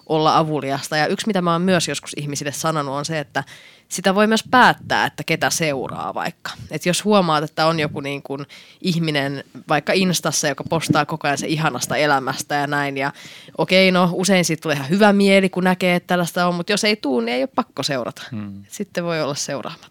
olla 0.08 0.38
avuliasta. 0.38 0.96
Ja 0.96 1.06
yksi, 1.06 1.26
mitä 1.26 1.42
mä 1.42 1.52
oon 1.52 1.62
myös 1.62 1.88
joskus 1.88 2.12
ihmisille 2.16 2.52
sanonut, 2.52 2.94
on 2.94 3.04
se, 3.04 3.18
että 3.18 3.44
sitä 3.88 4.14
voi 4.14 4.26
myös 4.26 4.44
päättää, 4.50 5.06
että 5.06 5.24
ketä 5.24 5.50
seuraa 5.50 6.14
vaikka. 6.14 6.50
Et 6.70 6.86
jos 6.86 7.04
huomaat, 7.04 7.44
että 7.44 7.66
on 7.66 7.80
joku 7.80 8.00
niin 8.00 8.22
kuin 8.22 8.46
ihminen 8.80 9.44
vaikka 9.68 9.92
Instassa, 9.92 10.48
joka 10.48 10.64
postaa 10.64 11.06
koko 11.06 11.28
ajan 11.28 11.38
se 11.38 11.46
ihanasta 11.46 11.96
elämästä 11.96 12.54
ja 12.54 12.66
näin. 12.66 12.96
Ja 12.96 13.12
okei, 13.58 13.90
no 13.90 14.10
usein 14.12 14.44
siitä 14.44 14.60
tulee 14.60 14.76
ihan 14.76 14.90
hyvä 14.90 15.12
mieli, 15.12 15.48
kun 15.48 15.64
näkee, 15.64 15.94
että 15.94 16.06
tällaista 16.06 16.46
on, 16.46 16.54
mutta 16.54 16.72
jos 16.72 16.84
ei 16.84 16.96
tule, 16.96 17.24
niin 17.24 17.34
ei 17.34 17.42
ole 17.42 17.50
pakko 17.54 17.82
seurata. 17.82 18.22
Hmm. 18.30 18.64
Sitten 18.68 19.04
voi 19.04 19.22
olla 19.22 19.34
seuraamatta. 19.34 19.88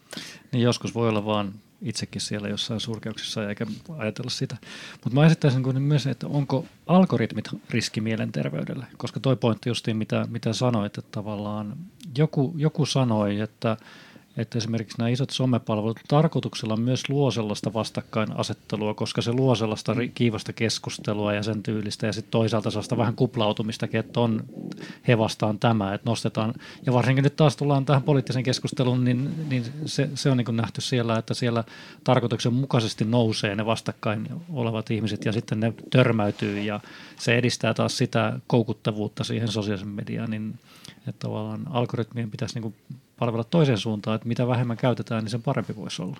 Niin 0.51 0.61
joskus 0.61 0.95
voi 0.95 1.09
olla 1.09 1.25
vaan 1.25 1.53
itsekin 1.81 2.21
siellä 2.21 2.47
jossain 2.49 2.79
surkeuksissa 2.79 3.49
eikä 3.49 3.65
ajatella 3.97 4.29
sitä. 4.29 4.57
Mutta 5.03 5.09
mä 5.19 5.25
esittäisin 5.25 5.81
myös, 5.81 6.07
että 6.07 6.27
onko 6.27 6.65
algoritmit 6.87 7.45
riski 7.69 8.01
mielenterveydelle, 8.01 8.85
koska 8.97 9.19
toi 9.19 9.35
pointti 9.35 9.69
justiin, 9.69 9.97
mitä, 9.97 10.25
mitä 10.29 10.53
sanoit, 10.53 10.97
että 10.97 11.11
tavallaan 11.11 11.77
joku, 12.17 12.53
joku 12.57 12.85
sanoi, 12.85 13.39
että 13.39 13.77
että 14.37 14.57
esimerkiksi 14.57 14.97
nämä 14.97 15.09
isot 15.09 15.29
somepalvelut 15.29 15.99
tarkoituksella 16.07 16.77
myös 16.77 17.09
luo 17.09 17.31
sellaista 17.31 17.73
vastakkainasettelua, 17.73 18.93
koska 18.93 19.21
se 19.21 19.33
luo 19.33 19.55
sellaista 19.55 19.95
kiivasta 20.15 20.53
keskustelua 20.53 21.33
ja 21.33 21.43
sen 21.43 21.63
tyylistä 21.63 22.07
ja 22.07 22.13
sitten 22.13 22.31
toisaalta 22.31 22.71
sellaista 22.71 22.97
vähän 22.97 23.15
kuplautumistakin, 23.15 23.99
että 23.99 24.19
on 24.19 24.45
he 25.07 25.17
vastaan 25.17 25.59
tämä, 25.59 25.93
että 25.93 26.09
nostetaan. 26.09 26.53
Ja 26.85 26.93
varsinkin 26.93 27.23
nyt 27.23 27.35
taas 27.35 27.57
tullaan 27.57 27.85
tähän 27.85 28.03
poliittisen 28.03 28.43
keskusteluun, 28.43 29.03
niin, 29.03 29.49
niin 29.49 29.63
se, 29.85 30.09
se 30.15 30.31
on 30.31 30.37
niin 30.37 30.55
nähty 30.55 30.81
siellä, 30.81 31.17
että 31.17 31.33
siellä 31.33 31.63
tarkoituksen 32.03 32.53
mukaisesti 32.53 33.05
nousee 33.05 33.55
ne 33.55 33.65
vastakkain 33.65 34.27
olevat 34.53 34.91
ihmiset 34.91 35.25
ja 35.25 35.31
sitten 35.31 35.59
ne 35.59 35.73
törmäytyy 35.89 36.59
ja 36.59 36.79
se 37.15 37.37
edistää 37.37 37.73
taas 37.73 37.97
sitä 37.97 38.39
koukuttavuutta 38.47 39.23
siihen 39.23 39.47
sosiaalisen 39.47 39.87
mediaan, 39.87 40.31
niin 40.31 40.59
että 41.07 41.19
tavallaan 41.19 41.67
algoritmien 41.69 42.31
pitäisi 42.31 42.59
niin 42.59 42.75
palvella 43.19 43.43
toiseen 43.43 43.77
suuntaan, 43.77 44.15
että 44.15 44.27
mitä 44.27 44.47
vähemmän 44.47 44.77
käytetään, 44.77 45.23
niin 45.23 45.31
sen 45.31 45.43
parempi 45.43 45.75
voisi 45.75 46.01
olla. 46.01 46.17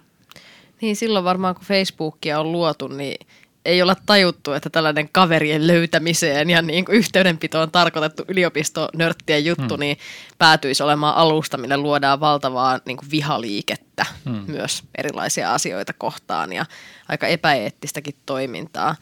Niin 0.82 0.96
silloin 0.96 1.26
varmaan 1.26 1.56
kun 1.56 1.66
Facebookia 1.66 2.40
on 2.40 2.52
luotu, 2.52 2.88
niin 2.88 3.28
ei 3.68 3.82
olla 3.82 3.96
tajuttu, 4.06 4.54
että 4.54 4.70
tällainen 4.70 5.10
kaverien 5.12 5.68
löytämiseen 5.68 6.50
ja 6.50 6.62
niin 6.62 6.86
kuin 6.86 6.96
yhteydenpitoon 6.96 7.72
tarkoitettu 7.72 8.24
yliopistonörttien 8.28 9.46
juttu, 9.46 9.74
hmm. 9.74 9.80
niin 9.80 9.98
päätyisi 10.38 10.84
olemaan 10.84 11.16
alusta, 11.16 11.58
millä 11.58 11.78
luodaan 11.78 12.20
valtavaa 12.20 12.80
niin 12.86 12.98
kuin 12.98 13.12
vihaliikettä 13.12 14.06
hmm. 14.26 14.44
myös 14.48 14.84
erilaisia 14.98 15.54
asioita 15.54 15.94
kohtaan 15.94 16.54
ja 16.54 16.66
aika 17.10 17.28
epäeettistäkin 17.28 18.16
toimintaa. 18.26 18.96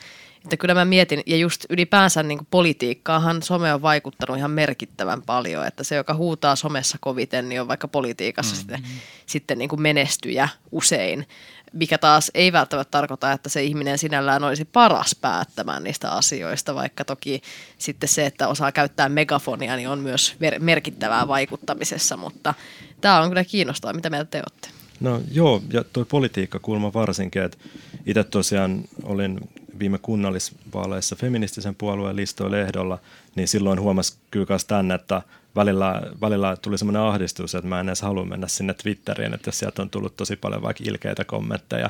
Että 0.46 0.58
kyllä 0.58 0.74
mä 0.74 0.86
mietin, 0.86 1.22
ja 1.26 1.38
just 1.38 1.66
ylipäänsä 1.70 2.24
niin 2.24 2.38
kuin 2.38 2.48
politiikkaahan 2.52 3.44
some 3.44 3.74
on 3.74 3.82
vaikuttanut 3.82 4.38
ihan 4.38 4.52
merkittävän 4.52 5.22
paljon, 5.22 5.68
että 5.68 5.84
se, 5.84 5.96
joka 5.96 6.14
huutaa 6.14 6.56
somessa 6.56 6.98
koviten, 7.02 7.50
niin 7.50 7.62
on 7.62 7.68
vaikka 7.68 7.88
politiikassa 7.88 8.56
mm-hmm. 8.56 8.76
sitten, 8.76 8.92
sitten 9.26 9.58
niin 9.58 9.70
kuin 9.70 9.82
menestyjä 9.82 10.50
usein, 10.72 11.28
mikä 11.74 11.98
taas 11.98 12.32
ei 12.34 12.52
välttämättä 12.52 12.92
tarkoita, 12.92 13.32
että 13.32 13.50
se 13.50 13.64
ihminen 13.64 13.98
sinällään 13.98 14.44
olisi 14.44 14.66
paras 14.66 15.16
päättämään 15.22 15.84
niistä 15.84 16.12
asioista, 16.12 16.76
vaikka 16.76 17.06
toki 17.06 17.42
sitten 17.78 18.10
se, 18.10 18.26
että 18.26 18.48
osaa 18.48 18.72
käyttää 18.72 19.10
megafonia, 19.10 19.76
niin 19.76 19.90
on 19.90 20.00
myös 20.00 20.36
merkittävää 20.60 21.28
vaikuttamisessa, 21.28 22.18
mutta 22.18 22.54
tämä 23.02 23.22
on 23.22 23.30
kyllä 23.30 23.44
kiinnostavaa, 23.44 23.94
mitä 23.94 24.10
mieltä 24.10 24.32
te 24.32 24.38
olette. 24.38 24.70
No 25.00 25.22
joo, 25.32 25.62
ja 25.74 25.84
tuo 25.84 26.06
politiikkakulma 26.06 26.94
varsinkin, 26.94 27.42
että 27.42 27.58
itse 28.06 28.24
tosiaan 28.24 28.84
olin 29.04 29.40
viime 29.80 29.98
kunnallisvaaleissa 29.98 31.16
feministisen 31.16 31.76
puolueen 31.76 32.16
listoilla 32.16 32.58
ehdolla, 32.58 33.00
niin 33.36 33.48
silloin 33.48 33.82
huomasi 33.82 34.18
kyllä 34.32 34.46
myös 34.50 34.66
tänne, 34.66 34.96
että 34.96 35.22
välillä, 35.56 36.02
välillä 36.22 36.56
tuli 36.56 36.78
semmoinen 36.78 37.02
ahdistus, 37.02 37.56
että 37.56 37.68
mä 37.68 37.80
en 37.80 37.90
edes 37.90 38.02
halua 38.02 38.26
mennä 38.26 38.48
sinne 38.48 38.74
Twitteriin, 38.74 39.34
että 39.34 39.48
jos 39.48 39.60
sieltä 39.60 39.82
on 39.82 39.90
tullut 39.90 40.16
tosi 40.16 40.36
paljon 40.36 40.62
vaikka 40.62 40.84
ilkeitä 40.88 41.26
kommentteja, 41.26 41.90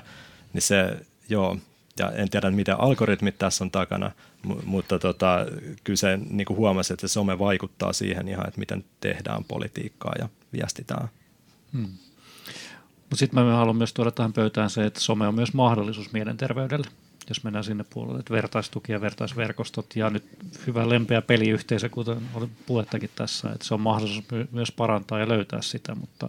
niin 0.53 0.61
se, 0.61 0.97
joo, 1.29 1.57
ja 1.99 2.11
en 2.11 2.29
tiedä 2.29 2.51
mitä 2.51 2.75
algoritmit 2.75 3.37
tässä 3.37 3.63
on 3.63 3.71
takana, 3.71 4.11
mutta 4.65 4.99
tota, 4.99 5.45
kyllä 5.83 5.97
se 5.97 6.19
niin 6.29 6.45
kuin 6.45 6.57
huomasi, 6.57 6.93
että 6.93 7.07
se 7.07 7.11
some 7.11 7.39
vaikuttaa 7.39 7.93
siihen 7.93 8.27
ihan, 8.27 8.47
että 8.47 8.59
miten 8.59 8.85
tehdään 8.99 9.43
politiikkaa 9.43 10.13
ja 10.19 10.29
viestitään. 10.53 11.07
Hmm. 11.73 11.89
Mutta 12.99 13.15
sitten 13.15 13.43
mä 13.43 13.55
haluan 13.55 13.75
myös 13.75 13.93
tuoda 13.93 14.11
tähän 14.11 14.33
pöytään 14.33 14.69
se, 14.69 14.85
että 14.85 14.99
some 14.99 15.27
on 15.27 15.35
myös 15.35 15.53
mahdollisuus 15.53 16.13
mielenterveydelle 16.13 16.87
jos 17.29 17.43
mennään 17.43 17.63
sinne 17.63 17.85
puolelle, 17.89 18.19
että 18.19 18.33
vertaistuki 18.33 18.91
ja 18.91 19.01
vertaisverkostot 19.01 19.95
ja 19.95 20.09
nyt 20.09 20.23
hyvä 20.67 20.89
lempeä 20.89 21.21
peliyhteisö, 21.21 21.89
kuten 21.89 22.17
oli 22.33 22.49
puhettakin 22.65 23.09
tässä, 23.15 23.51
että 23.51 23.65
se 23.65 23.73
on 23.73 23.81
mahdollisuus 23.81 24.25
myös 24.51 24.71
parantaa 24.71 25.19
ja 25.19 25.29
löytää 25.29 25.61
sitä, 25.61 25.95
mutta, 25.95 26.27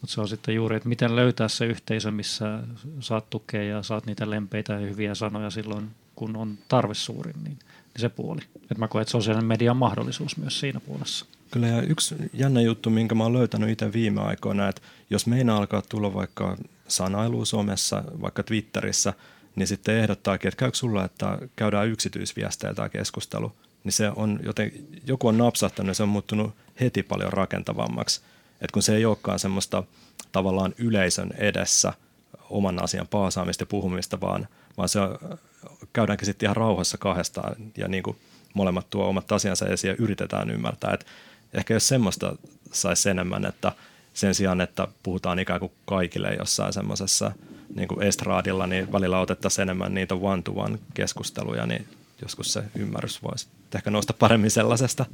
mutta 0.00 0.14
se 0.14 0.20
on 0.20 0.28
sitten 0.28 0.54
juuri, 0.54 0.76
että 0.76 0.88
miten 0.88 1.16
löytää 1.16 1.48
se 1.48 1.66
yhteisö, 1.66 2.10
missä 2.10 2.58
saat 3.00 3.30
tukea 3.30 3.62
ja 3.62 3.82
saat 3.82 4.06
niitä 4.06 4.30
lempeitä 4.30 4.72
ja 4.72 4.78
hyviä 4.78 5.14
sanoja 5.14 5.50
silloin, 5.50 5.90
kun 6.14 6.36
on 6.36 6.58
tarve 6.68 6.94
suurin, 6.94 7.34
niin, 7.44 7.58
niin 7.94 8.00
se 8.00 8.08
puoli. 8.08 8.40
Että 8.56 8.78
mä 8.78 8.88
koen, 8.88 9.02
että 9.02 9.12
sosiaalinen 9.12 9.48
media 9.48 9.70
on 9.70 9.76
mahdollisuus 9.76 10.36
myös 10.36 10.60
siinä 10.60 10.80
puolessa. 10.80 11.26
Kyllä 11.50 11.66
ja 11.66 11.82
yksi 11.82 12.14
jännä 12.32 12.60
juttu, 12.60 12.90
minkä 12.90 13.14
mä 13.14 13.24
oon 13.24 13.32
löytänyt 13.32 13.70
itse 13.70 13.92
viime 13.92 14.20
aikoina, 14.20 14.68
että 14.68 14.82
jos 15.10 15.26
meinaa 15.26 15.58
alkaa 15.58 15.82
tulla 15.88 16.14
vaikka 16.14 16.56
sanailu 16.88 17.44
somessa, 17.44 18.04
vaikka 18.20 18.42
Twitterissä– 18.42 19.12
niin 19.58 19.66
sitten 19.66 19.94
ehdottaakin, 19.94 20.48
että 20.48 20.58
käykö 20.58 20.76
sulla, 20.76 21.04
että 21.04 21.38
käydään 21.56 21.88
yksityisviesteillä 21.88 22.74
tämä 22.74 22.88
keskustelu, 22.88 23.52
niin 23.84 23.92
se 23.92 24.10
on 24.16 24.40
joten, 24.42 24.72
joku 25.06 25.28
on 25.28 25.38
napsahtanut 25.38 25.88
ja 25.88 25.94
se 25.94 26.02
on 26.02 26.08
muuttunut 26.08 26.54
heti 26.80 27.02
paljon 27.02 27.32
rakentavammaksi. 27.32 28.20
Että 28.52 28.72
kun 28.72 28.82
se 28.82 28.96
ei 28.96 29.04
olekaan 29.04 29.38
semmoista 29.38 29.82
tavallaan 30.32 30.74
yleisön 30.78 31.30
edessä 31.36 31.92
oman 32.50 32.82
asian 32.82 33.08
paasaamista 33.08 33.62
ja 33.62 33.66
puhumista, 33.66 34.20
vaan, 34.20 34.48
vaan 34.76 34.88
se 34.88 35.00
käydäänkin 35.92 36.26
sitten 36.26 36.46
ihan 36.46 36.56
rauhassa 36.56 36.98
kahdestaan 36.98 37.56
ja 37.76 37.88
niin 37.88 38.02
kuin 38.02 38.16
molemmat 38.54 38.90
tuo 38.90 39.08
omat 39.08 39.32
asiansa 39.32 39.66
esiin 39.66 39.88
ja 39.88 39.96
yritetään 39.98 40.50
ymmärtää. 40.50 40.94
Et 40.94 41.06
ehkä 41.52 41.74
jos 41.74 41.88
semmoista 41.88 42.36
saisi 42.72 43.10
enemmän, 43.10 43.46
että 43.46 43.72
sen 44.18 44.34
sijaan, 44.34 44.60
että 44.60 44.88
puhutaan 45.02 45.38
ikään 45.38 45.60
kuin 45.60 45.72
kaikille 45.84 46.34
jossain 46.34 46.72
semmoisessa 46.72 47.32
niin 47.74 47.88
kuin 47.88 48.02
estraadilla, 48.02 48.66
niin 48.66 48.92
välillä 48.92 49.20
otettaisiin 49.20 49.62
enemmän 49.62 49.94
niitä 49.94 50.14
one-to-one 50.14 50.78
keskusteluja, 50.94 51.66
niin 51.66 51.88
joskus 52.22 52.52
se 52.52 52.62
ymmärrys 52.74 53.22
voisi 53.22 53.46
ehkä 53.74 53.90
nousta 53.90 54.12
paremmin 54.12 54.50
sellaisesta. 54.50 55.06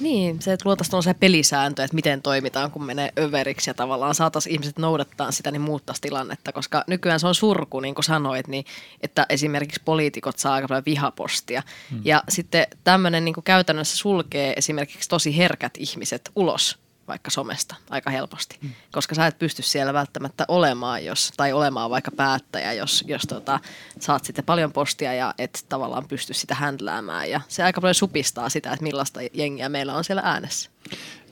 Niin, 0.00 0.42
se, 0.42 0.52
että 0.52 0.68
luotaisiin 0.68 1.02
se 1.02 1.14
pelisääntö, 1.14 1.84
että 1.84 1.94
miten 1.94 2.22
toimitaan, 2.22 2.70
kun 2.70 2.84
menee 2.84 3.12
överiksi 3.18 3.70
ja 3.70 3.74
tavallaan 3.74 4.14
saataisiin 4.14 4.52
ihmiset 4.52 4.78
noudattaa 4.78 5.32
sitä, 5.32 5.50
niin 5.50 5.60
muuttaisi 5.60 6.02
tilannetta, 6.02 6.52
koska 6.52 6.84
nykyään 6.86 7.20
se 7.20 7.26
on 7.26 7.34
surku, 7.34 7.80
niin 7.80 7.94
kuin 7.94 8.04
sanoit, 8.04 8.48
niin, 8.48 8.64
että 9.00 9.26
esimerkiksi 9.28 9.82
poliitikot 9.84 10.38
saa 10.38 10.54
aika 10.54 10.68
paljon 10.68 10.84
vihapostia. 10.86 11.62
Hmm. 11.90 12.00
Ja 12.04 12.22
sitten 12.28 12.66
tämmöinen 12.84 13.24
niin 13.24 13.34
käytännössä 13.44 13.96
sulkee 13.96 14.52
esimerkiksi 14.56 15.08
tosi 15.08 15.36
herkät 15.36 15.72
ihmiset 15.78 16.30
ulos 16.36 16.81
vaikka 17.12 17.30
somesta 17.30 17.74
aika 17.90 18.10
helposti, 18.10 18.58
mm. 18.62 18.70
koska 18.92 19.14
sä 19.14 19.26
et 19.26 19.38
pysty 19.38 19.62
siellä 19.62 19.92
välttämättä 19.92 20.44
olemaan, 20.48 21.04
jos, 21.04 21.32
tai 21.36 21.52
olemaan 21.52 21.90
vaikka 21.90 22.10
päättäjä, 22.10 22.72
jos, 22.72 23.04
jos 23.06 23.22
tota, 23.22 23.60
saat 24.00 24.24
sitten 24.24 24.44
paljon 24.44 24.72
postia 24.72 25.14
ja 25.14 25.34
et 25.38 25.64
tavallaan 25.68 26.08
pysty 26.08 26.34
sitä 26.34 26.54
händläämään. 26.54 27.30
Ja 27.30 27.40
se 27.48 27.62
aika 27.62 27.80
paljon 27.80 27.94
supistaa 27.94 28.48
sitä, 28.48 28.72
että 28.72 28.82
millaista 28.82 29.20
jengiä 29.32 29.68
meillä 29.68 29.94
on 29.94 30.04
siellä 30.04 30.22
äänessä. 30.24 30.70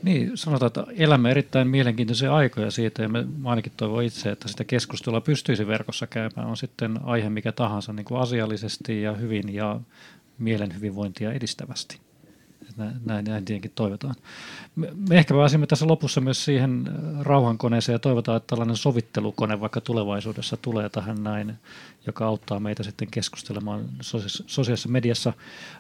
Niin, 0.02 0.30
sanotaan, 0.34 0.66
että 0.66 0.84
elämme 0.96 1.30
erittäin 1.30 1.68
mielenkiintoisia 1.68 2.34
aikoja 2.34 2.70
siitä, 2.70 3.02
ja 3.02 3.08
me 3.08 3.24
ainakin 3.44 3.72
toivon 3.76 4.04
itse, 4.04 4.30
että 4.30 4.48
sitä 4.48 4.64
keskustelua 4.64 5.20
pystyisi 5.20 5.66
verkossa 5.66 6.06
käymään, 6.06 6.48
on 6.48 6.56
sitten 6.56 7.00
aihe 7.04 7.30
mikä 7.30 7.52
tahansa 7.52 7.92
niin 7.92 8.04
kuin 8.04 8.20
asiallisesti 8.20 9.02
ja 9.02 9.12
hyvin 9.12 9.54
ja 9.54 9.80
mielen 10.38 10.74
hyvinvointia 10.74 11.32
edistävästi 11.32 12.00
näin, 12.76 13.24
näin 13.24 13.44
tietenkin 13.44 13.72
toivotaan. 13.74 14.14
Me 14.76 14.88
ehkä 15.10 15.34
pääsimme 15.34 15.66
tässä 15.66 15.86
lopussa 15.86 16.20
myös 16.20 16.44
siihen 16.44 16.84
äh, 16.88 17.20
rauhankoneeseen 17.20 17.94
ja 17.94 17.98
toivotaan, 17.98 18.36
että 18.36 18.46
tällainen 18.46 18.76
sovittelukone 18.76 19.60
vaikka 19.60 19.80
tulevaisuudessa 19.80 20.56
tulee 20.56 20.88
tähän 20.88 21.22
näin, 21.22 21.54
joka 22.06 22.26
auttaa 22.26 22.60
meitä 22.60 22.82
sitten 22.82 23.08
keskustelemaan 23.10 23.84
sosiaalisessa 24.00 24.88
mediassa. 24.88 25.32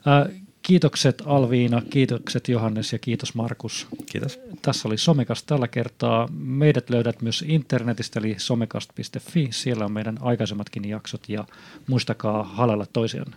Äh, 0.06 0.40
kiitokset 0.62 1.22
Alviina, 1.26 1.82
kiitokset 1.90 2.48
Johannes 2.48 2.92
ja 2.92 2.98
kiitos 2.98 3.34
Markus. 3.34 3.86
Kiitos. 4.12 4.40
Tässä 4.62 4.88
oli 4.88 4.98
Somekast 4.98 5.46
tällä 5.46 5.68
kertaa. 5.68 6.28
Meidät 6.32 6.90
löydät 6.90 7.22
myös 7.22 7.44
internetistä 7.48 8.20
eli 8.20 8.34
somekast.fi. 8.38 9.48
Siellä 9.50 9.84
on 9.84 9.92
meidän 9.92 10.18
aikaisemmatkin 10.20 10.88
jaksot 10.88 11.28
ja 11.28 11.44
muistakaa 11.86 12.44
halella 12.44 12.86
toisianne. 12.86 13.36